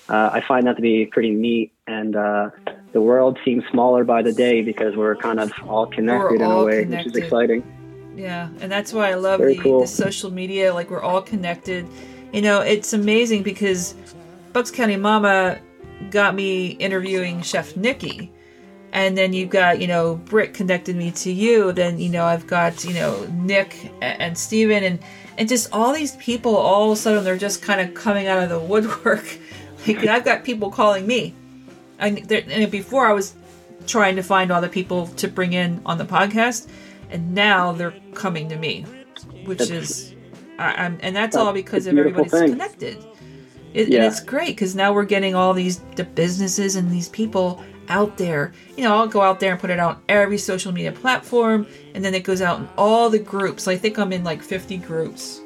Uh, 0.08 0.30
I 0.32 0.40
find 0.48 0.66
that 0.68 0.78
to 0.78 0.82
be 0.82 1.08
pretty 1.08 1.32
neat, 1.32 1.74
and 1.88 2.16
uh, 2.16 2.52
the 2.94 3.02
world 3.02 3.38
seems 3.44 3.66
smaller 3.70 4.06
by 4.06 4.22
the 4.22 4.32
day 4.32 4.62
because 4.62 4.96
we're 4.96 5.18
kind 5.18 5.42
of 5.42 5.52
all 5.68 5.88
connected 5.88 6.36
in 6.36 6.50
a 6.50 6.64
way, 6.64 6.86
which 6.86 7.06
is 7.06 7.18
exciting. 7.18 7.64
Yeah, 8.16 8.48
and 8.62 8.72
that's 8.72 8.94
why 8.94 9.10
I 9.10 9.16
love 9.16 9.42
the, 9.42 9.58
cool. 9.58 9.82
the 9.82 9.88
social 9.88 10.32
media. 10.32 10.74
Like 10.74 10.90
we're 10.90 11.02
all 11.02 11.22
connected. 11.22 11.86
You 12.32 12.42
know, 12.42 12.62
it's 12.62 12.94
amazing 12.94 13.44
because 13.44 13.94
Bucks 14.54 14.72
County 14.72 14.96
Mama 14.96 15.60
got 16.12 16.34
me 16.34 16.68
interviewing 16.68 17.42
Chef 17.42 17.76
Nikki, 17.76 18.32
and 18.96 19.18
then 19.18 19.34
you've 19.34 19.50
got 19.50 19.82
you 19.82 19.88
know 19.88 20.16
Britt 20.16 20.54
connected 20.54 20.96
me 20.96 21.12
to 21.12 21.32
you. 21.32 21.74
Then 21.74 22.00
you 22.00 22.10
know 22.10 22.24
I've 22.24 22.48
got 22.48 22.84
you 22.86 22.94
know 22.94 23.28
Nick 23.34 23.92
and 24.02 24.36
Steven 24.38 24.84
and 24.84 25.00
and 25.38 25.50
just 25.50 25.68
all 25.74 25.94
these 25.94 26.16
people. 26.16 26.56
All 26.56 26.86
of 26.92 26.98
a 26.98 27.00
sudden 27.00 27.24
they're 27.26 27.38
just 27.38 27.62
kind 27.62 27.82
of 27.82 27.94
coming 27.94 28.26
out 28.28 28.42
of 28.42 28.50
the 28.50 28.60
woodwork. 28.60 29.38
Like 29.88 30.08
I've 30.08 30.26
got 30.26 30.44
people 30.44 30.72
calling 30.72 31.06
me. 31.06 31.36
And, 32.00 32.18
there, 32.28 32.42
and 32.50 32.72
before 32.72 33.06
I 33.06 33.14
was 33.14 33.36
trying 33.86 34.16
to 34.16 34.24
find 34.24 34.50
all 34.52 34.60
the 34.60 34.68
people 34.68 35.06
to 35.18 35.28
bring 35.28 35.54
in 35.54 35.80
on 35.86 36.00
the 36.00 36.06
podcast, 36.06 36.68
and 37.12 37.36
now 37.36 37.72
they're 37.72 37.94
coming 38.16 38.50
to 38.50 38.56
me, 38.56 38.84
which 39.46 39.60
That's- 39.60 39.90
is, 39.92 40.16
I, 40.58 40.86
I'm, 40.86 40.98
and 41.04 41.16
that's 41.16 41.36
all 41.36 41.54
because 41.54 41.86
of 41.86 41.96
everybody's 42.00 42.32
thing. 42.32 42.50
connected. 42.50 42.98
It, 43.76 43.90
Yeah. 43.90 43.98
And 43.98 44.06
it's 44.08 44.22
great 44.22 44.56
because 44.56 44.74
now 44.74 44.92
we're 44.92 45.06
getting 45.06 45.36
all 45.36 45.54
these 45.54 45.82
the 45.96 46.04
businesses 46.06 46.76
and 46.78 46.90
these 46.90 47.10
people 47.10 47.64
out 47.90 48.18
there. 48.18 48.54
You 48.78 48.84
know, 48.84 48.96
I'll 48.96 49.08
go 49.08 49.22
out 49.22 49.40
there 49.40 49.52
and 49.52 49.60
put 49.60 49.70
it 49.70 49.80
on 49.80 50.02
every 50.10 50.38
social 50.38 50.72
media 50.72 50.92
platform, 50.92 51.68
and 51.94 52.04
then 52.04 52.14
it 52.14 52.24
goes 52.24 52.42
out 52.42 52.60
in 52.60 52.68
all 52.78 53.10
the 53.10 53.20
groups. 53.20 53.68
I 53.68 53.76
think 53.78 53.98
I'm 53.98 54.12
in 54.14 54.24
like 54.24 54.42
50 54.42 54.78
groups, 54.78 55.42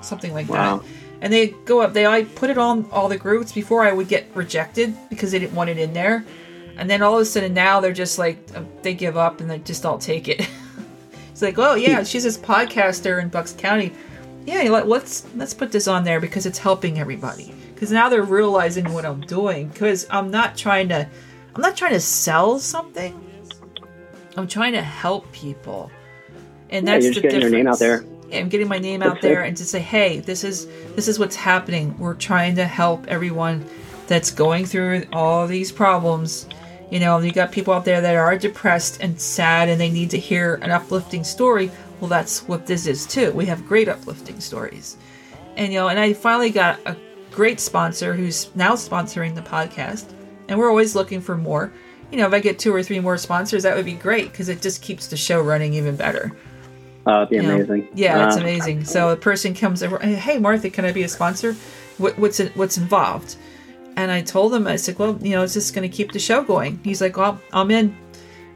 something 0.00 0.32
like 0.32 0.48
Wow. 0.48 0.78
that. 0.78 0.86
And 1.20 1.32
they 1.32 1.48
go 1.66 1.80
up. 1.80 1.92
They 1.92 2.04
I 2.04 2.24
put 2.24 2.50
it 2.50 2.58
on 2.58 2.88
all 2.90 3.08
the 3.08 3.16
groups 3.16 3.52
before 3.52 3.84
I 3.84 3.92
would 3.92 4.08
get 4.08 4.26
rejected 4.34 4.94
because 5.08 5.30
they 5.30 5.38
didn't 5.38 5.54
want 5.54 5.70
it 5.70 5.78
in 5.78 5.92
there. 5.92 6.24
And 6.76 6.90
then 6.90 7.00
all 7.02 7.14
of 7.14 7.20
a 7.20 7.24
sudden 7.24 7.54
now 7.54 7.78
they're 7.80 7.92
just 7.92 8.18
like 8.18 8.38
uh, 8.56 8.62
they 8.82 8.92
give 8.94 9.16
up 9.16 9.40
and 9.40 9.48
they 9.48 9.60
just 9.60 9.86
all 9.86 9.98
take 9.98 10.26
it. 10.26 10.48
it's 11.30 11.42
like, 11.42 11.58
oh 11.58 11.74
yeah, 11.74 12.02
she's 12.02 12.24
this 12.24 12.36
podcaster 12.38 13.22
in 13.22 13.28
Bucks 13.28 13.54
County. 13.56 13.92
Yeah, 14.46 14.62
let's 14.62 15.24
let's 15.36 15.54
put 15.54 15.70
this 15.70 15.86
on 15.86 16.02
there 16.02 16.18
because 16.20 16.44
it's 16.44 16.58
helping 16.58 16.98
everybody. 16.98 17.54
Because 17.72 17.92
now 17.92 18.08
they're 18.08 18.22
realizing 18.24 18.92
what 18.92 19.04
I'm 19.04 19.20
doing. 19.20 19.68
Because 19.68 20.06
I'm 20.10 20.30
not 20.30 20.56
trying 20.56 20.88
to, 20.88 21.08
I'm 21.54 21.60
not 21.60 21.76
trying 21.76 21.92
to 21.92 22.00
sell 22.00 22.58
something. 22.58 23.18
I'm 24.36 24.48
trying 24.48 24.72
to 24.72 24.82
help 24.82 25.30
people, 25.32 25.90
and 26.70 26.86
Yeah, 26.86 26.98
that's 26.98 27.14
the 27.14 27.20
getting 27.20 27.40
your 27.42 27.50
name 27.50 27.66
out 27.66 27.78
there. 27.78 28.04
Yeah, 28.28 28.38
I'm 28.38 28.48
getting 28.48 28.68
my 28.68 28.78
name 28.78 29.02
out 29.02 29.20
there 29.20 29.42
and 29.42 29.54
to 29.58 29.64
say, 29.64 29.78
hey, 29.80 30.20
this 30.20 30.42
is 30.42 30.66
this 30.96 31.06
is 31.06 31.18
what's 31.18 31.36
happening. 31.36 31.96
We're 31.98 32.14
trying 32.14 32.56
to 32.56 32.64
help 32.64 33.06
everyone 33.08 33.66
that's 34.06 34.30
going 34.30 34.64
through 34.64 35.04
all 35.12 35.46
these 35.46 35.70
problems. 35.70 36.46
You 36.90 37.00
know, 37.00 37.18
you 37.18 37.32
got 37.32 37.52
people 37.52 37.74
out 37.74 37.84
there 37.84 38.00
that 38.00 38.16
are 38.16 38.38
depressed 38.38 38.98
and 39.02 39.20
sad 39.20 39.68
and 39.68 39.80
they 39.80 39.90
need 39.90 40.10
to 40.10 40.18
hear 40.18 40.54
an 40.56 40.70
uplifting 40.70 41.24
story. 41.24 41.70
Well, 42.00 42.08
that's 42.08 42.46
what 42.48 42.66
this 42.66 42.86
is 42.86 43.06
too. 43.06 43.32
We 43.32 43.46
have 43.46 43.66
great 43.66 43.88
uplifting 43.88 44.40
stories. 44.40 44.96
And 45.56 45.72
you 45.72 45.78
know, 45.78 45.88
and 45.88 45.98
I 45.98 46.14
finally 46.14 46.50
got 46.50 46.80
a 46.86 46.96
great 47.30 47.60
sponsor 47.60 48.14
who's 48.14 48.54
now 48.54 48.72
sponsoring 48.72 49.34
the 49.34 49.42
podcast. 49.42 50.12
And 50.48 50.58
we're 50.58 50.68
always 50.68 50.94
looking 50.94 51.20
for 51.20 51.36
more. 51.36 51.72
You 52.10 52.18
know, 52.18 52.26
if 52.26 52.32
I 52.34 52.40
get 52.40 52.58
two 52.58 52.74
or 52.74 52.82
three 52.82 53.00
more 53.00 53.16
sponsors, 53.16 53.62
that 53.62 53.74
would 53.74 53.86
be 53.86 53.94
great 53.94 54.30
because 54.30 54.48
it 54.48 54.60
just 54.60 54.82
keeps 54.82 55.06
the 55.06 55.16
show 55.16 55.40
running 55.40 55.72
even 55.74 55.96
better. 55.96 56.32
Uh, 57.06 57.18
it'd 57.22 57.30
be 57.30 57.36
you 57.36 57.42
know? 57.42 57.54
amazing. 57.54 57.88
Yeah, 57.94 58.26
it's 58.26 58.36
Uh, 58.36 58.40
amazing. 58.40 58.84
So 58.84 59.08
a 59.08 59.16
person 59.16 59.54
comes 59.54 59.82
over, 59.82 59.98
hey 59.98 60.38
Martha, 60.38 60.70
can 60.70 60.84
I 60.84 60.92
be 60.92 61.02
a 61.04 61.08
sponsor? 61.08 61.54
What, 61.98 62.18
what's 62.18 62.38
it, 62.38 62.54
what's 62.56 62.76
involved? 62.76 63.36
And 63.96 64.10
I 64.10 64.22
told 64.22 64.54
him, 64.54 64.66
I 64.66 64.76
said, 64.76 64.98
well, 64.98 65.18
you 65.20 65.30
know, 65.30 65.42
it's 65.42 65.54
just 65.54 65.74
going 65.74 65.88
to 65.88 65.94
keep 65.94 66.12
the 66.12 66.18
show 66.18 66.42
going. 66.42 66.80
He's 66.84 67.00
like, 67.00 67.16
well, 67.16 67.40
I'm 67.52 67.70
in. 67.70 67.94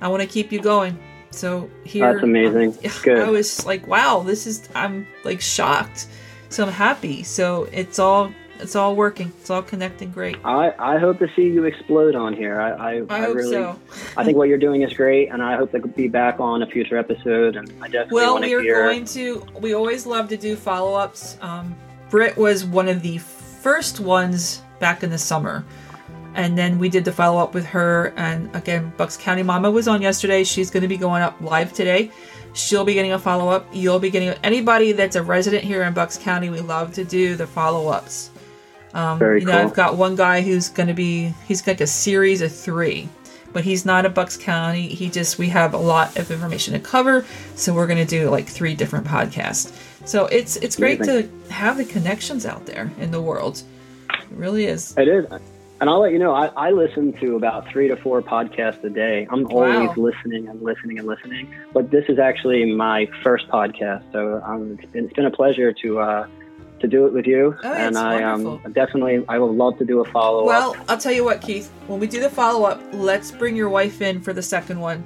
I 0.01 0.09
want 0.09 0.23
to 0.23 0.29
keep 0.29 0.51
you 0.53 0.61
going. 0.61 0.99
So 1.31 1.69
here, 1.85 2.13
That's 2.13 2.23
amazing. 2.25 2.79
I 2.85 2.91
Good. 3.03 3.29
was 3.29 3.67
like, 3.67 3.87
wow, 3.87 4.23
this 4.25 4.47
is. 4.47 4.69
I'm 4.75 5.07
like 5.25 5.41
shocked. 5.43 6.07
So 6.49 6.65
I'm 6.65 6.73
happy. 6.73 7.23
So 7.23 7.65
it's 7.73 7.99
all 7.99 8.33
it's 8.61 8.77
all 8.77 8.97
working. 8.97 9.33
It's 9.41 9.51
all 9.51 9.63
connecting 9.63 10.11
great. 10.11 10.37
I, 10.45 10.73
I 10.79 10.99
hope 10.99 11.19
to 11.21 11.29
see 11.35 11.43
you 11.43 11.65
explode 11.65 12.15
on 12.15 12.33
here. 12.35 12.61
I 12.61 12.71
I, 12.99 13.03
I 13.09 13.21
hope 13.21 13.37
really 13.37 13.53
so. 13.53 13.79
I 14.17 14.25
think 14.25 14.37
what 14.37 14.49
you're 14.49 14.59
doing 14.59 14.83
is 14.83 14.93
great, 14.93 15.29
and 15.31 15.43
I 15.43 15.57
hope 15.57 15.73
to 15.73 15.81
be 15.81 16.09
back 16.09 16.41
on 16.41 16.63
a 16.63 16.67
future 16.67 16.97
episode. 16.99 17.57
And 17.57 17.69
I 17.83 17.89
definitely 17.89 18.15
Well, 18.17 18.33
want 18.35 18.45
we 18.45 18.55
are 18.55 18.61
hear. 18.61 18.83
going 18.85 19.05
to. 19.07 19.45
We 19.61 19.75
always 19.75 20.07
love 20.07 20.29
to 20.29 20.37
do 20.37 20.57
follow 20.57 20.95
ups. 20.95 21.39
Um, 21.41 21.75
Britt 22.11 22.37
was 22.37 22.65
one 22.65 22.89
of 22.89 23.03
the 23.03 23.19
first 23.19 24.01
ones 24.01 24.63
back 24.79 25.03
in 25.03 25.11
the 25.11 25.19
summer. 25.19 25.65
And 26.35 26.57
then 26.59 26.79
we 26.79 26.91
did 26.91 27.07
the 27.07 27.13
follow 27.13 27.43
up 27.43 27.55
with 27.55 27.65
her. 27.65 28.13
And 28.19 28.55
again, 28.55 28.93
Bucks 28.99 29.17
County 29.17 29.43
Mama 29.43 29.71
was 29.71 29.89
on 29.89 30.03
yesterday. 30.03 30.45
She's 30.45 30.71
going 30.71 30.83
to 30.83 30.89
be 30.89 30.99
going 30.99 31.23
up 31.23 31.35
live 31.41 31.73
today. 31.73 32.11
She'll 32.53 32.85
be 32.85 32.93
getting 32.93 33.13
a 33.13 33.19
follow 33.19 33.49
up. 33.49 33.67
You'll 33.73 33.99
be 33.99 34.11
getting 34.11 34.29
anybody 34.45 34.93
that's 34.93 35.17
a 35.17 35.23
resident 35.23 35.65
here 35.65 35.83
in 35.83 35.95
Bucks 35.95 36.19
County. 36.19 36.51
We 36.51 36.61
love 36.61 36.93
to 36.95 37.05
do 37.05 37.37
the 37.37 37.47
follow 37.47 37.89
ups. 37.89 38.31
Um, 38.97 39.19
Very 39.19 39.41
you 39.41 39.47
know, 39.47 39.53
cool. 39.53 39.61
I've 39.61 39.75
got 39.75 39.97
one 39.97 40.17
guy 40.17 40.41
who's 40.41 40.69
going 40.71 40.89
to 40.89 40.95
be. 40.95 41.35
He's 41.47 41.61
got 41.61 41.81
a 41.83 41.87
series 41.87 42.41
of 42.41 42.51
three, 42.51 43.09
but 43.53 43.63
he's 43.63 43.85
not 43.85 44.07
a 44.07 44.09
Bucks 44.09 44.37
County. 44.39 44.89
He 44.89 45.11
just 45.11 45.39
we 45.39 45.49
have 45.51 45.75
a 45.75 45.79
lot 45.79 46.17
of 46.19 46.31
information 46.31 46.73
to 46.73 46.81
cover, 46.81 47.25
so 47.57 47.75
we're 47.75 47.87
going 47.87 47.99
to 47.99 48.07
do 48.07 48.31
like 48.31 48.47
three 48.47 48.75
different 48.75 49.07
podcasts. 49.07 49.71
So 50.07 50.27
it's 50.27 50.57
it's 50.57 50.77
great 50.77 51.01
Amazing. 51.01 51.31
to 51.47 51.53
have 51.53 51.77
the 51.77 51.85
connections 51.85 52.47
out 52.47 52.65
there 52.65 52.91
in 52.99 53.11
the 53.11 53.21
world. 53.21 53.63
It 54.09 54.37
really 54.37 54.65
is. 54.65 54.97
It 54.97 55.09
is. 55.09 55.27
And 55.79 55.91
I'll 55.91 56.01
let 56.01 56.13
you 56.13 56.19
know, 56.19 56.33
I, 56.33 56.47
I 56.57 56.71
listen 56.71 57.13
to 57.21 57.37
about 57.37 57.69
three 57.69 57.87
to 57.89 57.97
four 57.97 58.23
podcasts 58.23 58.83
a 58.83 58.89
day. 58.89 59.27
I'm 59.31 59.47
always 59.49 59.91
Wow. 59.91 59.95
listening 59.99 60.49
and 60.49 60.63
listening 60.63 60.99
and 60.99 61.07
listening. 61.07 61.55
But 61.75 61.91
this 61.91 62.07
is 62.09 62.19
actually 62.19 62.73
my 62.73 63.07
first 63.23 63.47
podcast. 63.49 64.11
So 64.11 64.41
um, 64.43 64.79
it's, 64.81 64.91
been, 64.91 65.05
it's 65.05 65.13
been 65.13 65.27
a 65.27 65.31
pleasure 65.31 65.75
to 65.75 65.99
uh, 65.99 66.27
to 66.81 66.87
do 66.87 67.07
it 67.07 67.13
with 67.13 67.27
you. 67.27 67.57
Oh, 67.63 67.73
and 67.73 67.97
I 67.97 68.23
um, 68.23 68.61
definitely, 68.73 69.25
I 69.29 69.39
would 69.39 69.53
love 69.53 69.79
to 69.79 69.85
do 69.85 70.01
a 70.01 70.05
follow 70.11 70.41
up. 70.41 70.47
Well, 70.47 70.77
I'll 70.89 70.99
tell 70.99 71.13
you 71.13 71.25
what, 71.25 71.41
Keith. 71.41 71.71
When 71.87 72.01
we 72.01 72.07
do 72.07 72.21
the 72.21 72.31
follow 72.31 72.65
up, 72.65 72.81
let's 72.93 73.31
bring 73.31 73.57
your 73.57 73.69
wife 73.69 74.03
in 74.03 74.21
for 74.21 74.33
the 74.33 74.43
second 74.43 74.81
one 74.81 75.05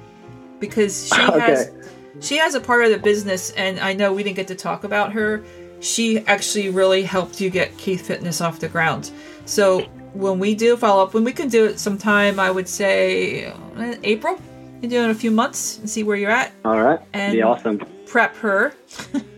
because 0.59 1.07
she 1.07 1.21
has. 1.21 1.71
She 2.19 2.37
has 2.37 2.53
a 2.55 2.59
part 2.59 2.83
of 2.83 2.91
the 2.91 2.99
business, 2.99 3.51
and 3.51 3.79
I 3.79 3.93
know 3.93 4.13
we 4.13 4.21
didn't 4.21 4.35
get 4.35 4.47
to 4.49 4.55
talk 4.55 4.83
about 4.83 5.11
her. 5.13 5.43
She 5.79 6.19
actually 6.27 6.69
really 6.69 7.01
helped 7.01 7.41
you 7.41 7.49
get 7.49 7.75
Keith 7.77 8.05
Fitness 8.05 8.41
off 8.41 8.59
the 8.59 8.67
ground. 8.67 9.11
So 9.45 9.81
when 10.13 10.37
we 10.37 10.53
do 10.53 10.77
follow 10.77 11.03
up, 11.03 11.13
when 11.13 11.23
we 11.23 11.31
can 11.31 11.47
do 11.47 11.65
it 11.65 11.79
sometime, 11.79 12.39
I 12.39 12.51
would 12.51 12.67
say 12.67 13.45
uh, 13.45 13.95
April. 14.03 14.39
You 14.81 14.89
do 14.89 14.99
it 15.01 15.05
in 15.05 15.09
a 15.11 15.15
few 15.15 15.31
months 15.31 15.77
and 15.79 15.89
see 15.89 16.03
where 16.03 16.17
you're 16.17 16.31
at. 16.31 16.51
All 16.65 16.81
right. 16.81 16.99
and- 17.13 17.33
be 17.33 17.41
awesome. 17.41 17.79
prep 18.05 18.35
her. 18.37 18.73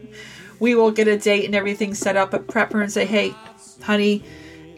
we 0.64 0.76
will 0.76 0.92
get 0.92 1.10
a 1.10 1.18
date 1.18 1.44
and 1.44 1.54
everything 1.54 1.94
set 1.94 2.16
up, 2.16 2.32
but 2.32 2.48
prep 2.48 2.72
her 2.72 2.82
and 2.82 2.90
say, 2.90 3.06
"Hey, 3.06 3.36
honey, 3.82 4.24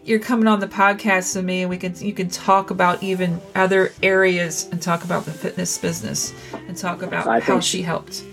you're 0.03 0.17
coming 0.17 0.47
on 0.47 0.59
the 0.59 0.67
podcast 0.67 1.35
with 1.35 1.45
me, 1.45 1.61
and 1.61 1.69
we 1.69 1.77
can 1.77 1.93
you 1.99 2.11
can 2.11 2.27
talk 2.27 2.71
about 2.71 3.03
even 3.03 3.39
other 3.53 3.93
areas 4.01 4.67
and 4.71 4.81
talk 4.81 5.03
about 5.03 5.25
the 5.25 5.31
fitness 5.31 5.77
business 5.77 6.33
and 6.67 6.75
talk 6.75 7.03
about 7.03 7.27
I 7.27 7.39
how 7.39 7.59
she 7.59 7.83
helped." 7.83 8.23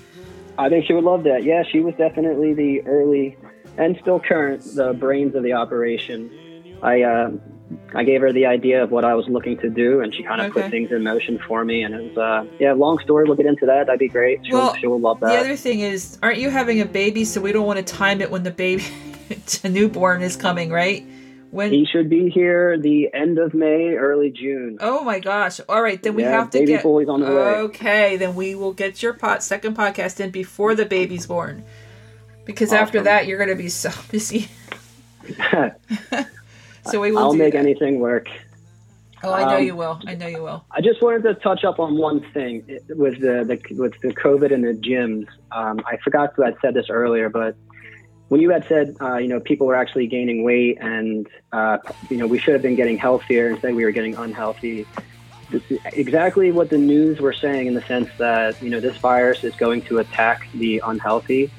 I 0.57 0.71
think 0.71 0.87
she 0.87 0.95
would 0.95 1.05
love 1.05 1.25
that. 1.25 1.45
Yeah, 1.45 1.63
she 1.71 1.81
was 1.81 1.95
definitely 1.97 2.55
the 2.55 2.81
early 2.87 3.37
and 3.77 3.99
still 4.01 4.19
current 4.19 4.65
the 4.75 4.95
brains 4.95 5.35
of 5.35 5.43
the 5.43 5.53
operation. 5.53 6.31
I 6.83 7.03
uh, 7.03 7.31
I 7.95 8.05
gave 8.05 8.21
her 8.21 8.33
the 8.33 8.47
idea 8.47 8.83
of 8.83 8.91
what 8.91 9.05
I 9.05 9.15
was 9.15 9.27
looking 9.29 9.57
to 9.59 9.71
do, 9.71 10.01
and 10.01 10.15
she 10.15 10.23
kind 10.23 10.41
of 10.41 10.51
Okay. 10.51 10.63
put 10.63 10.71
things 10.71 10.91
in 10.91 11.03
motion 11.03 11.39
for 11.47 11.65
me. 11.65 11.83
And 11.83 11.95
it 11.95 12.03
was, 12.03 12.17
uh, 12.17 12.45
yeah, 12.59 12.73
long 12.73 12.99
story. 13.01 13.25
We'll 13.25 13.37
get 13.37 13.47
into 13.47 13.67
that. 13.67 13.87
That'd 13.87 13.99
be 14.01 14.09
great. 14.09 14.41
She'll, 14.45 14.59
Well, 14.59 14.75
she'll 14.81 14.99
love 15.01 15.21
that. 15.21 15.29
The 15.31 15.39
other 15.41 15.57
thing 15.57 15.81
is, 15.81 16.19
aren't 16.23 16.39
you 16.39 16.51
having 16.51 16.81
a 16.81 16.85
baby? 16.87 17.25
So 17.25 17.41
we 17.41 17.53
don't 17.53 17.67
want 17.67 17.79
to 17.79 17.83
time 17.95 18.21
it 18.21 18.31
when 18.31 18.43
the 18.43 18.51
baby, 18.51 18.85
newborn 19.65 20.23
is 20.23 20.37
coming, 20.37 20.71
right? 20.71 21.05
When 21.51 21.71
He 21.71 21.85
should 21.85 22.09
be 22.09 22.31
here 22.31 22.79
the 22.79 23.11
end 23.13 23.39
of 23.39 23.53
May, 23.53 23.95
early 23.95 24.31
June. 24.31 24.79
oh 24.81 25.05
my 25.05 25.21
gosh! 25.21 25.61
All 25.69 25.83
right, 25.83 26.03
then 26.03 26.15
we 26.15 26.23
Yeah, 26.23 26.31
have 26.31 26.49
to 26.51 26.59
baby 26.61 26.73
get 26.73 26.83
boy's 26.83 27.09
on 27.09 27.21
the 27.21 27.27
way. 27.27 27.57
okay. 27.69 28.17
Then 28.17 28.35
we 28.35 28.55
will 28.55 28.73
get 28.73 29.03
your 29.03 29.13
pot 29.13 29.43
second 29.43 29.77
podcast 29.77 30.19
in 30.19 30.31
before 30.31 30.75
the 30.75 30.87
baby's 30.87 31.27
born, 31.27 31.63
because 32.47 32.73
after 32.73 33.03
that 33.03 33.27
you're 33.27 33.37
going 33.37 33.51
to 33.51 33.55
be 33.63 33.69
so 33.69 33.91
busy. 34.11 34.49
So 36.87 37.01
we 37.01 37.13
will. 37.13 37.19
I'll 37.19 37.35
make 37.35 37.53
that. 37.53 37.59
anything 37.59 38.01
work. 38.01 38.29
Oh, 39.25 39.33
I 39.33 39.45
know 39.45 39.59
um, 39.59 39.65
you 39.65 39.77
will. 39.77 40.01
I 40.07 40.15
know 40.15 40.27
you 40.27 40.43
will. 40.43 40.65
I 40.73 40.81
just 40.81 41.01
wanted 41.01 41.23
to 41.23 41.35
touch 41.35 41.63
up 41.65 41.79
on 41.79 41.97
one 41.97 42.21
thing 42.33 42.65
with 42.89 43.21
the, 43.21 43.45
the 43.45 43.75
with 43.77 43.99
the 44.01 44.09
COVID 44.15 44.53
and 44.53 44.65
the 44.65 44.75
gyms. 44.75 45.29
Um, 45.53 45.81
I 45.87 45.97
forgot 45.99 46.35
to 46.37 46.43
have 46.43 46.57
said 46.61 46.75
this 46.75 46.87
earlier, 46.91 47.29
but 47.29 47.55
when 48.29 48.41
you 48.41 48.51
had 48.51 48.67
said 48.67 48.97
uh, 49.01 49.19
you 49.19 49.29
know 49.29 49.39
people 49.39 49.67
were 49.67 49.77
actually 49.77 50.07
gaining 50.09 50.43
weight 50.43 50.79
and 50.81 51.29
uh, 51.53 51.79
you 52.11 52.17
know 52.17 52.27
we 52.27 52.39
should 52.39 52.55
have 52.55 52.63
been 52.63 52.75
getting 52.75 52.99
healthier 52.99 53.51
instead 53.51 53.75
we 53.75 53.85
were 53.85 53.93
getting 53.93 54.17
unhealthy. 54.17 54.87
This 55.51 55.63
is 55.71 55.79
exactly 55.93 56.51
what 56.51 56.71
the 56.71 56.79
news 56.79 57.21
were 57.21 57.35
saying 57.35 57.67
in 57.67 57.75
the 57.75 57.83
sense 57.83 58.09
that 58.19 58.61
you 58.61 58.71
know 58.71 58.81
this 58.81 58.97
virus 58.97 59.45
is 59.45 59.55
going 59.55 59.83
to 59.83 59.99
attack 59.99 60.49
the 60.55 60.83
unhealthy. 60.85 61.51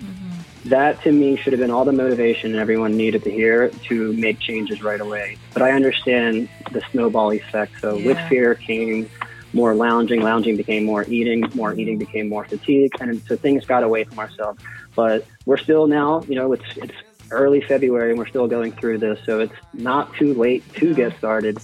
That 0.65 1.01
to 1.03 1.11
me 1.11 1.35
should 1.35 1.51
have 1.53 1.59
been 1.59 1.71
all 1.71 1.83
the 1.83 1.91
motivation 1.91 2.55
everyone 2.55 2.95
needed 2.95 3.23
to 3.23 3.31
hear 3.31 3.69
to 3.69 4.13
make 4.13 4.39
changes 4.39 4.81
right 4.81 5.01
away. 5.01 5.37
But 5.51 5.61
I 5.61 5.71
understand 5.71 6.47
the 6.71 6.81
snowball 6.91 7.31
effect. 7.33 7.73
So 7.81 7.97
with 7.97 8.17
fear 8.29 8.55
came 8.55 9.09
more 9.53 9.75
lounging, 9.75 10.21
lounging 10.21 10.57
became 10.57 10.85
more 10.85 11.05
eating, 11.07 11.43
more 11.53 11.73
eating 11.73 11.97
became 11.97 12.29
more 12.29 12.45
fatigue, 12.45 12.91
and 12.99 13.21
so 13.23 13.35
things 13.35 13.65
got 13.65 13.83
away 13.83 14.03
from 14.03 14.19
ourselves. 14.19 14.63
But 14.95 15.25
we're 15.45 15.57
still 15.57 15.87
now, 15.87 16.23
you 16.23 16.35
know, 16.35 16.53
it's 16.53 16.65
it's 16.77 16.95
early 17.31 17.61
February 17.61 18.11
and 18.11 18.19
we're 18.19 18.27
still 18.27 18.47
going 18.47 18.71
through 18.71 18.99
this, 18.99 19.19
so 19.25 19.39
it's 19.39 19.53
not 19.73 20.13
too 20.15 20.33
late 20.33 20.63
to 20.75 20.93
get 20.93 21.17
started. 21.17 21.57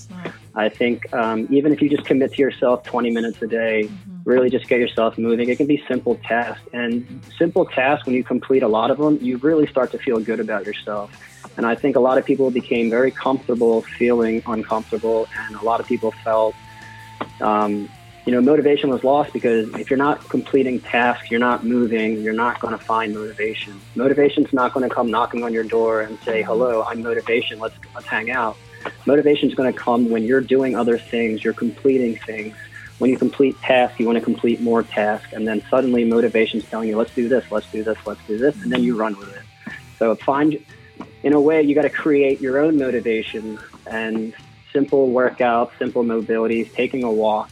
I 0.56 0.70
think 0.70 1.12
um, 1.14 1.48
even 1.50 1.72
if 1.72 1.82
you 1.82 1.90
just 1.90 2.06
commit 2.06 2.34
to 2.34 2.42
yourself 2.42 2.84
20 2.84 3.12
minutes 3.12 3.42
a 3.42 3.48
day, 3.48 3.90
really 4.30 4.50
just 4.50 4.68
get 4.68 4.80
yourself 4.80 5.18
moving. 5.18 5.50
It 5.50 5.58
can 5.58 5.66
be 5.66 5.84
simple 5.88 6.16
tasks, 6.16 6.62
and 6.72 7.22
simple 7.38 7.66
tasks 7.66 8.06
when 8.06 8.16
you 8.16 8.24
complete 8.24 8.64
a 8.64 8.68
lot 8.68 8.92
of 8.92 8.98
them, 8.98 9.18
you 9.22 9.38
really 9.38 9.68
start 9.68 9.92
to 9.92 9.98
feel 9.98 10.20
good 10.20 10.40
about 10.40 10.66
yourself. 10.66 11.12
And 11.58 11.66
I 11.66 11.76
think 11.76 11.96
a 11.96 12.00
lot 12.00 12.18
of 12.18 12.26
people 12.26 12.52
became 12.52 12.90
very 12.90 13.12
comfortable 13.12 13.84
feeling 13.98 14.44
uncomfortable, 14.46 15.28
and 15.36 15.56
a 15.56 15.64
lot 15.64 15.80
of 15.80 15.88
people 15.88 16.14
felt, 16.24 16.56
um, 17.42 17.90
you 18.26 18.34
know, 18.34 18.42
motivation 18.42 18.92
was 18.92 19.04
lost 19.04 19.34
because 19.34 19.68
if 19.74 19.90
you're 19.90 19.98
not 19.98 20.30
completing 20.30 20.80
tasks, 20.80 21.32
you're 21.32 21.40
not 21.40 21.66
moving, 21.66 22.22
you're 22.22 22.34
not 22.46 22.60
going 22.60 22.78
to 22.78 22.86
find 22.86 23.16
motivation. 23.16 23.82
Motivation's 23.96 24.54
not 24.54 24.74
going 24.74 24.88
to 24.88 24.94
come 24.94 25.10
knocking 25.10 25.44
on 25.44 25.52
your 25.52 25.64
door 25.64 26.02
and 26.02 26.20
say, 26.24 26.44
"Hello, 26.44 26.84
I'm 26.84 27.02
motivation. 27.02 27.58
Let's 27.58 27.76
let's 27.96 28.08
hang 28.08 28.30
out." 28.30 28.58
Motivation 29.08 29.50
is 29.50 29.56
going 29.56 29.74
to 29.74 29.78
come 29.78 30.10
when 30.10 30.24
you're 30.24 30.42
doing 30.58 30.76
other 30.76 31.00
things, 31.00 31.44
you're 31.44 31.60
completing 31.66 32.18
things. 32.28 32.56
When 33.00 33.10
you 33.10 33.18
complete 33.18 33.60
tasks, 33.62 34.00
you 34.00 34.06
want 34.06 34.18
to 34.18 34.24
complete 34.24 34.62
more 34.62 34.84
tasks, 34.84 35.34
and 35.34 35.48
then 35.48 35.64
suddenly 35.70 36.06
motivation 36.06 36.60
is 36.60 36.66
telling 36.70 36.90
you, 36.90 36.98
"Let's 36.98 37.14
do 37.14 37.28
this, 37.28 37.46
let's 37.50 37.70
do 37.72 37.84
this, 37.84 37.98
let's 38.06 38.22
do 38.28 38.38
this," 38.38 38.56
and 38.62 38.72
then 38.72 38.84
you 38.84 38.96
run 38.96 39.18
with 39.18 39.30
it. 39.30 39.74
So 39.98 40.16
find, 40.16 40.58
in 41.24 41.34
a 41.34 41.40
way, 41.40 41.62
you 41.62 41.76
got 41.76 41.84
to 41.84 41.90
create 41.90 42.42
your 42.42 42.60
own 42.60 42.78
motivation 42.78 43.58
and 43.90 44.34
simple 44.74 45.10
workouts, 45.10 45.72
simple 45.80 46.04
mobilities, 46.04 46.72
taking 46.74 47.04
a 47.04 47.12
walk, 47.12 47.50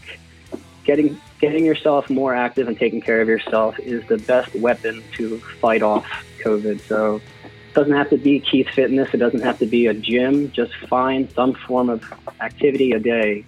getting 0.84 1.20
getting 1.40 1.66
yourself 1.66 2.10
more 2.10 2.34
active 2.34 2.68
and 2.68 2.78
taking 2.78 3.02
care 3.02 3.22
of 3.22 3.28
yourself 3.28 3.80
is 3.80 4.06
the 4.08 4.18
best 4.18 4.54
weapon 4.56 5.04
to 5.16 5.40
fight 5.62 5.84
off 5.84 6.06
COVID. 6.44 6.82
So 6.88 7.22
it 7.46 7.74
doesn't 7.74 7.94
have 7.94 8.10
to 8.10 8.18
be 8.18 8.40
Keith 8.40 8.68
Fitness. 8.74 9.10
It 9.14 9.18
doesn't 9.18 9.44
have 9.44 9.60
to 9.60 9.68
be 9.68 9.86
a 9.86 9.94
gym. 9.94 10.52
Just 10.52 10.74
find 10.90 11.30
some 11.32 11.54
form 11.54 11.90
of 11.90 12.04
activity 12.42 12.92
a 12.92 13.00
day. 13.00 13.46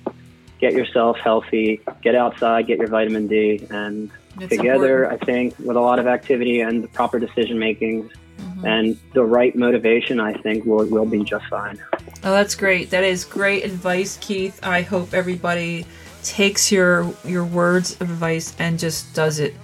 Get 0.60 0.74
yourself 0.74 1.18
healthy. 1.18 1.82
Get 2.02 2.16
outside. 2.16 2.68
Get 2.68 2.78
your 2.80 2.88
vitamin 2.88 3.28
D. 3.28 3.66
And 3.70 4.12
It's 4.40 4.56
together, 4.56 5.04
important. 5.06 5.24
I 5.24 5.26
think, 5.26 5.60
with 5.60 5.78
a 5.78 5.82
lot 5.82 6.00
of 6.00 6.08
activity 6.08 6.62
and 6.62 6.84
the 6.84 6.88
proper 6.90 7.20
decision 7.20 7.58
making 7.60 8.10
Mm-hmm. 8.40 8.66
and 8.66 8.98
the 9.14 9.24
right 9.26 9.54
motivation, 9.54 10.22
I 10.22 10.32
think 10.32 10.64
we'll, 10.66 10.86
we'll 10.88 11.06
be 11.06 11.24
just 11.26 11.46
fine. 11.48 11.78
Oh, 12.24 12.32
that's 12.32 12.56
great. 12.56 12.90
That 12.90 13.04
is 13.04 13.26
great 13.26 13.66
advice, 13.66 14.18
Keith. 14.22 14.60
I 14.64 14.82
hope 14.82 15.14
everybody 15.14 15.86
takes 16.24 16.72
your 16.72 17.14
your 17.26 17.44
words 17.44 18.00
of 18.00 18.10
advice 18.10 18.56
and 18.60 18.80
just 18.80 19.14
does 19.14 19.40
it 19.40 19.56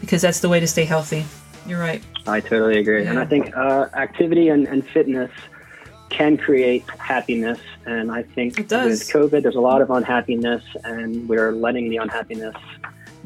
because 0.00 0.22
that's 0.22 0.40
the 0.40 0.48
way 0.48 0.58
to 0.58 0.66
stay 0.66 0.84
healthy. 0.84 1.24
You're 1.66 1.78
right. 1.80 2.02
I 2.26 2.40
totally 2.40 2.78
agree. 2.78 3.06
And 3.06 3.18
I 3.20 3.24
think 3.24 3.56
uh, 3.56 3.86
activity 3.94 4.48
and, 4.48 4.66
and 4.66 4.84
fitness 4.84 5.30
can 6.10 6.36
create 6.36 6.84
happiness. 6.98 7.58
And 7.86 8.10
I 8.10 8.22
think 8.22 8.56
with 8.56 8.68
COVID, 8.68 9.42
there's 9.42 9.56
a 9.56 9.60
lot 9.60 9.80
of 9.82 9.90
unhappiness, 9.90 10.64
and 10.84 11.28
we're 11.28 11.52
letting 11.52 11.90
the 11.90 11.98
unhappiness 11.98 12.56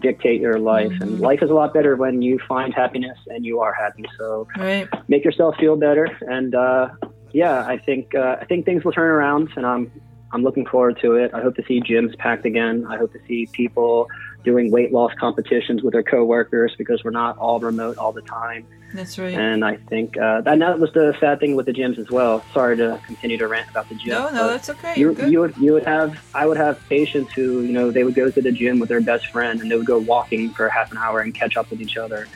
dictate 0.00 0.40
your 0.40 0.58
life. 0.58 0.90
Mm-hmm. 0.92 1.02
And 1.02 1.20
life 1.20 1.42
is 1.42 1.50
a 1.50 1.54
lot 1.54 1.74
better 1.74 1.96
when 1.96 2.22
you 2.22 2.38
find 2.48 2.72
happiness 2.72 3.18
and 3.26 3.44
you 3.44 3.60
are 3.60 3.72
happy. 3.72 4.04
So 4.16 4.46
Right. 4.56 4.88
make 5.08 5.24
yourself 5.24 5.56
feel 5.56 5.76
better. 5.76 6.06
And 6.22 6.54
uh, 6.54 6.90
yeah, 7.32 7.66
I 7.66 7.78
think 7.78 8.14
uh, 8.14 8.36
I 8.40 8.44
think 8.44 8.64
things 8.64 8.84
will 8.84 8.92
turn 8.92 9.10
around, 9.10 9.50
and 9.56 9.66
I'm 9.66 9.90
I'm 10.32 10.42
looking 10.42 10.66
forward 10.66 10.98
to 11.02 11.14
it. 11.14 11.32
I 11.34 11.40
hope 11.40 11.56
to 11.56 11.64
see 11.64 11.80
gyms 11.80 12.16
packed 12.18 12.44
again. 12.46 12.86
I 12.88 12.96
hope 12.96 13.12
to 13.12 13.18
see 13.26 13.48
people 13.52 14.08
doing 14.44 14.70
weight 14.70 14.92
loss 14.92 15.12
competitions 15.14 15.82
with 15.82 15.92
their 15.92 16.02
coworkers 16.02 16.74
because 16.78 17.02
we're 17.04 17.10
not 17.10 17.36
all 17.38 17.58
remote 17.60 17.98
all 17.98 18.12
the 18.12 18.22
time. 18.22 18.66
That's 18.94 19.18
right. 19.18 19.34
And 19.34 19.64
I 19.64 19.76
think 19.76 20.16
uh, 20.16 20.42
and 20.46 20.62
that 20.62 20.78
was 20.78 20.92
the 20.94 21.14
sad 21.20 21.40
thing 21.40 21.56
with 21.56 21.66
the 21.66 21.72
gyms 21.72 21.98
as 21.98 22.08
well. 22.10 22.42
Sorry 22.54 22.76
to 22.78 22.98
continue 23.06 23.36
to 23.36 23.46
rant 23.46 23.68
about 23.68 23.88
the 23.90 23.94
gym. 23.96 24.10
no, 24.10 24.30
no, 24.30 24.48
that's 24.48 24.70
okay. 24.70 24.94
you, 24.96 25.14
you 25.26 25.40
would 25.40 25.56
you 25.58 25.72
would 25.74 25.84
have 25.84 26.18
I 26.34 26.46
would 26.46 26.56
have 26.56 26.80
patients 26.88 27.32
who 27.34 27.60
you 27.60 27.72
know 27.72 27.90
they 27.90 28.04
would 28.04 28.14
go 28.14 28.30
to 28.30 28.40
the 28.40 28.52
gym 28.52 28.78
with 28.78 28.88
their 28.88 29.02
best 29.02 29.26
friend 29.26 29.60
and 29.60 29.70
they 29.70 29.76
would 29.76 29.86
go 29.86 29.98
walking 29.98 30.50
for 30.50 30.68
half 30.70 30.90
an 30.90 30.96
hour 30.98 31.20
and 31.20 31.34
catch 31.34 31.56
up 31.58 31.68
with 31.70 31.82
each 31.82 31.98
other. 31.98 32.26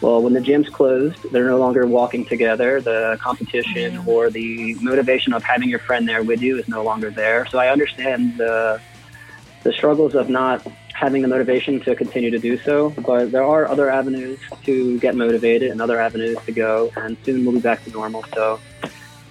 Well, 0.00 0.22
when 0.22 0.32
the 0.32 0.40
gym's 0.40 0.70
closed, 0.70 1.30
they're 1.30 1.46
no 1.46 1.58
longer 1.58 1.86
walking 1.86 2.24
together. 2.24 2.80
The 2.80 3.18
competition 3.20 3.92
Yeah. 3.92 4.04
or 4.06 4.30
the 4.30 4.74
motivation 4.80 5.34
of 5.34 5.44
having 5.44 5.68
your 5.68 5.78
friend 5.78 6.08
there 6.08 6.22
with 6.22 6.40
you 6.40 6.58
is 6.58 6.66
no 6.68 6.82
longer 6.82 7.10
there. 7.10 7.44
So 7.46 7.58
I 7.58 7.68
understand 7.68 8.38
the 8.38 8.80
the 9.62 9.72
struggles 9.72 10.14
of 10.14 10.28
not 10.30 10.66
having 11.00 11.22
the 11.22 11.28
motivation 11.28 11.80
to 11.80 11.96
continue 11.96 12.30
to 12.30 12.38
do 12.38 12.58
so. 12.58 12.90
But 12.90 13.32
there 13.32 13.42
are 13.42 13.66
other 13.66 13.88
avenues 13.88 14.38
to 14.64 14.98
get 15.00 15.14
motivated 15.16 15.70
and 15.70 15.80
other 15.80 15.98
avenues 15.98 16.36
to 16.44 16.52
go, 16.52 16.92
and 16.96 17.16
soon 17.24 17.44
we'll 17.44 17.54
be 17.54 17.60
back 17.60 17.82
to 17.84 17.90
normal. 17.90 18.22
So 18.34 18.60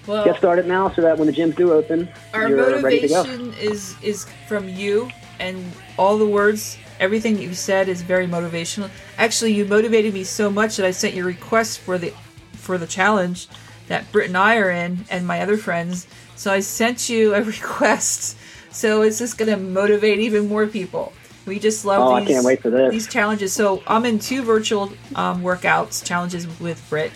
well, 0.08 0.26
get 0.26 0.38
started 0.38 0.66
now, 0.66 0.90
so 0.90 1.04
that 1.04 1.18
when 1.20 1.28
the 1.28 1.34
gyms 1.34 1.56
do 1.56 1.72
open, 1.72 2.10
our 2.34 2.50
you're 2.50 2.82
ready 2.82 3.02
to 3.02 3.08
go. 3.08 3.24
motivation 3.24 3.54
is 3.62 3.96
is 4.02 4.26
from 4.48 4.68
you 4.68 5.12
and 5.40 5.72
all 5.98 6.18
the 6.18 6.26
words 6.26 6.78
everything 7.00 7.40
you 7.40 7.54
said 7.54 7.88
is 7.88 8.02
very 8.02 8.28
motivational 8.28 8.90
actually 9.18 9.54
you 9.54 9.64
motivated 9.64 10.14
me 10.14 10.22
so 10.22 10.50
much 10.50 10.76
that 10.76 10.86
i 10.86 10.92
sent 10.92 11.16
you 11.16 11.24
request 11.24 11.80
for 11.80 11.98
the 11.98 12.14
for 12.52 12.78
the 12.78 12.86
challenge 12.86 13.48
that 13.88 14.12
Britt 14.12 14.28
and 14.28 14.38
i 14.38 14.58
are 14.58 14.70
in 14.70 15.06
and 15.10 15.26
my 15.26 15.40
other 15.42 15.56
friends 15.56 16.08
so 16.36 16.52
i 16.52 16.60
sent 16.60 17.08
you 17.08 17.34
a 17.34 17.42
request 17.56 18.38
so 18.70 19.02
it's 19.02 19.18
just 19.18 19.38
going 19.38 19.50
to 19.50 19.58
motivate 19.58 20.20
even 20.20 20.50
more 20.50 20.68
people 20.68 21.14
we 21.50 21.60
just 21.60 21.84
love 21.84 22.00
Oh, 22.02 22.14
I 22.14 22.20
these, 22.22 22.30
can't 22.30 22.46
wait 22.46 22.62
for 22.62 22.70
this. 22.70 22.92
these 22.92 23.08
challenges 23.08 23.52
so 23.52 23.84
i'm 23.88 24.06
in 24.06 24.20
two 24.20 24.42
virtual 24.44 24.84
um, 25.16 25.42
workouts 25.44 26.06
challenges 26.06 26.48
with 26.62 26.80
Britt 26.90 27.12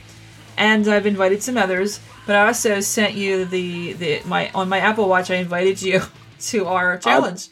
and 0.58 0.88
I've 0.88 1.08
invited 1.08 1.42
some 1.42 1.58
others. 1.58 2.00
But 2.28 2.36
I 2.36 2.46
also 2.48 2.80
sent 2.80 3.16
you 3.16 3.46
the 3.46 3.94
the 3.94 4.22
my 4.26 4.52
on 4.54 4.70
my 4.70 4.78
Apple 4.80 5.10
Watch. 5.10 5.32
I 5.32 5.36
invited 5.38 5.82
you 5.82 6.02
to 6.52 6.66
our 6.68 6.98
challenge. 6.98 7.50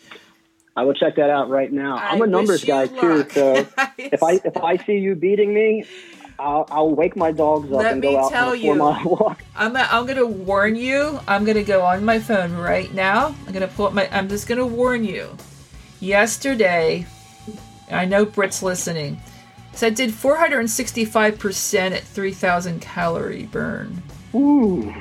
I 0.75 0.83
will 0.83 0.93
check 0.93 1.15
that 1.15 1.29
out 1.29 1.49
right 1.49 1.71
now. 1.71 1.97
I 1.97 2.09
I'm 2.09 2.21
a 2.21 2.27
numbers 2.27 2.63
guy 2.63 2.87
too, 2.87 3.27
so 3.29 3.53
if 3.97 4.21
I 4.23 4.39
if 4.45 4.55
I 4.57 4.77
see 4.77 4.97
you 4.99 5.15
beating 5.15 5.51
me, 5.53 5.83
I'll, 6.39 6.65
I'll 6.71 6.95
wake 6.95 7.15
my 7.15 7.31
dogs 7.31 7.71
up 7.71 7.79
Let 7.79 7.93
and 7.93 8.01
me 8.01 8.13
go 8.13 8.19
out 8.19 8.31
tell 8.31 8.51
a 8.53 8.55
you. 8.55 8.75
walk. 9.05 9.41
I'm 9.55 9.75
I'm 9.75 10.05
gonna 10.05 10.25
warn 10.25 10.75
you. 10.75 11.19
I'm 11.27 11.43
gonna 11.43 11.63
go 11.63 11.81
on 11.81 12.05
my 12.05 12.19
phone 12.19 12.53
right 12.53 12.93
now. 12.93 13.35
I'm 13.47 13.51
gonna 13.53 13.67
pull 13.67 13.87
up 13.87 13.93
my. 13.93 14.07
I'm 14.15 14.29
just 14.29 14.47
gonna 14.47 14.65
warn 14.65 15.03
you. 15.03 15.35
Yesterday, 16.01 17.05
I 17.91 18.05
know 18.05 18.25
Britt's 18.25 18.63
listening. 18.63 19.21
said 19.73 19.93
did 19.93 20.11
465 20.11 21.37
percent 21.37 21.93
at 21.93 22.03
3,000 22.03 22.81
calorie 22.81 23.45
burn. 23.45 24.01
Ooh. 24.33 24.93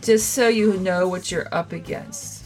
Just 0.00 0.30
so 0.30 0.48
you 0.48 0.78
know 0.78 1.06
what 1.06 1.30
you're 1.30 1.48
up 1.52 1.72
against. 1.72 2.44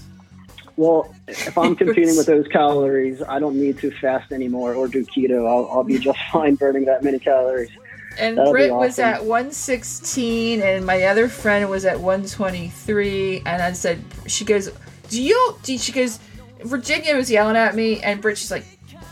Well, 0.76 1.14
if 1.28 1.56
I'm 1.56 1.76
competing 1.82 2.16
with 2.16 2.26
those 2.26 2.48
calories, 2.48 3.22
I 3.22 3.38
don't 3.38 3.54
need 3.56 3.78
to 3.78 3.92
fast 3.92 4.32
anymore 4.32 4.74
or 4.74 4.88
do 4.88 5.06
keto. 5.06 5.46
I'll, 5.48 5.70
I'll 5.70 5.84
be 5.84 5.98
just 5.98 6.18
fine 6.32 6.56
burning 6.56 6.86
that 6.86 7.04
many 7.04 7.20
calories. 7.20 7.70
And 8.18 8.36
That'll 8.36 8.52
Britt 8.52 8.72
was 8.72 8.98
at 8.98 9.24
116, 9.24 10.60
and 10.60 10.84
my 10.84 11.04
other 11.04 11.28
friend 11.28 11.70
was 11.70 11.84
at 11.84 12.00
123. 12.00 13.42
And 13.46 13.62
I 13.62 13.72
said, 13.72 14.04
she 14.26 14.44
goes, 14.44 14.70
do 15.08 15.22
you? 15.22 15.56
Do 15.62 15.72
you, 15.72 15.78
she 15.78 15.92
goes, 15.92 16.18
Virginia 16.64 17.16
was 17.16 17.30
yelling 17.30 17.56
at 17.56 17.74
me, 17.74 18.00
and 18.00 18.20
Britt, 18.20 18.38
she's 18.38 18.50
like, 18.50 18.64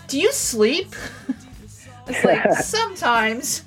do 0.09 0.19
you 0.21 0.33
sleep? 0.33 0.95
it's 2.07 2.25
like 2.25 2.53
sometimes. 2.63 3.65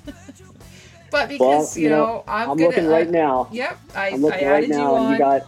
but 1.10 1.28
because 1.28 1.40
Well, 1.40 1.70
you 1.76 1.82
you 1.84 1.88
know, 1.90 1.96
know, 2.06 2.24
I'm, 2.28 2.50
I'm 2.50 2.56
gonna, 2.56 2.68
looking 2.70 2.86
right 2.86 3.06
I- 3.06 3.10
now. 3.10 3.48
Yep, 3.52 3.78
I, 3.94 4.08
I'm 4.08 4.20
looking 4.22 4.46
I 4.46 4.50
right 4.52 4.62
you 4.68 4.74
now, 4.74 4.94
on. 4.94 5.02
and 5.06 5.12
you 5.12 5.18
got 5.18 5.42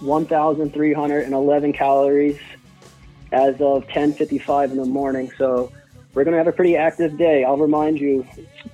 1,311 0.00 1.72
calories 1.72 2.38
as 3.32 3.54
of 3.60 3.86
10:55 3.88 4.70
in 4.70 4.76
the 4.78 4.84
morning. 4.84 5.30
So 5.36 5.70
we're 6.14 6.24
gonna 6.24 6.38
have 6.38 6.46
a 6.48 6.52
pretty 6.52 6.76
active 6.76 7.18
day. 7.18 7.44
I'll 7.44 7.56
remind 7.58 8.00
you 8.00 8.26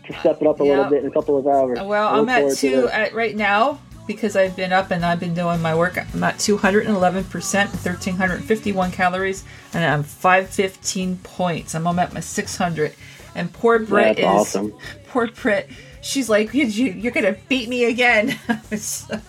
to 0.07 0.13
step 0.21 0.41
it 0.41 0.47
up 0.47 0.61
a 0.61 0.65
Yep. 0.65 0.77
little 0.77 0.91
bit 0.91 1.03
in 1.03 1.11
a 1.11 1.13
couple 1.13 1.37
of 1.39 1.47
hours. 1.47 1.79
Well, 1.83 2.09
I'm 2.21 2.29
at 2.29 2.57
two 2.57 2.89
at 2.89 3.15
right 3.15 3.35
now 3.35 3.81
because 4.07 4.37
I've 4.37 4.55
been 4.57 4.73
up 4.73 4.91
and 4.91 5.05
I've 5.05 5.21
been 5.21 5.35
doing 5.35 5.61
my 5.63 5.75
work. 5.75 5.97
I'm 6.15 6.23
at 6.25 6.39
211 6.39 7.25
percent, 7.25 7.71
1,351 7.71 8.91
calories, 8.93 9.45
and 9.73 9.85
I'm 9.85 10.03
515 10.03 11.19
points. 11.19 11.75
I'm 11.75 11.87
at 11.99 12.13
my 12.13 12.21
600. 12.21 12.95
And 13.35 13.53
poor 13.53 13.79
That's 13.79 14.19
is 14.19 14.25
awesome. 14.25 14.75
poor 15.09 15.29
Britt. 15.29 15.69
She's 16.03 16.29
like, 16.29 16.53
you, 16.55 16.67
you're 16.67 17.13
gonna 17.13 17.37
beat 17.49 17.69
me 17.69 17.85
again. 17.85 18.39
so, 18.77 19.21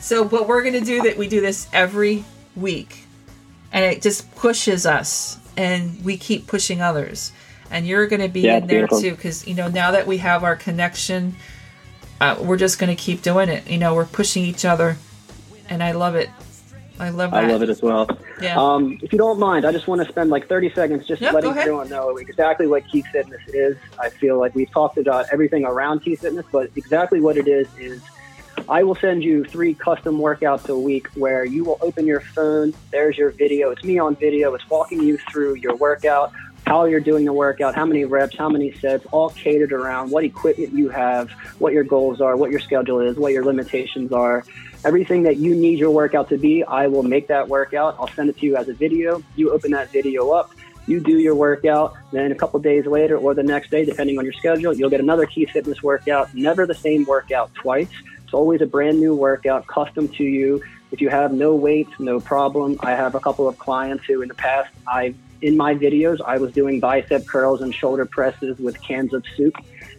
so, 0.00 0.24
but 0.24 0.48
we're 0.48 0.62
gonna 0.64 0.80
do 0.80 1.02
that. 1.02 1.16
We 1.16 1.28
do 1.28 1.40
this 1.40 1.68
every 1.72 2.24
week, 2.56 3.04
and 3.70 3.84
it 3.84 4.02
just 4.02 4.34
pushes 4.34 4.86
us, 4.86 5.38
and 5.56 6.02
we 6.04 6.16
keep 6.16 6.46
pushing 6.46 6.80
others. 6.80 7.32
And 7.70 7.86
you're 7.86 8.06
gonna 8.06 8.28
be 8.28 8.40
Yeah, 8.40 8.56
in 8.58 8.66
there 8.66 8.80
beautiful. 8.86 9.00
too, 9.00 9.10
because 9.12 9.46
you 9.46 9.54
know 9.54 9.68
now 9.68 9.90
that 9.92 10.06
we 10.06 10.18
have 10.18 10.42
our 10.42 10.56
connection 10.56 11.36
uh, 12.22 12.36
we're 12.40 12.56
just 12.56 12.78
going 12.78 12.94
to 12.94 13.00
keep 13.00 13.20
doing 13.20 13.48
it. 13.48 13.68
You 13.68 13.78
know, 13.78 13.96
we're 13.96 14.06
pushing 14.06 14.44
each 14.44 14.64
other, 14.64 14.96
and 15.68 15.82
I 15.82 15.90
love 15.90 16.14
it. 16.14 16.30
I 17.00 17.10
love 17.10 17.32
that. 17.32 17.44
I 17.44 17.48
love 17.48 17.62
it 17.62 17.68
as 17.68 17.82
well. 17.82 18.08
Yeah. 18.40 18.56
Um, 18.56 18.98
if 19.02 19.12
you 19.12 19.18
don't 19.18 19.40
mind, 19.40 19.64
I 19.64 19.72
just 19.72 19.88
want 19.88 20.02
to 20.02 20.08
spend 20.08 20.30
like 20.30 20.46
30 20.46 20.72
seconds 20.72 21.04
just 21.04 21.20
Yep, 21.20 21.32
letting 21.32 21.58
everyone 21.58 21.88
know 21.88 22.16
exactly 22.18 22.68
what 22.68 22.86
Keith 22.88 23.06
Fitness 23.08 23.42
is. 23.48 23.76
I 23.98 24.08
feel 24.08 24.38
like 24.38 24.54
we've 24.54 24.70
talked 24.70 24.98
about 24.98 25.26
everything 25.32 25.64
around 25.64 26.00
Keith 26.04 26.20
Fitness, 26.20 26.46
but 26.52 26.70
exactly 26.76 27.20
what 27.20 27.36
it 27.36 27.48
is 27.48 27.66
is 27.76 28.00
I 28.68 28.84
will 28.84 28.94
send 28.94 29.24
you 29.24 29.44
three 29.44 29.74
custom 29.74 30.18
workouts 30.18 30.68
a 30.68 30.78
week 30.78 31.08
where 31.14 31.44
you 31.44 31.64
will 31.64 31.78
open 31.80 32.06
your 32.06 32.20
phone. 32.20 32.72
There's 32.92 33.18
your 33.18 33.30
video. 33.30 33.70
It's 33.70 33.82
me 33.82 33.98
on 33.98 34.14
video. 34.14 34.54
It's 34.54 34.68
walking 34.70 35.02
you 35.02 35.18
through 35.18 35.54
your 35.54 35.74
workout, 35.74 36.32
how 36.66 36.84
you're 36.84 37.00
doing 37.00 37.24
the 37.24 37.32
workout, 37.32 37.74
how 37.74 37.84
many 37.84 38.04
reps, 38.04 38.36
how 38.36 38.48
many 38.48 38.72
sets, 38.72 39.04
all 39.12 39.30
catered 39.30 39.72
around 39.72 40.10
what 40.10 40.24
equipment 40.24 40.72
you 40.72 40.88
have, 40.88 41.30
what 41.58 41.72
your 41.72 41.84
goals 41.84 42.20
are, 42.20 42.36
what 42.36 42.50
your 42.50 42.60
schedule 42.60 43.00
is, 43.00 43.16
what 43.16 43.32
your 43.32 43.44
limitations 43.44 44.12
are. 44.12 44.44
Everything 44.84 45.22
that 45.24 45.36
you 45.36 45.54
need 45.54 45.78
your 45.78 45.90
workout 45.90 46.28
to 46.30 46.38
be, 46.38 46.64
I 46.64 46.86
will 46.86 47.02
make 47.02 47.28
that 47.28 47.48
workout. 47.48 47.96
I'll 47.98 48.08
send 48.08 48.30
it 48.30 48.38
to 48.38 48.46
you 48.46 48.56
as 48.56 48.68
a 48.68 48.74
video. 48.74 49.22
You 49.36 49.50
open 49.50 49.70
that 49.72 49.90
video 49.90 50.30
up. 50.30 50.52
You 50.86 50.98
do 50.98 51.18
your 51.18 51.36
workout, 51.36 51.94
then 52.10 52.32
a 52.32 52.34
couple 52.34 52.58
days 52.58 52.86
later 52.86 53.16
or 53.16 53.34
the 53.34 53.42
next 53.44 53.70
day, 53.70 53.84
depending 53.84 54.18
on 54.18 54.24
your 54.24 54.32
schedule, 54.32 54.74
you'll 54.74 54.90
get 54.90 55.00
another 55.00 55.26
Keith 55.26 55.50
Fitness 55.50 55.80
workout. 55.82 56.34
Never 56.34 56.66
the 56.66 56.74
same 56.74 57.04
workout 57.04 57.54
twice. 57.54 57.90
It's 58.24 58.34
always 58.34 58.62
a 58.62 58.66
brand 58.66 58.98
new 58.98 59.14
workout, 59.14 59.66
custom 59.68 60.08
to 60.08 60.24
you. 60.24 60.62
If 60.90 61.00
you 61.00 61.08
have 61.08 61.32
no 61.32 61.54
weights, 61.54 61.92
no 62.00 62.18
problem. 62.18 62.78
I 62.80 62.92
have 62.92 63.14
a 63.14 63.20
couple 63.20 63.46
of 63.46 63.58
clients 63.58 64.04
who, 64.06 64.22
in 64.22 64.28
the 64.28 64.34
past, 64.34 64.72
I 64.88 65.14
in 65.42 65.56
my 65.56 65.74
videos, 65.74 66.20
I 66.24 66.38
was 66.38 66.52
doing 66.52 66.80
bicep 66.80 67.26
curls 67.26 67.60
and 67.60 67.74
shoulder 67.74 68.06
presses 68.06 68.58
with 68.58 68.80
cans 68.80 69.12
of 69.12 69.24
soup. 69.36 69.56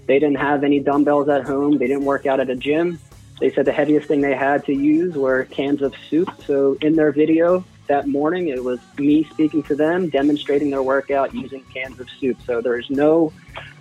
They 0.07 0.17
didn't 0.17 0.37
have 0.37 0.63
any 0.63 0.79
dumbbells 0.79 1.29
at 1.29 1.43
home. 1.43 1.77
They 1.77 1.87
didn't 1.87 2.05
work 2.05 2.25
out 2.25 2.39
at 2.39 2.49
a 2.49 2.55
gym. 2.55 2.99
They 3.39 3.51
said 3.51 3.65
the 3.65 3.73
heaviest 3.73 4.07
thing 4.07 4.21
they 4.21 4.35
had 4.35 4.65
to 4.65 4.73
use 4.73 5.15
were 5.15 5.45
cans 5.45 5.81
of 5.81 5.93
soup. 6.09 6.29
So 6.47 6.77
in 6.81 6.95
their 6.95 7.11
video 7.11 7.65
that 7.87 8.07
morning, 8.07 8.47
it 8.47 8.63
was 8.63 8.79
me 8.97 9.25
speaking 9.25 9.63
to 9.63 9.75
them, 9.75 10.09
demonstrating 10.09 10.69
their 10.69 10.83
workout 10.83 11.33
using 11.33 11.63
cans 11.73 11.99
of 11.99 12.09
soup. 12.19 12.37
So 12.45 12.61
there's 12.61 12.89
no 12.89 13.33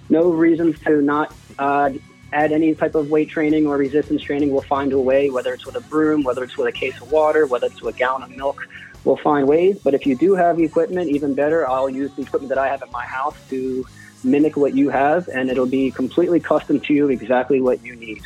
no 0.08 0.30
reasons 0.30 0.78
to 0.80 1.00
not 1.00 1.32
uh, 1.58 1.90
add 2.32 2.50
any 2.52 2.74
type 2.74 2.94
of 2.94 3.10
weight 3.10 3.28
training 3.28 3.66
or 3.66 3.76
resistance 3.76 4.22
training. 4.22 4.50
We'll 4.50 4.62
find 4.62 4.92
a 4.92 4.98
way, 4.98 5.30
whether 5.30 5.54
it's 5.54 5.64
with 5.64 5.76
a 5.76 5.80
broom, 5.80 6.24
whether 6.24 6.42
it's 6.42 6.56
with 6.56 6.66
a 6.66 6.72
case 6.72 7.00
of 7.00 7.12
water, 7.12 7.46
whether 7.46 7.68
it's 7.68 7.80
with 7.80 7.94
a 7.94 7.98
gallon 7.98 8.22
of 8.24 8.30
milk. 8.30 8.66
We'll 9.04 9.16
find 9.16 9.48
ways. 9.48 9.80
But 9.82 9.94
if 9.94 10.06
you 10.06 10.16
do 10.16 10.34
have 10.34 10.58
equipment, 10.60 11.10
even 11.10 11.34
better, 11.34 11.68
I'll 11.68 11.90
use 11.90 12.12
the 12.14 12.22
equipment 12.22 12.50
that 12.50 12.58
I 12.58 12.68
have 12.68 12.82
at 12.82 12.90
my 12.92 13.04
house 13.04 13.36
to 13.50 13.84
mimic 14.24 14.56
what 14.56 14.74
you 14.74 14.88
have, 14.88 15.28
and 15.28 15.50
it'll 15.50 15.66
be 15.66 15.90
completely 15.90 16.38
custom 16.40 16.78
to 16.80 16.94
you, 16.94 17.08
exactly 17.08 17.60
what 17.60 17.84
you 17.84 17.96
need. 17.96 18.22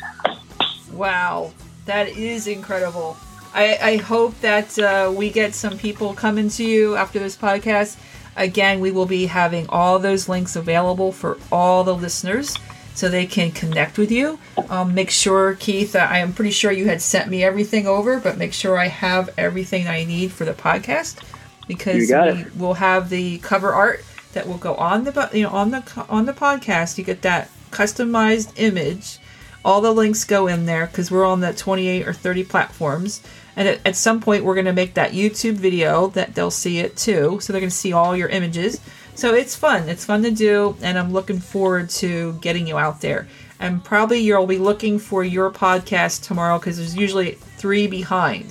Wow, 0.93 1.51
that 1.85 2.09
is 2.09 2.47
incredible. 2.47 3.17
I, 3.53 3.77
I 3.81 3.97
hope 3.97 4.39
that 4.41 4.77
uh, 4.77 5.11
we 5.15 5.31
get 5.31 5.55
some 5.55 5.77
people 5.77 6.13
coming 6.13 6.49
to 6.51 6.63
you 6.63 6.95
after 6.95 7.17
this 7.17 7.35
podcast. 7.35 7.97
Again, 8.35 8.79
we 8.79 8.91
will 8.91 9.07
be 9.07 9.25
having 9.25 9.67
all 9.69 9.97
those 9.97 10.29
links 10.29 10.55
available 10.55 11.11
for 11.11 11.39
all 11.51 11.83
the 11.83 11.95
listeners 11.95 12.55
so 12.97 13.09
they 13.09 13.27
can 13.27 13.51
connect 13.51 13.99
with 13.99 14.11
you. 14.11 14.39
Um, 14.69 14.95
make 14.95 15.11
sure, 15.11 15.53
Keith, 15.53 15.95
uh, 15.95 15.99
I 15.99 16.17
am 16.17 16.33
pretty 16.33 16.49
sure 16.49 16.71
you 16.71 16.87
had 16.87 16.99
sent 16.99 17.29
me 17.29 17.43
everything 17.43 17.85
over, 17.85 18.19
but 18.19 18.39
make 18.39 18.53
sure 18.53 18.75
I 18.75 18.87
have 18.87 19.29
everything 19.37 19.87
I 19.87 20.03
need 20.03 20.31
for 20.31 20.45
the 20.45 20.53
podcast 20.53 21.23
because 21.67 22.09
we 22.09 22.45
will 22.59 22.73
have 22.73 23.09
the 23.09 23.37
cover 23.37 23.71
art 23.71 24.03
that 24.33 24.47
will 24.47 24.57
go 24.57 24.73
on 24.75 25.03
the 25.03 25.29
you 25.31 25.43
know 25.43 25.49
on 25.49 25.69
the 25.69 26.05
on 26.09 26.25
the 26.25 26.33
podcast. 26.33 26.97
You 26.97 27.03
get 27.03 27.21
that 27.21 27.51
customized 27.69 28.53
image. 28.55 29.19
All 29.63 29.81
the 29.81 29.91
links 29.91 30.23
go 30.23 30.47
in 30.47 30.65
there 30.65 30.87
because 30.87 31.11
we're 31.11 31.25
on 31.25 31.41
the 31.41 31.53
28 31.53 32.07
or 32.07 32.13
30 32.13 32.45
platforms. 32.45 33.21
And 33.55 33.67
at, 33.67 33.85
at 33.85 33.95
some 33.95 34.21
point 34.21 34.43
we're 34.43 34.53
going 34.55 34.65
to 34.65 34.73
make 34.73 34.93
that 34.93 35.11
youtube 35.11 35.55
video 35.55 36.07
that 36.09 36.35
they'll 36.35 36.51
see 36.51 36.79
it 36.79 36.95
too. 36.95 37.39
So 37.41 37.51
they're 37.51 37.59
going 37.59 37.69
to 37.69 37.75
see 37.75 37.91
all 37.91 38.15
your 38.15 38.29
images 38.29 38.79
so 39.17 39.33
it's 39.33 39.55
fun 39.55 39.89
it's 39.89 40.05
fun 40.05 40.21
to 40.23 40.31
do 40.31 40.75
and 40.81 40.97
i'm 40.97 41.11
looking 41.11 41.39
forward 41.39 41.89
to 41.89 42.33
getting 42.41 42.67
you 42.67 42.77
out 42.77 43.01
there 43.01 43.27
and 43.59 43.83
probably 43.83 44.19
you'll 44.19 44.45
be 44.45 44.59
looking 44.59 44.99
for 44.99 45.23
your 45.23 45.49
podcast 45.51 46.23
tomorrow 46.23 46.59
because 46.59 46.77
there's 46.77 46.95
usually 46.95 47.31
three 47.57 47.87
behind 47.87 48.45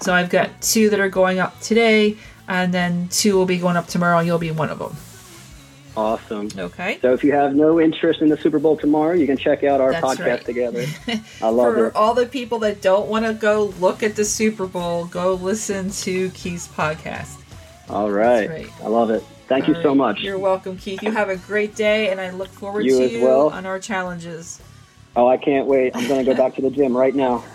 so 0.00 0.12
i've 0.12 0.28
got 0.30 0.48
two 0.60 0.90
that 0.90 1.00
are 1.00 1.08
going 1.08 1.38
up 1.38 1.58
today 1.60 2.16
and 2.48 2.74
then 2.74 3.08
two 3.08 3.34
will 3.34 3.46
be 3.46 3.58
going 3.58 3.76
up 3.76 3.86
tomorrow 3.86 4.18
and 4.18 4.26
you'll 4.26 4.38
be 4.38 4.50
one 4.50 4.68
of 4.70 4.78
them 4.78 4.94
Awesome. 5.96 6.48
okay 6.56 6.98
So 7.02 7.12
if 7.12 7.24
you 7.24 7.32
have 7.32 7.54
no 7.56 7.80
interest 7.80 8.22
in 8.22 8.28
the 8.28 8.36
Super 8.36 8.60
Bowl 8.60 8.76
tomorrow, 8.76 9.12
you 9.14 9.26
can 9.26 9.36
check 9.36 9.64
out 9.64 9.80
our 9.80 9.90
That's 9.90 10.06
podcast 10.06 10.26
right. 10.26 10.44
together. 10.44 10.86
I 11.42 11.48
love 11.48 11.74
for 11.74 11.86
it. 11.88 11.96
all 11.96 12.14
the 12.14 12.26
people 12.26 12.60
that 12.60 12.80
don't 12.80 13.08
want 13.08 13.26
to 13.26 13.34
go 13.34 13.74
look 13.80 14.04
at 14.04 14.14
the 14.14 14.24
Super 14.24 14.66
Bowl, 14.66 15.06
go 15.06 15.34
listen 15.34 15.90
to 15.90 16.30
Keith's 16.30 16.68
podcast. 16.68 17.36
All 17.90 18.08
right. 18.10 18.48
right. 18.48 18.70
I 18.84 18.86
love 18.86 19.10
it. 19.10 19.24
Thank 19.50 19.66
you 19.66 19.74
All 19.74 19.82
so 19.82 19.88
right. 19.88 19.96
much. 19.96 20.20
You're 20.20 20.38
welcome, 20.38 20.78
Keith. 20.78 21.02
You 21.02 21.10
have 21.10 21.28
a 21.28 21.36
great 21.36 21.74
day, 21.74 22.10
and 22.10 22.20
I 22.20 22.30
look 22.30 22.48
forward 22.48 22.86
You 22.86 23.00
to 23.00 23.04
as 23.04 23.12
you 23.12 23.20
well. 23.24 23.48
on 23.48 23.66
our 23.66 23.80
challenges. 23.80 24.62
Oh, 25.16 25.26
I 25.26 25.38
can't 25.38 25.66
wait. 25.66 25.94
I'm 25.96 26.06
going 26.06 26.24
to 26.24 26.32
go 26.32 26.38
back 26.38 26.54
to 26.54 26.62
the 26.62 26.70
gym 26.70 26.96
right 26.96 27.14
now. 27.14 27.44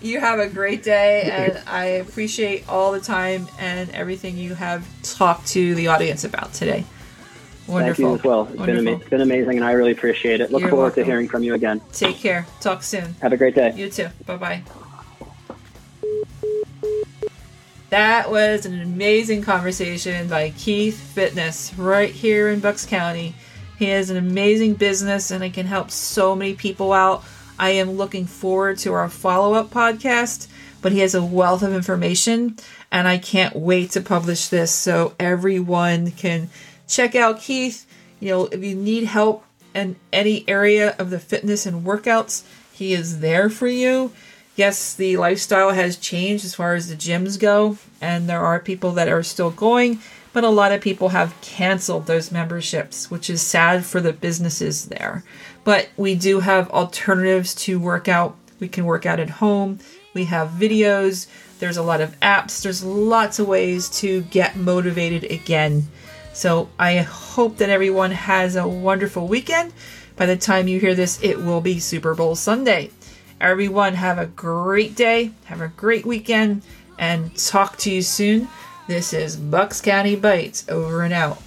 You 0.00 0.20
have 0.20 0.38
a 0.38 0.48
great 0.48 0.84
day, 0.84 1.22
and 1.22 1.60
I 1.66 1.84
appreciate 1.86 2.68
all 2.68 2.92
the 2.92 3.00
time 3.00 3.48
and 3.58 3.90
everything 3.90 4.36
you 4.36 4.54
have 4.54 4.86
talked 5.02 5.48
to 5.48 5.74
the 5.74 5.88
audience 5.88 6.22
about 6.22 6.52
today. 6.52 6.84
Wonderful. 7.66 7.94
Thank 7.94 7.98
you 7.98 8.14
as 8.14 8.22
well. 8.22 8.46
It's 8.46 8.62
been, 8.62 8.78
ama- 8.78 8.96
it's 9.00 9.08
been 9.10 9.20
amazing, 9.22 9.56
and 9.56 9.64
I 9.64 9.72
really 9.72 9.90
appreciate 9.90 10.40
it. 10.40 10.52
Look 10.52 10.60
You're 10.60 10.70
forward 10.70 10.94
to 10.94 11.04
hearing 11.04 11.26
from 11.26 11.42
you 11.42 11.54
again. 11.54 11.80
Take 11.92 12.18
care. 12.18 12.46
Talk 12.60 12.84
soon. 12.84 13.14
Have 13.22 13.32
a 13.32 13.36
great 13.36 13.56
day. 13.56 13.72
You 13.74 13.90
too. 13.90 14.08
Bye 14.24 14.36
bye. 14.36 14.62
That 17.90 18.30
was 18.30 18.66
an 18.66 18.78
amazing 18.82 19.40
conversation 19.40 20.28
by 20.28 20.50
Keith 20.50 21.00
Fitness 21.00 21.72
right 21.78 22.10
here 22.10 22.50
in 22.50 22.60
Bucks 22.60 22.84
County. 22.84 23.34
He 23.78 23.86
has 23.86 24.10
an 24.10 24.18
amazing 24.18 24.74
business 24.74 25.30
and 25.30 25.42
it 25.42 25.54
can 25.54 25.64
help 25.64 25.90
so 25.90 26.36
many 26.36 26.52
people 26.52 26.92
out. 26.92 27.24
I 27.58 27.70
am 27.70 27.92
looking 27.92 28.26
forward 28.26 28.76
to 28.80 28.92
our 28.92 29.08
follow 29.08 29.54
up 29.54 29.70
podcast, 29.70 30.48
but 30.82 30.92
he 30.92 30.98
has 30.98 31.14
a 31.14 31.24
wealth 31.24 31.62
of 31.62 31.72
information 31.72 32.58
and 32.92 33.08
I 33.08 33.16
can't 33.16 33.56
wait 33.56 33.92
to 33.92 34.02
publish 34.02 34.48
this 34.48 34.70
so 34.70 35.14
everyone 35.18 36.10
can 36.10 36.50
check 36.86 37.14
out 37.14 37.40
Keith. 37.40 37.86
You 38.20 38.28
know, 38.28 38.46
if 38.46 38.62
you 38.62 38.74
need 38.74 39.04
help 39.04 39.46
in 39.74 39.96
any 40.12 40.44
area 40.46 40.94
of 40.98 41.08
the 41.08 41.18
fitness 41.18 41.64
and 41.64 41.86
workouts, 41.86 42.44
he 42.70 42.92
is 42.92 43.20
there 43.20 43.48
for 43.48 43.66
you. 43.66 44.12
Yes, 44.58 44.92
the 44.94 45.16
lifestyle 45.18 45.70
has 45.70 45.96
changed 45.96 46.44
as 46.44 46.56
far 46.56 46.74
as 46.74 46.88
the 46.88 46.96
gyms 46.96 47.38
go, 47.38 47.78
and 48.00 48.28
there 48.28 48.40
are 48.40 48.58
people 48.58 48.90
that 48.94 49.06
are 49.06 49.22
still 49.22 49.52
going, 49.52 50.00
but 50.32 50.42
a 50.42 50.48
lot 50.48 50.72
of 50.72 50.80
people 50.80 51.10
have 51.10 51.40
canceled 51.40 52.06
those 52.06 52.32
memberships, 52.32 53.08
which 53.08 53.30
is 53.30 53.40
sad 53.40 53.84
for 53.84 54.00
the 54.00 54.12
businesses 54.12 54.86
there. 54.86 55.22
But 55.62 55.90
we 55.96 56.16
do 56.16 56.40
have 56.40 56.68
alternatives 56.70 57.54
to 57.66 57.78
work 57.78 58.08
out. 58.08 58.34
We 58.58 58.66
can 58.66 58.84
work 58.84 59.06
out 59.06 59.20
at 59.20 59.30
home. 59.30 59.78
We 60.12 60.24
have 60.24 60.48
videos. 60.48 61.28
There's 61.60 61.76
a 61.76 61.82
lot 61.84 62.00
of 62.00 62.18
apps. 62.18 62.60
There's 62.60 62.82
lots 62.82 63.38
of 63.38 63.46
ways 63.46 63.88
to 64.00 64.22
get 64.22 64.56
motivated 64.56 65.22
again. 65.30 65.86
So 66.32 66.68
I 66.80 66.96
hope 66.96 67.58
that 67.58 67.70
everyone 67.70 68.10
has 68.10 68.56
a 68.56 68.66
wonderful 68.66 69.28
weekend. 69.28 69.72
By 70.16 70.26
the 70.26 70.36
time 70.36 70.66
you 70.66 70.80
hear 70.80 70.96
this, 70.96 71.22
it 71.22 71.38
will 71.38 71.60
be 71.60 71.78
Super 71.78 72.12
Bowl 72.12 72.34
Sunday. 72.34 72.90
Everyone 73.40 73.94
have 73.94 74.18
a 74.18 74.26
great 74.26 74.96
day. 74.96 75.32
Have 75.44 75.60
a 75.60 75.68
great 75.68 76.04
weekend. 76.04 76.62
and 76.98 77.36
talk 77.36 77.76
to 77.78 77.92
you 77.92 78.02
soon. 78.02 78.48
This 78.88 79.12
is 79.12 79.36
Bucks 79.36 79.80
County 79.80 80.16
Bites 80.16 80.68
over 80.68 81.02
and 81.02 81.14
out. 81.14 81.40